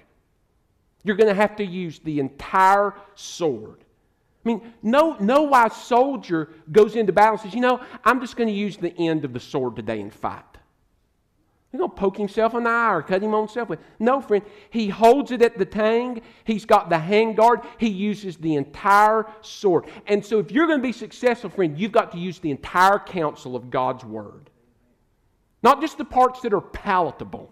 you're 1.05 1.17
going 1.17 1.29
to 1.29 1.35
have 1.35 1.57
to 1.57 1.65
use 1.65 1.99
the 1.99 2.21
entire 2.21 2.95
sword. 3.15 3.85
I 4.45 4.49
mean, 4.49 4.73
no, 4.83 5.17
no 5.21 5.43
wise 5.43 5.75
soldier 5.77 6.51
goes 6.71 6.97
into 6.97 7.13
battle 7.13 7.33
and 7.33 7.41
says, 7.41 7.55
you 7.55 7.61
know, 7.61 7.81
I'm 8.05 8.21
just 8.21 8.37
going 8.37 8.49
to 8.49 8.55
use 8.55 8.77
the 8.77 8.95
end 8.99 9.25
of 9.25 9.33
the 9.33 9.41
sword 9.41 9.77
today 9.77 10.01
and 10.01 10.13
fight. 10.13 10.45
He's 11.71 11.79
going 11.79 11.91
to 11.91 11.97
poke 11.97 12.19
himself 12.19 12.55
in 12.55 12.65
the 12.65 12.71
eye 12.71 12.93
or 12.93 13.03
cut 13.03 13.23
him 13.23 13.35
on 13.35 13.47
himself 13.47 13.71
with. 13.71 13.79
No, 13.99 14.21
friend. 14.21 14.45
He 14.69 14.89
holds 14.89 15.31
it 15.31 15.41
at 15.41 15.57
the 15.57 15.65
tang. 15.65 16.21
He's 16.45 16.67
got 16.67 16.91
the 16.91 16.97
handguard. 16.97 17.65
He 17.79 17.89
uses 17.89 18.37
the 18.37 18.57
entire 18.57 19.27
sword. 19.41 19.87
And 20.07 20.25
so, 20.25 20.39
if 20.39 20.53
you're 20.53 20.67
going 20.67 20.81
to 20.81 20.87
be 20.87 20.93
successful, 20.93 21.49
friend, 21.49 21.79
you've 21.79 21.93
got 21.93 22.13
to 22.13 22.19
use 22.19 22.39
the 22.41 22.51
entire 22.51 22.99
counsel 22.99 23.57
of 23.57 23.71
God's 23.71 24.05
word. 24.05 24.51
Not 25.63 25.81
just 25.81 25.97
the 25.97 26.05
parts 26.05 26.43
that 26.43 26.53
are 26.53 26.61
palatable. 26.61 27.51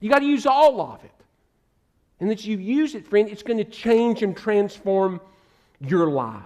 You 0.00 0.10
got 0.10 0.18
to 0.18 0.26
use 0.26 0.44
all 0.44 0.80
of 0.80 1.04
it. 1.04 1.21
And 2.22 2.30
that 2.30 2.44
you 2.44 2.56
use 2.56 2.94
it, 2.94 3.04
friend, 3.04 3.28
it's 3.28 3.42
going 3.42 3.58
to 3.58 3.64
change 3.64 4.22
and 4.22 4.36
transform 4.36 5.20
your 5.80 6.06
life. 6.08 6.44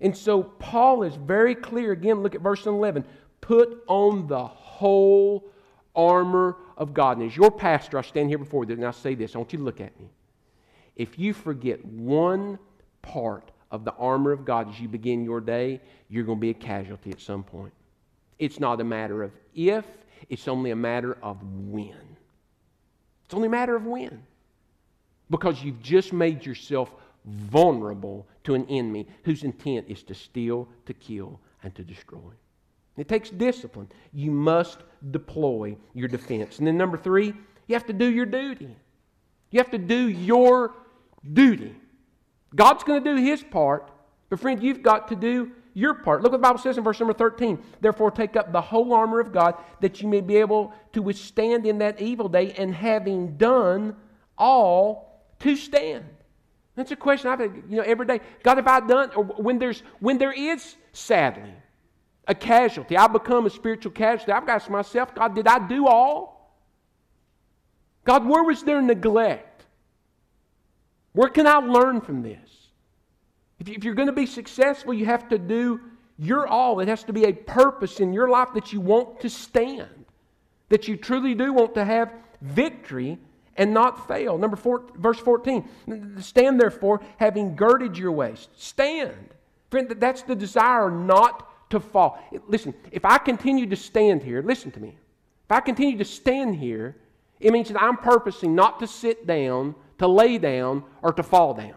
And 0.00 0.16
so 0.16 0.42
Paul 0.42 1.02
is 1.02 1.16
very 1.16 1.54
clear. 1.54 1.92
Again, 1.92 2.22
look 2.22 2.34
at 2.34 2.40
verse 2.40 2.64
11. 2.64 3.04
Put 3.42 3.84
on 3.88 4.26
the 4.26 4.42
whole 4.42 5.44
armor 5.94 6.56
of 6.78 6.94
God. 6.94 7.18
And 7.18 7.30
as 7.30 7.36
your 7.36 7.50
pastor, 7.50 7.98
I 7.98 8.00
stand 8.00 8.30
here 8.30 8.38
before 8.38 8.64
you 8.64 8.72
and 8.72 8.86
I 8.86 8.90
say 8.90 9.14
this. 9.14 9.34
I 9.34 9.38
want 9.38 9.52
you 9.52 9.58
to 9.58 9.64
look 9.66 9.82
at 9.82 10.00
me. 10.00 10.08
If 10.96 11.18
you 11.18 11.34
forget 11.34 11.84
one 11.84 12.58
part 13.02 13.50
of 13.70 13.84
the 13.84 13.92
armor 13.96 14.32
of 14.32 14.46
God 14.46 14.70
as 14.70 14.80
you 14.80 14.88
begin 14.88 15.26
your 15.26 15.42
day, 15.42 15.82
you're 16.08 16.24
going 16.24 16.38
to 16.38 16.40
be 16.40 16.50
a 16.50 16.54
casualty 16.54 17.10
at 17.10 17.20
some 17.20 17.44
point. 17.44 17.74
It's 18.38 18.58
not 18.58 18.80
a 18.80 18.84
matter 18.84 19.22
of 19.22 19.32
if, 19.54 19.84
it's 20.30 20.48
only 20.48 20.70
a 20.70 20.76
matter 20.76 21.18
of 21.22 21.36
when. 21.68 22.16
It's 23.26 23.34
only 23.34 23.48
a 23.48 23.50
matter 23.50 23.76
of 23.76 23.84
when. 23.84 24.22
Because 25.32 25.64
you've 25.64 25.82
just 25.82 26.12
made 26.12 26.46
yourself 26.46 26.94
vulnerable 27.24 28.28
to 28.44 28.54
an 28.54 28.66
enemy 28.68 29.08
whose 29.24 29.42
intent 29.42 29.86
is 29.88 30.02
to 30.04 30.14
steal, 30.14 30.68
to 30.86 30.92
kill, 30.92 31.40
and 31.62 31.74
to 31.74 31.82
destroy. 31.82 32.32
It 32.96 33.08
takes 33.08 33.30
discipline. 33.30 33.88
You 34.12 34.30
must 34.30 34.80
deploy 35.10 35.76
your 35.94 36.08
defense. 36.08 36.58
And 36.58 36.66
then, 36.66 36.76
number 36.76 36.98
three, 36.98 37.32
you 37.66 37.74
have 37.74 37.86
to 37.86 37.94
do 37.94 38.04
your 38.04 38.26
duty. 38.26 38.76
You 39.50 39.58
have 39.60 39.70
to 39.70 39.78
do 39.78 40.08
your 40.08 40.74
duty. 41.32 41.74
God's 42.54 42.84
going 42.84 43.02
to 43.02 43.16
do 43.16 43.22
his 43.22 43.42
part, 43.42 43.90
but 44.28 44.38
friend, 44.38 44.62
you've 44.62 44.82
got 44.82 45.08
to 45.08 45.16
do 45.16 45.52
your 45.72 45.94
part. 45.94 46.22
Look 46.22 46.32
what 46.32 46.38
the 46.38 46.46
Bible 46.46 46.58
says 46.58 46.76
in 46.76 46.84
verse 46.84 47.00
number 47.00 47.14
13. 47.14 47.58
Therefore, 47.80 48.10
take 48.10 48.36
up 48.36 48.52
the 48.52 48.60
whole 48.60 48.92
armor 48.92 49.20
of 49.20 49.32
God 49.32 49.54
that 49.80 50.02
you 50.02 50.08
may 50.08 50.20
be 50.20 50.36
able 50.36 50.74
to 50.92 51.00
withstand 51.00 51.66
in 51.66 51.78
that 51.78 52.02
evil 52.02 52.28
day, 52.28 52.52
and 52.58 52.74
having 52.74 53.38
done 53.38 53.96
all, 54.36 55.11
to 55.42 55.56
stand. 55.56 56.04
That's 56.74 56.90
a 56.90 56.96
question 56.96 57.30
I've 57.30 57.40
had, 57.40 57.62
you 57.68 57.76
know, 57.76 57.82
every 57.82 58.06
day. 58.06 58.20
God, 58.42 58.56
have 58.56 58.66
I 58.66 58.80
done, 58.80 59.10
or 59.14 59.24
when 59.24 59.58
there's 59.58 59.82
when 60.00 60.18
there 60.18 60.32
is 60.32 60.76
sadly 60.92 61.52
a 62.26 62.34
casualty, 62.34 62.96
I 62.96 63.06
become 63.08 63.46
a 63.46 63.50
spiritual 63.50 63.92
casualty. 63.92 64.32
I've 64.32 64.48
asked 64.48 64.70
myself, 64.70 65.14
God, 65.14 65.34
did 65.34 65.46
I 65.46 65.66
do 65.66 65.86
all? 65.86 66.56
God, 68.04 68.26
where 68.26 68.42
was 68.42 68.62
there 68.62 68.80
neglect? 68.80 69.64
Where 71.12 71.28
can 71.28 71.46
I 71.46 71.56
learn 71.56 72.00
from 72.00 72.22
this? 72.22 72.68
If 73.60 73.84
you're 73.84 73.94
going 73.94 74.08
to 74.08 74.12
be 74.12 74.26
successful, 74.26 74.94
you 74.94 75.04
have 75.06 75.28
to 75.28 75.38
do 75.38 75.80
your 76.18 76.46
all. 76.46 76.80
It 76.80 76.88
has 76.88 77.04
to 77.04 77.12
be 77.12 77.24
a 77.24 77.32
purpose 77.32 78.00
in 78.00 78.12
your 78.12 78.28
life 78.28 78.48
that 78.54 78.72
you 78.72 78.80
want 78.80 79.20
to 79.20 79.30
stand, 79.30 80.06
that 80.68 80.88
you 80.88 80.96
truly 80.96 81.34
do 81.34 81.52
want 81.52 81.74
to 81.74 81.84
have 81.84 82.12
victory 82.40 83.18
and 83.56 83.72
not 83.72 84.08
fail. 84.08 84.38
Number 84.38 84.56
four, 84.56 84.84
verse 84.96 85.18
14. 85.18 86.18
Stand 86.20 86.60
therefore, 86.60 87.00
having 87.18 87.54
girded 87.54 87.98
your 87.98 88.12
waist. 88.12 88.50
Stand. 88.56 89.34
Friend, 89.70 89.88
that's 89.98 90.22
the 90.22 90.34
desire 90.34 90.90
not 90.90 91.70
to 91.70 91.80
fall. 91.80 92.22
Listen, 92.48 92.74
if 92.90 93.04
I 93.04 93.18
continue 93.18 93.66
to 93.66 93.76
stand 93.76 94.22
here, 94.22 94.42
listen 94.42 94.70
to 94.72 94.80
me. 94.80 94.96
If 95.44 95.50
I 95.50 95.60
continue 95.60 95.98
to 95.98 96.04
stand 96.04 96.56
here, 96.56 96.96
it 97.40 97.52
means 97.52 97.68
that 97.68 97.82
I'm 97.82 97.96
purposing 97.96 98.54
not 98.54 98.78
to 98.80 98.86
sit 98.86 99.26
down, 99.26 99.74
to 99.98 100.06
lay 100.06 100.38
down, 100.38 100.84
or 101.02 101.12
to 101.12 101.22
fall 101.22 101.54
down. 101.54 101.74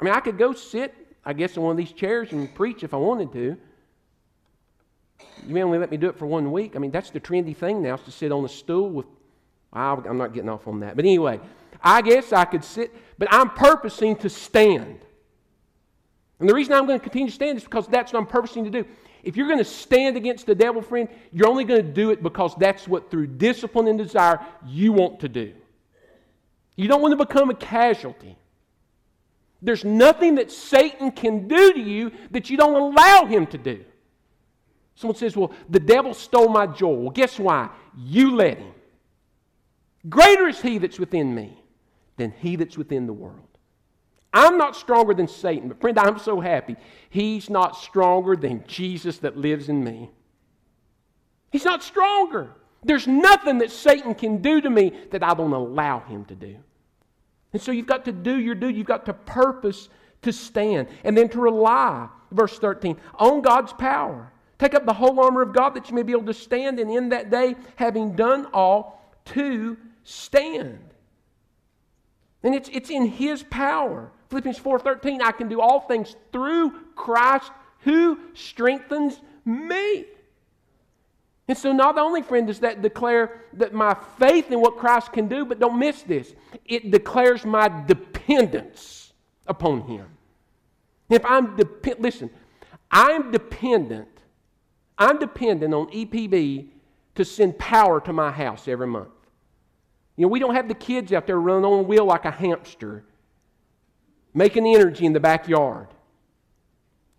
I 0.00 0.04
mean, 0.04 0.14
I 0.14 0.20
could 0.20 0.38
go 0.38 0.52
sit, 0.52 0.94
I 1.24 1.32
guess, 1.32 1.56
in 1.56 1.62
one 1.62 1.72
of 1.72 1.76
these 1.76 1.92
chairs 1.92 2.32
and 2.32 2.52
preach 2.54 2.82
if 2.82 2.94
I 2.94 2.96
wanted 2.96 3.32
to. 3.32 3.56
You 5.46 5.54
may 5.54 5.62
only 5.62 5.78
let 5.78 5.90
me 5.90 5.96
do 5.96 6.08
it 6.08 6.16
for 6.16 6.26
one 6.26 6.52
week. 6.52 6.76
I 6.76 6.78
mean, 6.78 6.90
that's 6.90 7.10
the 7.10 7.20
trendy 7.20 7.56
thing 7.56 7.82
now 7.82 7.94
is 7.94 8.02
to 8.02 8.10
sit 8.10 8.32
on 8.32 8.44
a 8.44 8.48
stool 8.48 8.88
with 8.90 9.06
I'm 9.72 10.18
not 10.18 10.32
getting 10.32 10.48
off 10.48 10.66
on 10.66 10.80
that. 10.80 10.96
But 10.96 11.04
anyway, 11.04 11.40
I 11.82 12.02
guess 12.02 12.32
I 12.32 12.44
could 12.44 12.64
sit, 12.64 12.94
but 13.18 13.28
I'm 13.30 13.50
purposing 13.50 14.16
to 14.16 14.28
stand. 14.28 15.00
And 16.40 16.48
the 16.48 16.54
reason 16.54 16.72
I'm 16.72 16.86
going 16.86 16.98
to 16.98 17.02
continue 17.02 17.28
to 17.28 17.34
stand 17.34 17.58
is 17.58 17.64
because 17.64 17.86
that's 17.86 18.12
what 18.12 18.20
I'm 18.20 18.26
purposing 18.26 18.64
to 18.64 18.70
do. 18.70 18.84
If 19.22 19.36
you're 19.36 19.46
going 19.46 19.58
to 19.58 19.64
stand 19.64 20.16
against 20.16 20.46
the 20.46 20.54
devil, 20.54 20.80
friend, 20.80 21.08
you're 21.32 21.48
only 21.48 21.64
going 21.64 21.82
to 21.82 21.92
do 21.92 22.10
it 22.10 22.22
because 22.22 22.54
that's 22.56 22.88
what, 22.88 23.10
through 23.10 23.26
discipline 23.26 23.86
and 23.86 23.98
desire, 23.98 24.40
you 24.66 24.92
want 24.92 25.20
to 25.20 25.28
do. 25.28 25.52
You 26.76 26.88
don't 26.88 27.02
want 27.02 27.12
to 27.12 27.24
become 27.24 27.50
a 27.50 27.54
casualty. 27.54 28.36
There's 29.60 29.84
nothing 29.84 30.36
that 30.36 30.50
Satan 30.50 31.10
can 31.10 31.46
do 31.46 31.74
to 31.74 31.80
you 31.80 32.12
that 32.30 32.48
you 32.48 32.56
don't 32.56 32.74
allow 32.74 33.26
him 33.26 33.46
to 33.48 33.58
do. 33.58 33.84
Someone 34.94 35.16
says, 35.16 35.36
Well, 35.36 35.52
the 35.68 35.80
devil 35.80 36.14
stole 36.14 36.48
my 36.48 36.66
joy. 36.66 36.94
Well, 36.94 37.10
guess 37.10 37.38
why? 37.38 37.68
You 37.96 38.34
let 38.34 38.58
him. 38.58 38.72
Greater 40.08 40.48
is 40.48 40.60
he 40.60 40.78
that's 40.78 40.98
within 40.98 41.34
me 41.34 41.62
than 42.16 42.32
he 42.32 42.56
that's 42.56 42.78
within 42.78 43.06
the 43.06 43.12
world. 43.12 43.46
I'm 44.32 44.56
not 44.56 44.76
stronger 44.76 45.12
than 45.12 45.28
Satan, 45.28 45.68
but 45.68 45.80
friend, 45.80 45.98
I'm 45.98 46.18
so 46.18 46.40
happy. 46.40 46.76
He's 47.08 47.50
not 47.50 47.76
stronger 47.76 48.36
than 48.36 48.64
Jesus 48.66 49.18
that 49.18 49.36
lives 49.36 49.68
in 49.68 49.82
me. 49.82 50.10
He's 51.50 51.64
not 51.64 51.82
stronger. 51.82 52.52
There's 52.84 53.06
nothing 53.06 53.58
that 53.58 53.70
Satan 53.70 54.14
can 54.14 54.40
do 54.40 54.60
to 54.60 54.70
me 54.70 54.92
that 55.10 55.22
I 55.22 55.34
don't 55.34 55.52
allow 55.52 56.00
him 56.00 56.24
to 56.26 56.34
do. 56.34 56.56
And 57.52 57.60
so 57.60 57.72
you've 57.72 57.86
got 57.86 58.04
to 58.04 58.12
do 58.12 58.38
your 58.38 58.54
duty. 58.54 58.78
You've 58.78 58.86
got 58.86 59.04
to 59.06 59.12
purpose 59.12 59.88
to 60.22 60.32
stand 60.32 60.88
and 61.02 61.16
then 61.16 61.28
to 61.30 61.40
rely, 61.40 62.08
verse 62.30 62.58
13, 62.58 62.96
on 63.16 63.42
God's 63.42 63.72
power. 63.72 64.32
Take 64.58 64.74
up 64.74 64.86
the 64.86 64.92
whole 64.92 65.18
armor 65.18 65.42
of 65.42 65.52
God 65.52 65.70
that 65.70 65.88
you 65.88 65.96
may 65.96 66.02
be 66.02 66.12
able 66.12 66.26
to 66.26 66.34
stand, 66.34 66.78
and 66.78 66.90
in 66.90 67.08
that 67.08 67.30
day, 67.30 67.56
having 67.76 68.14
done 68.14 68.46
all, 68.52 69.00
to 69.24 69.76
stand. 70.04 70.94
And 72.42 72.54
it's, 72.54 72.68
it's 72.72 72.90
in 72.90 73.06
his 73.06 73.42
power. 73.42 74.10
Philippians 74.30 74.58
4:13, 74.58 75.20
I 75.22 75.32
can 75.32 75.48
do 75.48 75.60
all 75.60 75.80
things 75.80 76.16
through 76.32 76.72
Christ 76.94 77.50
who 77.80 78.18
strengthens 78.34 79.20
me. 79.44 80.06
And 81.48 81.58
so 81.58 81.72
not 81.72 81.98
only, 81.98 82.22
friend, 82.22 82.46
does 82.46 82.60
that 82.60 82.80
declare 82.80 83.42
that 83.54 83.74
my 83.74 83.96
faith 84.18 84.52
in 84.52 84.60
what 84.60 84.76
Christ 84.76 85.12
can 85.12 85.26
do, 85.26 85.44
but 85.44 85.58
don't 85.58 85.78
miss 85.78 86.02
this. 86.02 86.32
It 86.64 86.92
declares 86.92 87.44
my 87.44 87.68
dependence 87.86 89.12
upon 89.48 89.82
him. 89.82 90.06
If 91.08 91.24
I'm 91.24 91.56
depend 91.56 91.96
listen, 91.98 92.30
I'm 92.90 93.32
dependent. 93.32 94.08
I'm 94.96 95.18
dependent 95.18 95.74
on 95.74 95.90
EPB 95.90 96.68
to 97.16 97.24
send 97.24 97.58
power 97.58 98.00
to 98.02 98.12
my 98.12 98.30
house 98.30 98.68
every 98.68 98.86
month. 98.86 99.08
You 100.20 100.26
know, 100.26 100.32
we 100.32 100.38
don't 100.38 100.54
have 100.54 100.68
the 100.68 100.74
kids 100.74 101.14
out 101.14 101.26
there 101.26 101.40
running 101.40 101.64
on 101.64 101.78
a 101.78 101.82
wheel 101.82 102.04
like 102.04 102.26
a 102.26 102.30
hamster, 102.30 103.04
making 104.34 104.66
energy 104.66 105.06
in 105.06 105.14
the 105.14 105.20
backyard. 105.20 105.86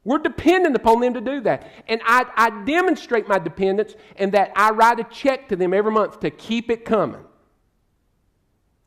We're 0.04 0.20
dependent 0.20 0.76
upon 0.76 1.00
them 1.00 1.16
to 1.16 1.22
do 1.22 1.42
that. 1.42 1.68
And 1.88 2.00
I, 2.06 2.28
I 2.36 2.64
demonstrate 2.64 3.28
my 3.28 3.40
dependence 3.40 3.96
in 4.18 4.30
that 4.32 4.52
I 4.56 4.70
write 4.70 5.00
a 5.00 5.04
check 5.06 5.50
to 5.50 5.56
them 5.56 5.74
every 5.74 5.92
month 5.92 6.20
to 6.20 6.30
keep 6.30 6.70
it 6.70 6.86
coming. 6.86 7.26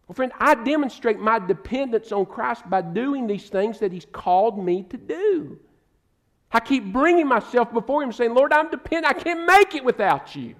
Well, 0.07 0.15
friend, 0.15 0.31
I 0.39 0.55
demonstrate 0.62 1.19
my 1.19 1.41
dependence 1.41 2.12
on 2.12 2.25
Christ 2.25 2.71
by 2.71 2.83
doing 2.83 3.27
these 3.27 3.49
things 3.49 3.81
that 3.81 3.91
He's 3.91 4.07
called 4.12 4.65
me 4.65 4.85
to 4.91 4.97
do. 4.97 5.59
I 6.53 6.61
keep 6.61 6.93
bringing 6.93 7.27
myself 7.27 7.73
before 7.73 8.01
Him 8.01 8.12
saying, 8.12 8.33
Lord, 8.33 8.53
I'm 8.53 8.71
dependent. 8.71 9.07
I 9.07 9.19
can't 9.19 9.45
make 9.45 9.75
it 9.75 9.83
without 9.83 10.37
you. 10.37 10.55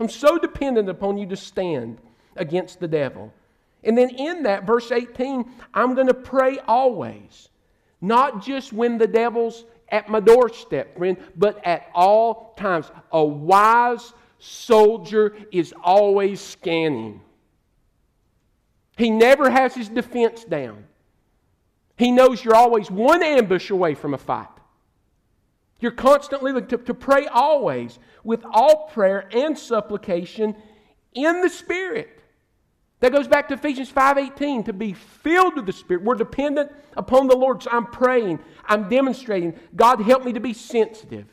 I'm 0.00 0.08
so 0.08 0.38
dependent 0.38 0.88
upon 0.88 1.18
you 1.18 1.26
to 1.28 1.36
stand 1.36 2.00
against 2.38 2.80
the 2.80 2.88
devil. 2.88 3.32
And 3.84 3.96
then 3.96 4.10
in 4.10 4.42
that, 4.44 4.66
verse 4.66 4.90
18, 4.90 5.50
I'm 5.74 5.94
going 5.94 6.08
to 6.08 6.14
pray 6.14 6.58
always. 6.66 7.48
Not 8.00 8.44
just 8.44 8.72
when 8.72 8.98
the 8.98 9.06
devil's 9.06 9.64
at 9.90 10.08
my 10.08 10.20
doorstep, 10.20 10.96
friend, 10.96 11.16
but 11.36 11.64
at 11.66 11.88
all 11.94 12.54
times. 12.56 12.90
A 13.12 13.24
wise 13.24 14.12
soldier 14.38 15.36
is 15.50 15.72
always 15.82 16.40
scanning. 16.40 17.20
He 18.96 19.10
never 19.10 19.50
has 19.50 19.74
his 19.74 19.88
defense 19.88 20.44
down. 20.44 20.84
He 21.96 22.10
knows 22.10 22.44
you're 22.44 22.54
always 22.54 22.90
one 22.90 23.22
ambush 23.22 23.70
away 23.70 23.94
from 23.94 24.14
a 24.14 24.18
fight. 24.18 24.48
You're 25.80 25.92
constantly 25.92 26.52
to, 26.52 26.76
to 26.76 26.94
pray 26.94 27.26
always 27.26 27.98
with 28.24 28.44
all 28.50 28.88
prayer 28.88 29.28
and 29.32 29.56
supplication 29.56 30.56
in 31.14 31.40
the 31.40 31.48
Spirit. 31.48 32.17
That 33.00 33.12
goes 33.12 33.28
back 33.28 33.48
to 33.48 33.54
Ephesians 33.54 33.90
5:18 33.90 34.64
to 34.64 34.72
be 34.72 34.92
filled 34.92 35.56
with 35.56 35.66
the 35.66 35.72
Spirit. 35.72 36.02
We're 36.02 36.16
dependent 36.16 36.72
upon 36.96 37.28
the 37.28 37.36
Lord. 37.36 37.62
So 37.62 37.70
I'm 37.70 37.86
praying, 37.86 38.40
I'm 38.64 38.88
demonstrating. 38.88 39.54
God 39.76 40.00
help 40.00 40.24
me 40.24 40.32
to 40.32 40.40
be 40.40 40.52
sensitive. 40.52 41.26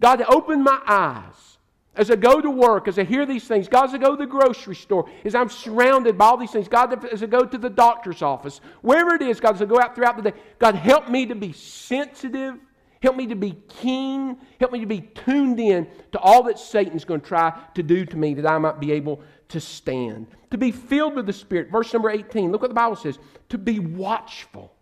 God 0.00 0.22
open 0.28 0.62
my 0.62 0.80
eyes 0.86 1.58
as 1.96 2.10
I 2.10 2.16
go 2.16 2.40
to 2.40 2.50
work, 2.50 2.88
as 2.88 2.98
I 2.98 3.04
hear 3.04 3.24
these 3.24 3.44
things. 3.44 3.68
God, 3.68 3.84
as 3.84 3.94
I 3.94 3.98
go 3.98 4.16
to 4.16 4.16
the 4.16 4.26
grocery 4.26 4.74
store, 4.74 5.08
as 5.24 5.34
I'm 5.34 5.48
surrounded 5.48 6.18
by 6.18 6.26
all 6.26 6.36
these 6.36 6.50
things. 6.50 6.68
God, 6.68 7.04
as 7.06 7.22
I 7.22 7.26
go 7.26 7.44
to 7.44 7.58
the 7.58 7.70
doctor's 7.70 8.22
office, 8.22 8.60
wherever 8.82 9.14
it 9.14 9.22
is, 9.22 9.40
God, 9.40 9.54
as 9.54 9.62
I 9.62 9.66
go 9.66 9.78
out 9.78 9.94
throughout 9.94 10.16
the 10.16 10.30
day. 10.30 10.36
God, 10.58 10.74
help 10.74 11.08
me 11.08 11.26
to 11.26 11.34
be 11.34 11.52
sensitive. 11.52 12.56
Help 13.02 13.16
me 13.16 13.26
to 13.26 13.36
be 13.36 13.56
keen. 13.68 14.38
Help 14.58 14.72
me 14.72 14.80
to 14.80 14.86
be 14.86 15.02
tuned 15.02 15.60
in 15.60 15.86
to 16.12 16.18
all 16.18 16.42
that 16.44 16.58
Satan's 16.58 17.04
going 17.04 17.20
to 17.20 17.26
try 17.26 17.52
to 17.74 17.82
do 17.82 18.06
to 18.06 18.16
me 18.16 18.32
that 18.34 18.46
I 18.46 18.56
might 18.58 18.80
be 18.80 18.92
able 18.92 19.20
to 19.48 19.60
stand, 19.60 20.26
to 20.50 20.58
be 20.58 20.70
filled 20.70 21.14
with 21.14 21.26
the 21.26 21.32
Spirit. 21.32 21.70
Verse 21.70 21.92
number 21.92 22.10
18, 22.10 22.50
look 22.50 22.62
what 22.62 22.68
the 22.68 22.74
Bible 22.74 22.96
says 22.96 23.18
to 23.48 23.58
be 23.58 23.78
watchful. 23.78 24.74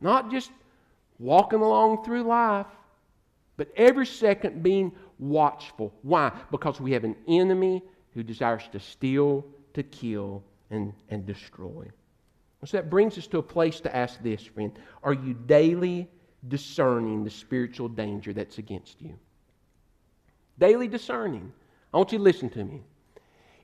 Not 0.00 0.30
just 0.30 0.50
walking 1.18 1.60
along 1.60 2.04
through 2.04 2.24
life, 2.24 2.66
but 3.56 3.68
every 3.76 4.06
second 4.06 4.62
being 4.62 4.92
watchful. 5.18 5.92
Why? 6.02 6.30
Because 6.50 6.80
we 6.80 6.92
have 6.92 7.04
an 7.04 7.16
enemy 7.26 7.82
who 8.12 8.22
desires 8.22 8.68
to 8.72 8.80
steal, 8.80 9.44
to 9.74 9.82
kill, 9.82 10.42
and, 10.70 10.92
and 11.08 11.24
destroy. 11.24 11.86
So 12.64 12.76
that 12.76 12.90
brings 12.90 13.16
us 13.16 13.26
to 13.28 13.38
a 13.38 13.42
place 13.42 13.80
to 13.80 13.94
ask 13.94 14.20
this, 14.22 14.42
friend 14.42 14.76
Are 15.02 15.12
you 15.12 15.34
daily 15.34 16.08
discerning 16.48 17.24
the 17.24 17.30
spiritual 17.30 17.88
danger 17.88 18.32
that's 18.32 18.58
against 18.58 19.00
you? 19.00 19.14
Daily 20.58 20.88
discerning. 20.88 21.52
I 21.92 21.98
want 21.98 22.12
you 22.12 22.18
to 22.18 22.24
listen 22.24 22.50
to 22.50 22.64
me. 22.64 22.82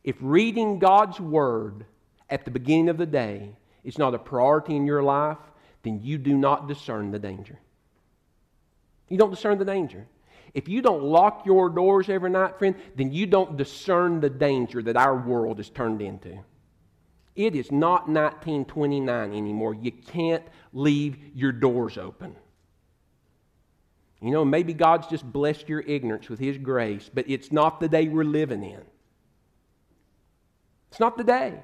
If 0.04 0.16
reading 0.20 0.78
God's 0.78 1.20
Word 1.20 1.84
at 2.28 2.44
the 2.44 2.50
beginning 2.50 2.88
of 2.88 2.98
the 2.98 3.06
day 3.06 3.56
is 3.84 3.98
not 3.98 4.14
a 4.14 4.18
priority 4.18 4.76
in 4.76 4.86
your 4.86 5.02
life, 5.02 5.38
then 5.82 6.00
you 6.02 6.18
do 6.18 6.36
not 6.36 6.68
discern 6.68 7.10
the 7.10 7.18
danger. 7.18 7.58
You 9.08 9.18
don't 9.18 9.30
discern 9.30 9.58
the 9.58 9.64
danger. 9.64 10.06
If 10.54 10.68
you 10.68 10.82
don't 10.82 11.02
lock 11.02 11.46
your 11.46 11.70
doors 11.70 12.08
every 12.08 12.30
night, 12.30 12.58
friend, 12.58 12.76
then 12.96 13.12
you 13.12 13.26
don't 13.26 13.56
discern 13.56 14.20
the 14.20 14.30
danger 14.30 14.82
that 14.82 14.96
our 14.96 15.16
world 15.16 15.60
is 15.60 15.70
turned 15.70 16.02
into. 16.02 16.38
It 17.34 17.54
is 17.54 17.72
not 17.72 18.08
1929 18.08 19.32
anymore. 19.32 19.74
You 19.74 19.92
can't 19.92 20.44
leave 20.72 21.16
your 21.34 21.52
doors 21.52 21.96
open. 21.96 22.36
You 24.20 24.30
know, 24.30 24.44
maybe 24.44 24.74
God's 24.74 25.06
just 25.06 25.30
blessed 25.30 25.68
your 25.68 25.80
ignorance 25.80 26.28
with 26.28 26.38
His 26.38 26.58
grace, 26.58 27.10
but 27.12 27.24
it's 27.28 27.50
not 27.50 27.80
the 27.80 27.88
day 27.88 28.08
we're 28.08 28.24
living 28.24 28.62
in. 28.62 28.82
It's 30.92 31.00
not 31.00 31.16
the 31.16 31.24
day. 31.24 31.58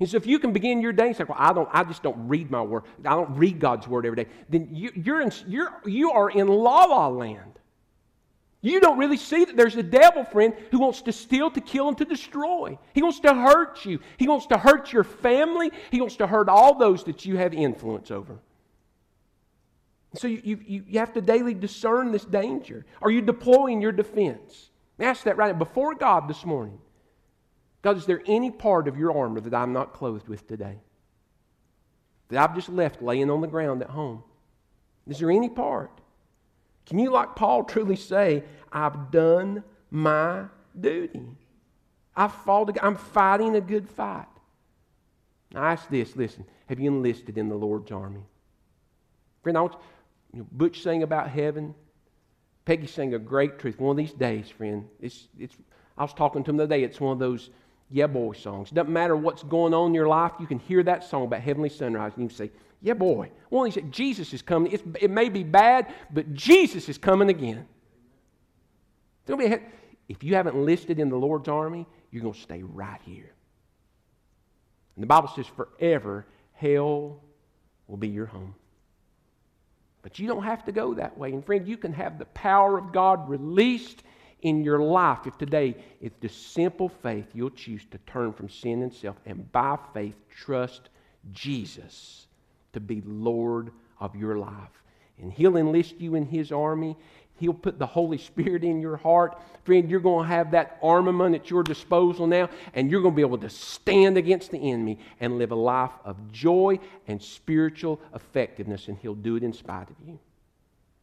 And 0.00 0.08
so 0.08 0.16
if 0.16 0.26
you 0.26 0.40
can 0.40 0.52
begin 0.52 0.80
your 0.82 0.92
day 0.92 1.06
and 1.06 1.16
say, 1.16 1.22
well, 1.22 1.38
I, 1.38 1.52
don't, 1.52 1.68
I 1.72 1.84
just 1.84 2.02
don't 2.02 2.26
read 2.26 2.50
my 2.50 2.60
word, 2.60 2.82
I 3.04 3.10
don't 3.14 3.36
read 3.36 3.60
God's 3.60 3.86
word 3.86 4.04
every 4.04 4.24
day, 4.24 4.30
then 4.48 4.70
you, 4.72 4.90
you're 4.96 5.20
in, 5.20 5.30
you're, 5.46 5.72
you 5.86 6.10
are 6.10 6.28
in 6.28 6.48
la 6.48 6.86
la 6.86 7.06
land. 7.06 7.60
You 8.60 8.80
don't 8.80 8.98
really 8.98 9.16
see 9.16 9.44
that 9.44 9.56
there's 9.56 9.76
a 9.76 9.82
devil, 9.84 10.24
friend, 10.24 10.54
who 10.72 10.80
wants 10.80 11.02
to 11.02 11.12
steal, 11.12 11.52
to 11.52 11.60
kill, 11.60 11.86
and 11.86 11.98
to 11.98 12.04
destroy. 12.04 12.76
He 12.92 13.02
wants 13.02 13.20
to 13.20 13.32
hurt 13.32 13.84
you. 13.84 14.00
He 14.16 14.26
wants 14.26 14.46
to 14.46 14.58
hurt 14.58 14.92
your 14.92 15.04
family. 15.04 15.70
He 15.92 16.00
wants 16.00 16.16
to 16.16 16.26
hurt 16.26 16.48
all 16.48 16.76
those 16.76 17.04
that 17.04 17.24
you 17.24 17.36
have 17.36 17.54
influence 17.54 18.10
over. 18.10 18.40
So 20.14 20.26
you, 20.26 20.60
you, 20.66 20.84
you 20.88 20.98
have 20.98 21.12
to 21.12 21.20
daily 21.20 21.54
discern 21.54 22.10
this 22.10 22.24
danger. 22.24 22.84
Are 23.00 23.10
you 23.12 23.22
deploying 23.22 23.80
your 23.80 23.92
defense? 23.92 24.70
Ask 24.98 25.22
that 25.24 25.36
right 25.36 25.56
before 25.56 25.94
God 25.94 26.28
this 26.28 26.44
morning. 26.44 26.78
God, 27.82 27.96
is 27.96 28.06
there 28.06 28.22
any 28.26 28.50
part 28.50 28.88
of 28.88 28.96
your 28.96 29.16
armor 29.16 29.40
that 29.40 29.54
I'm 29.54 29.72
not 29.72 29.92
clothed 29.92 30.28
with 30.28 30.46
today? 30.46 30.78
That 32.28 32.38
I've 32.38 32.54
just 32.54 32.68
left 32.68 33.02
laying 33.02 33.30
on 33.30 33.40
the 33.40 33.48
ground 33.48 33.82
at 33.82 33.90
home? 33.90 34.22
Is 35.06 35.18
there 35.18 35.30
any 35.30 35.48
part? 35.48 35.90
Can 36.86 36.98
you, 36.98 37.10
like 37.10 37.34
Paul, 37.36 37.64
truly 37.64 37.96
say, 37.96 38.44
I've 38.72 39.10
done 39.10 39.64
my 39.90 40.44
duty? 40.78 41.26
I've 42.14 42.32
fought, 42.32 42.76
I'm 42.82 42.96
fighting 42.96 43.56
a 43.56 43.60
good 43.60 43.88
fight. 43.88 44.26
Now, 45.52 45.64
ask 45.64 45.88
this 45.88 46.16
listen, 46.16 46.44
have 46.66 46.80
you 46.80 46.88
enlisted 46.88 47.36
in 47.36 47.48
the 47.48 47.54
Lord's 47.54 47.90
army? 47.90 48.24
Friend, 49.42 49.58
I 49.58 49.60
want 49.62 49.76
you 50.32 50.40
know, 50.40 50.46
Butch 50.50 50.82
sang 50.82 51.02
about 51.02 51.28
heaven. 51.28 51.74
Peggy 52.64 52.86
sang 52.86 53.12
a 53.14 53.18
great 53.18 53.58
truth. 53.58 53.78
One 53.78 53.90
of 53.90 53.96
these 53.96 54.12
days, 54.12 54.48
friend, 54.48 54.88
it's, 55.00 55.28
it's, 55.38 55.56
I 55.98 56.02
was 56.02 56.14
talking 56.14 56.44
to 56.44 56.50
him 56.50 56.56
the 56.56 56.64
other 56.64 56.76
day. 56.76 56.84
It's 56.84 57.00
one 57.00 57.12
of 57.12 57.18
those 57.18 57.50
yeah 57.92 58.06
boy 58.06 58.32
songs. 58.32 58.70
Doesn't 58.70 58.92
matter 58.92 59.14
what's 59.14 59.42
going 59.42 59.74
on 59.74 59.88
in 59.88 59.94
your 59.94 60.08
life, 60.08 60.32
you 60.40 60.46
can 60.46 60.58
hear 60.58 60.82
that 60.82 61.04
song 61.04 61.24
about 61.24 61.40
heavenly 61.40 61.68
sunrise 61.68 62.12
and 62.14 62.22
you 62.24 62.28
can 62.28 62.36
say, 62.36 62.50
yeah, 62.82 62.94
boy. 62.94 63.30
Well, 63.48 63.62
he 63.62 63.70
said, 63.70 63.92
Jesus 63.92 64.34
is 64.34 64.42
coming. 64.42 64.72
It's, 64.72 64.82
it 65.00 65.10
may 65.10 65.28
be 65.28 65.44
bad, 65.44 65.94
but 66.12 66.34
Jesus 66.34 66.88
is 66.88 66.98
coming 66.98 67.30
again. 67.30 67.66
If 70.08 70.24
you 70.24 70.34
haven't 70.34 70.56
enlisted 70.56 70.98
in 70.98 71.08
the 71.08 71.16
Lord's 71.16 71.48
army, 71.48 71.86
you're 72.10 72.22
going 72.22 72.34
to 72.34 72.40
stay 72.40 72.62
right 72.64 73.00
here. 73.04 73.32
And 74.96 75.02
the 75.02 75.06
Bible 75.06 75.28
says, 75.28 75.46
forever, 75.46 76.26
hell 76.52 77.22
will 77.86 77.96
be 77.96 78.08
your 78.08 78.26
home. 78.26 78.56
But 80.02 80.18
you 80.18 80.26
don't 80.26 80.42
have 80.42 80.64
to 80.64 80.72
go 80.72 80.94
that 80.94 81.16
way. 81.16 81.32
And 81.32 81.46
friend, 81.46 81.66
you 81.66 81.76
can 81.76 81.92
have 81.92 82.18
the 82.18 82.24
power 82.26 82.76
of 82.76 82.92
God 82.92 83.28
released 83.28 84.02
in 84.42 84.62
your 84.62 84.80
life 84.80 85.26
if 85.26 85.38
today 85.38 85.76
it's 86.00 86.18
the 86.20 86.28
simple 86.28 86.88
faith 86.88 87.26
you'll 87.32 87.50
choose 87.50 87.84
to 87.90 87.98
turn 88.06 88.32
from 88.32 88.48
sin 88.48 88.82
and 88.82 88.92
self 88.92 89.16
and 89.24 89.50
by 89.52 89.78
faith 89.94 90.16
trust 90.28 90.88
Jesus 91.32 92.26
to 92.72 92.80
be 92.80 93.02
Lord 93.06 93.70
of 94.00 94.16
your 94.16 94.36
life. 94.36 94.82
And 95.20 95.32
He'll 95.32 95.56
enlist 95.56 96.00
you 96.00 96.16
in 96.16 96.26
His 96.26 96.50
army. 96.50 96.96
He'll 97.38 97.54
put 97.54 97.78
the 97.78 97.86
Holy 97.86 98.18
Spirit 98.18 98.64
in 98.64 98.80
your 98.80 98.96
heart. 98.96 99.40
Friend, 99.64 99.88
you're 99.88 100.00
going 100.00 100.24
to 100.24 100.34
have 100.34 100.50
that 100.52 100.78
armament 100.82 101.34
at 101.34 101.50
your 101.50 101.62
disposal 101.62 102.26
now, 102.26 102.48
and 102.74 102.90
you're 102.90 103.02
going 103.02 103.14
to 103.14 103.16
be 103.16 103.22
able 103.22 103.38
to 103.38 103.48
stand 103.48 104.16
against 104.16 104.50
the 104.50 104.58
enemy 104.58 104.98
and 105.20 105.38
live 105.38 105.52
a 105.52 105.56
life 105.56 105.92
of 106.04 106.32
joy 106.32 106.78
and 107.06 107.22
spiritual 107.22 108.00
effectiveness, 108.14 108.88
and 108.88 108.98
He'll 108.98 109.14
do 109.14 109.36
it 109.36 109.42
in 109.42 109.52
spite 109.52 109.90
of 109.90 109.96
you. 110.06 110.18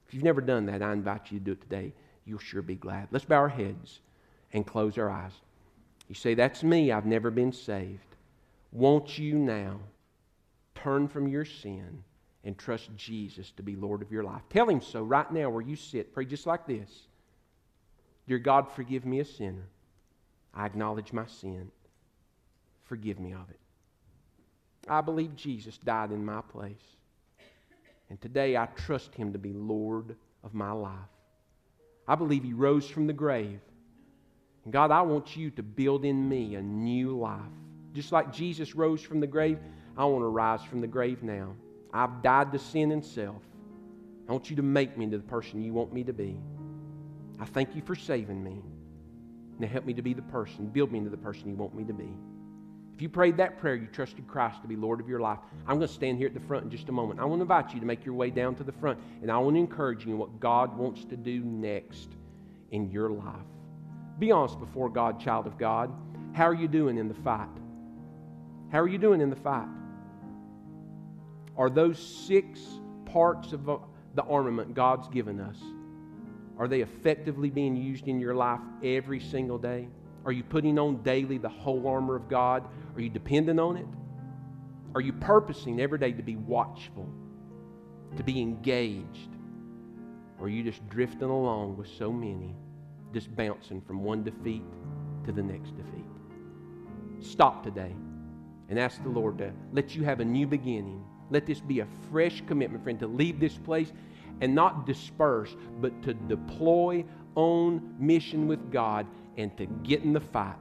If 0.08 0.14
you've 0.14 0.24
never 0.24 0.42
done 0.42 0.66
that, 0.66 0.82
I 0.82 0.92
invite 0.92 1.32
you 1.32 1.40
to 1.40 1.46
do 1.46 1.52
it 1.54 1.62
today. 1.62 1.94
You'll 2.30 2.40
sure 2.40 2.62
be 2.62 2.76
glad. 2.76 3.08
Let's 3.12 3.26
bow 3.26 3.38
our 3.38 3.50
heads 3.50 4.00
and 4.54 4.66
close 4.66 4.98
our 4.98 5.10
eyes. 5.10 5.34
You 6.08 6.16
say, 6.16 6.36
That's 6.36 6.64
me. 6.64 6.92
I've 6.92 7.06
never 7.06 7.32
been 7.32 7.52
saved. 7.52 8.16
Won't 8.72 9.18
you 9.18 9.36
now? 9.36 9.80
turn 10.84 11.08
from 11.08 11.28
your 11.28 11.46
sin 11.46 12.04
and 12.44 12.58
trust 12.58 12.90
Jesus 12.96 13.52
to 13.52 13.64
be 13.64 13.76
Lord 13.76 14.02
of 14.02 14.12
your 14.12 14.24
life. 14.24 14.42
Tell 14.50 14.70
Him 14.70 14.82
so 14.82 15.04
right 15.04 15.30
now 15.32 15.50
where 15.50 15.62
you 15.62 15.76
sit. 15.76 16.14
Pray 16.14 16.26
just 16.26 16.48
like 16.48 16.66
this 16.66 17.08
Dear 18.28 18.40
God, 18.40 18.72
forgive 18.72 19.06
me 19.06 19.20
a 19.20 19.26
sinner. 19.26 19.68
I 20.54 20.66
acknowledge 20.66 21.14
my 21.14 21.26
sin. 21.26 21.72
Forgive 22.86 23.20
me 23.20 23.34
of 23.34 23.50
it. 23.50 23.60
I 24.88 25.02
believe 25.02 25.36
Jesus 25.36 25.78
died 25.78 26.12
in 26.12 26.26
my 26.26 26.42
place. 26.42 26.96
And 28.10 28.20
today 28.20 28.58
I 28.58 28.66
trust 28.68 29.14
Him 29.14 29.34
to 29.34 29.40
be 29.40 29.54
Lord 29.54 30.16
of 30.44 30.54
my 30.54 30.72
life. 30.72 30.94
I 32.10 32.16
believe 32.16 32.44
He 32.44 32.54
rose 32.54 32.90
from 32.90 33.06
the 33.06 33.14
grave. 33.14 33.60
And 34.64 34.74
God, 34.74 34.90
I 34.90 35.04
want 35.04 35.38
you 35.38 35.52
to 35.52 35.64
build 35.64 36.04
in 36.04 36.28
me 36.28 36.56
a 36.56 36.62
new 36.62 37.16
life. 37.16 37.40
Just 37.94 38.12
like 38.12 38.34
Jesus 38.34 38.74
rose 38.74 39.02
from 39.02 39.20
the 39.20 39.28
grave, 39.28 39.60
I 39.96 40.06
want 40.06 40.24
to 40.24 40.28
rise 40.28 40.64
from 40.64 40.82
the 40.82 40.88
grave 40.88 41.22
now. 41.22 41.54
I've 41.94 42.24
died 42.24 42.52
to 42.52 42.60
sin 42.60 42.92
and 42.92 43.06
self. 43.06 43.42
I 44.28 44.32
want 44.32 44.50
you 44.50 44.56
to 44.56 44.64
make 44.64 44.98
me 44.98 45.06
into 45.06 45.18
the 45.18 45.24
person 45.24 45.64
you 45.64 45.72
want 45.72 45.94
me 45.94 46.04
to 46.04 46.14
be. 46.14 46.36
I 47.40 47.46
thank 47.46 47.76
you 47.76 47.82
for 47.84 47.96
saving 47.96 48.44
me. 48.44 48.62
Now 49.60 49.68
help 49.68 49.86
me 49.86 49.94
to 49.94 50.02
be 50.02 50.14
the 50.14 50.22
person, 50.24 50.68
build 50.68 50.92
me 50.92 50.98
into 50.98 51.12
the 51.12 51.18
person 51.18 51.48
you 51.48 51.56
want 51.56 51.76
me 51.76 51.84
to 51.84 51.94
be. 51.94 52.10
If 53.00 53.04
you 53.04 53.08
prayed 53.08 53.38
that 53.38 53.60
prayer, 53.60 53.76
you 53.76 53.88
trusted 53.88 54.28
Christ 54.28 54.62
to 54.62 54.68
be 54.68 54.76
Lord 54.76 55.00
of 55.00 55.08
your 55.08 55.22
life, 55.22 55.40
I'm 55.66 55.78
going 55.78 55.88
to 55.88 55.94
stand 55.94 56.18
here 56.18 56.28
at 56.28 56.34
the 56.34 56.42
front 56.42 56.66
in 56.66 56.70
just 56.70 56.90
a 56.90 56.92
moment. 56.92 57.22
I 57.22 57.24
want 57.24 57.40
to 57.40 57.44
invite 57.44 57.74
you 57.74 57.80
to 57.80 57.86
make 57.86 58.04
your 58.04 58.14
way 58.14 58.30
down 58.30 58.56
to 58.56 58.64
the 58.66 58.74
front, 58.74 59.00
and 59.22 59.32
I 59.32 59.38
want 59.38 59.56
to 59.56 59.60
encourage 59.62 60.06
you 60.06 60.12
in 60.12 60.18
what 60.18 60.42
God 60.42 60.78
wants 60.78 61.06
to 61.06 61.16
do 61.16 61.40
next 61.40 62.10
in 62.72 62.92
your 62.92 63.10
life. 63.10 63.36
Be 64.20 64.34
honest 64.34 64.60
before 64.60 64.90
God, 64.90 65.18
child 65.18 65.48
of 65.48 65.58
God. 65.58 65.94
How 66.34 66.44
are 66.44 66.54
you 66.54 66.68
doing 66.68 66.98
in 66.98 67.08
the 67.08 67.14
fight? 67.14 67.48
How 68.70 68.80
are 68.80 68.88
you 68.90 68.98
doing 68.98 69.22
in 69.22 69.30
the 69.30 69.38
fight? 69.38 69.70
Are 71.56 71.70
those 71.70 71.98
six 72.28 72.60
parts 73.06 73.54
of 73.54 73.70
uh, 73.70 73.78
the 74.16 74.24
armament 74.24 74.74
God's 74.74 75.08
given 75.08 75.40
us, 75.40 75.58
are 76.58 76.68
they 76.68 76.82
effectively 76.82 77.50
being 77.50 77.78
used 77.78 78.10
in 78.10 78.20
your 78.20 78.36
life 78.36 78.60
every 78.84 79.22
single 79.22 79.58
day? 79.58 79.88
Are 80.26 80.32
you 80.32 80.44
putting 80.44 80.78
on 80.78 81.02
daily 81.04 81.38
the 81.38 81.50
whole 81.50 81.88
armor 81.88 82.16
of 82.16 82.30
God? 82.30 82.68
Are 82.96 83.02
you 83.02 83.10
dependent 83.10 83.60
on 83.60 83.78
it? 83.78 83.86
Are 84.96 85.02
you 85.02 85.14
purposing 85.14 85.80
every 85.80 86.00
day 86.00 86.12
to 86.12 86.24
be 86.24 86.36
watchful, 86.36 87.08
to 88.18 88.24
be 88.24 88.42
engaged? 88.42 89.30
Or 90.40 90.46
are 90.46 90.50
you 90.50 90.64
just 90.64 90.88
drifting 90.90 91.30
along 91.30 91.78
with 91.78 91.88
so 91.88 92.12
many, 92.12 92.56
just 93.14 93.36
bouncing 93.36 93.82
from 93.82 94.04
one 94.04 94.24
defeat 94.24 94.64
to 95.26 95.32
the 95.32 95.44
next 95.44 95.76
defeat? 95.78 96.06
Stop 97.20 97.64
today 97.64 97.94
and 98.70 98.80
ask 98.80 99.02
the 99.04 99.10
Lord 99.10 99.38
to 99.40 99.52
let 99.72 99.96
you 99.96 100.04
have 100.04 100.20
a 100.20 100.26
new 100.26 100.48
beginning 100.48 101.04
let 101.30 101.46
this 101.46 101.60
be 101.60 101.80
a 101.80 101.88
fresh 102.12 102.42
commitment, 102.48 102.84
friend, 102.84 103.00
to 103.00 103.08
leave 103.08 103.40
this 103.40 103.58
place 103.58 103.92
and 104.42 104.56
not 104.56 104.86
disperse, 104.86 105.56
but 105.80 106.02
to 106.04 106.14
deploy 106.14 107.06
on 107.36 107.96
mission 108.00 108.48
with 108.48 108.72
God 108.72 109.06
and 109.40 109.56
to 109.58 109.66
get 109.84 110.04
in 110.04 110.12
the 110.12 110.20
fight, 110.20 110.58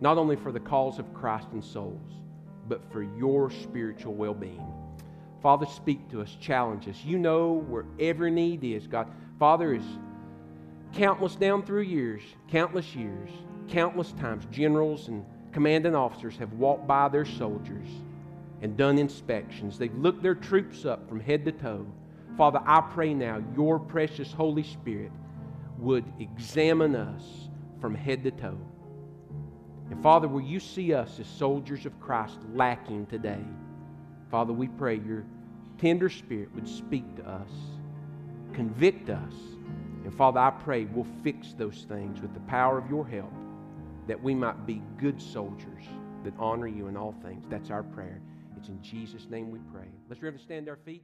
not 0.00 0.18
only 0.18 0.36
for 0.36 0.52
the 0.52 0.60
cause 0.60 0.98
of 0.98 1.14
Christ 1.14 1.48
and 1.52 1.64
souls, 1.64 2.12
but 2.68 2.84
for 2.92 3.02
your 3.02 3.50
spiritual 3.50 4.14
well 4.14 4.34
being. 4.34 4.72
Father, 5.40 5.66
speak 5.66 6.08
to 6.10 6.20
us, 6.20 6.36
challenge 6.40 6.86
us. 6.88 7.02
You 7.04 7.18
know 7.18 7.64
where 7.68 7.86
every 7.98 8.30
need 8.30 8.62
is, 8.62 8.86
God. 8.86 9.08
Father, 9.38 9.74
is 9.74 9.82
countless 10.92 11.34
down 11.34 11.64
through 11.64 11.82
years, 11.82 12.22
countless 12.48 12.94
years, 12.94 13.30
countless 13.68 14.12
times, 14.12 14.46
generals 14.50 15.08
and 15.08 15.24
commanding 15.50 15.94
officers 15.94 16.36
have 16.36 16.52
walked 16.52 16.86
by 16.86 17.08
their 17.08 17.24
soldiers 17.24 17.88
and 18.60 18.76
done 18.76 18.98
inspections. 18.98 19.78
They've 19.78 19.96
looked 19.96 20.22
their 20.22 20.34
troops 20.34 20.84
up 20.84 21.08
from 21.08 21.18
head 21.18 21.44
to 21.46 21.52
toe. 21.52 21.86
Father, 22.36 22.60
I 22.64 22.82
pray 22.82 23.14
now 23.14 23.42
your 23.56 23.78
precious 23.78 24.32
Holy 24.32 24.62
Spirit 24.62 25.10
would 25.78 26.04
examine 26.20 26.94
us 26.94 27.48
from 27.82 27.94
head 27.96 28.22
to 28.22 28.30
toe. 28.30 28.56
And 29.90 30.00
Father, 30.02 30.28
will 30.28 30.40
you 30.40 30.60
see 30.60 30.94
us 30.94 31.18
as 31.18 31.26
soldiers 31.26 31.84
of 31.84 32.00
Christ 32.00 32.38
lacking 32.54 33.06
today? 33.06 33.44
Father, 34.30 34.52
we 34.52 34.68
pray 34.68 35.00
your 35.04 35.24
tender 35.78 36.08
spirit 36.08 36.48
would 36.54 36.68
speak 36.68 37.04
to 37.16 37.28
us, 37.28 37.50
convict 38.54 39.10
us. 39.10 39.34
And 40.04 40.14
Father, 40.14 40.38
I 40.38 40.50
pray 40.50 40.84
we'll 40.84 41.06
fix 41.22 41.54
those 41.54 41.84
things 41.88 42.22
with 42.22 42.32
the 42.32 42.40
power 42.40 42.78
of 42.78 42.88
your 42.88 43.06
help 43.06 43.32
that 44.06 44.22
we 44.22 44.34
might 44.34 44.64
be 44.64 44.80
good 44.96 45.20
soldiers 45.20 45.84
that 46.24 46.34
honor 46.38 46.68
you 46.68 46.86
in 46.86 46.96
all 46.96 47.14
things. 47.22 47.44
That's 47.50 47.70
our 47.70 47.82
prayer. 47.82 48.20
It's 48.56 48.68
in 48.68 48.80
Jesus' 48.80 49.26
name 49.28 49.50
we 49.50 49.58
pray. 49.74 49.88
Let's 50.08 50.22
remember 50.22 50.40
stand 50.40 50.68
our 50.68 50.78
feet. 50.84 51.02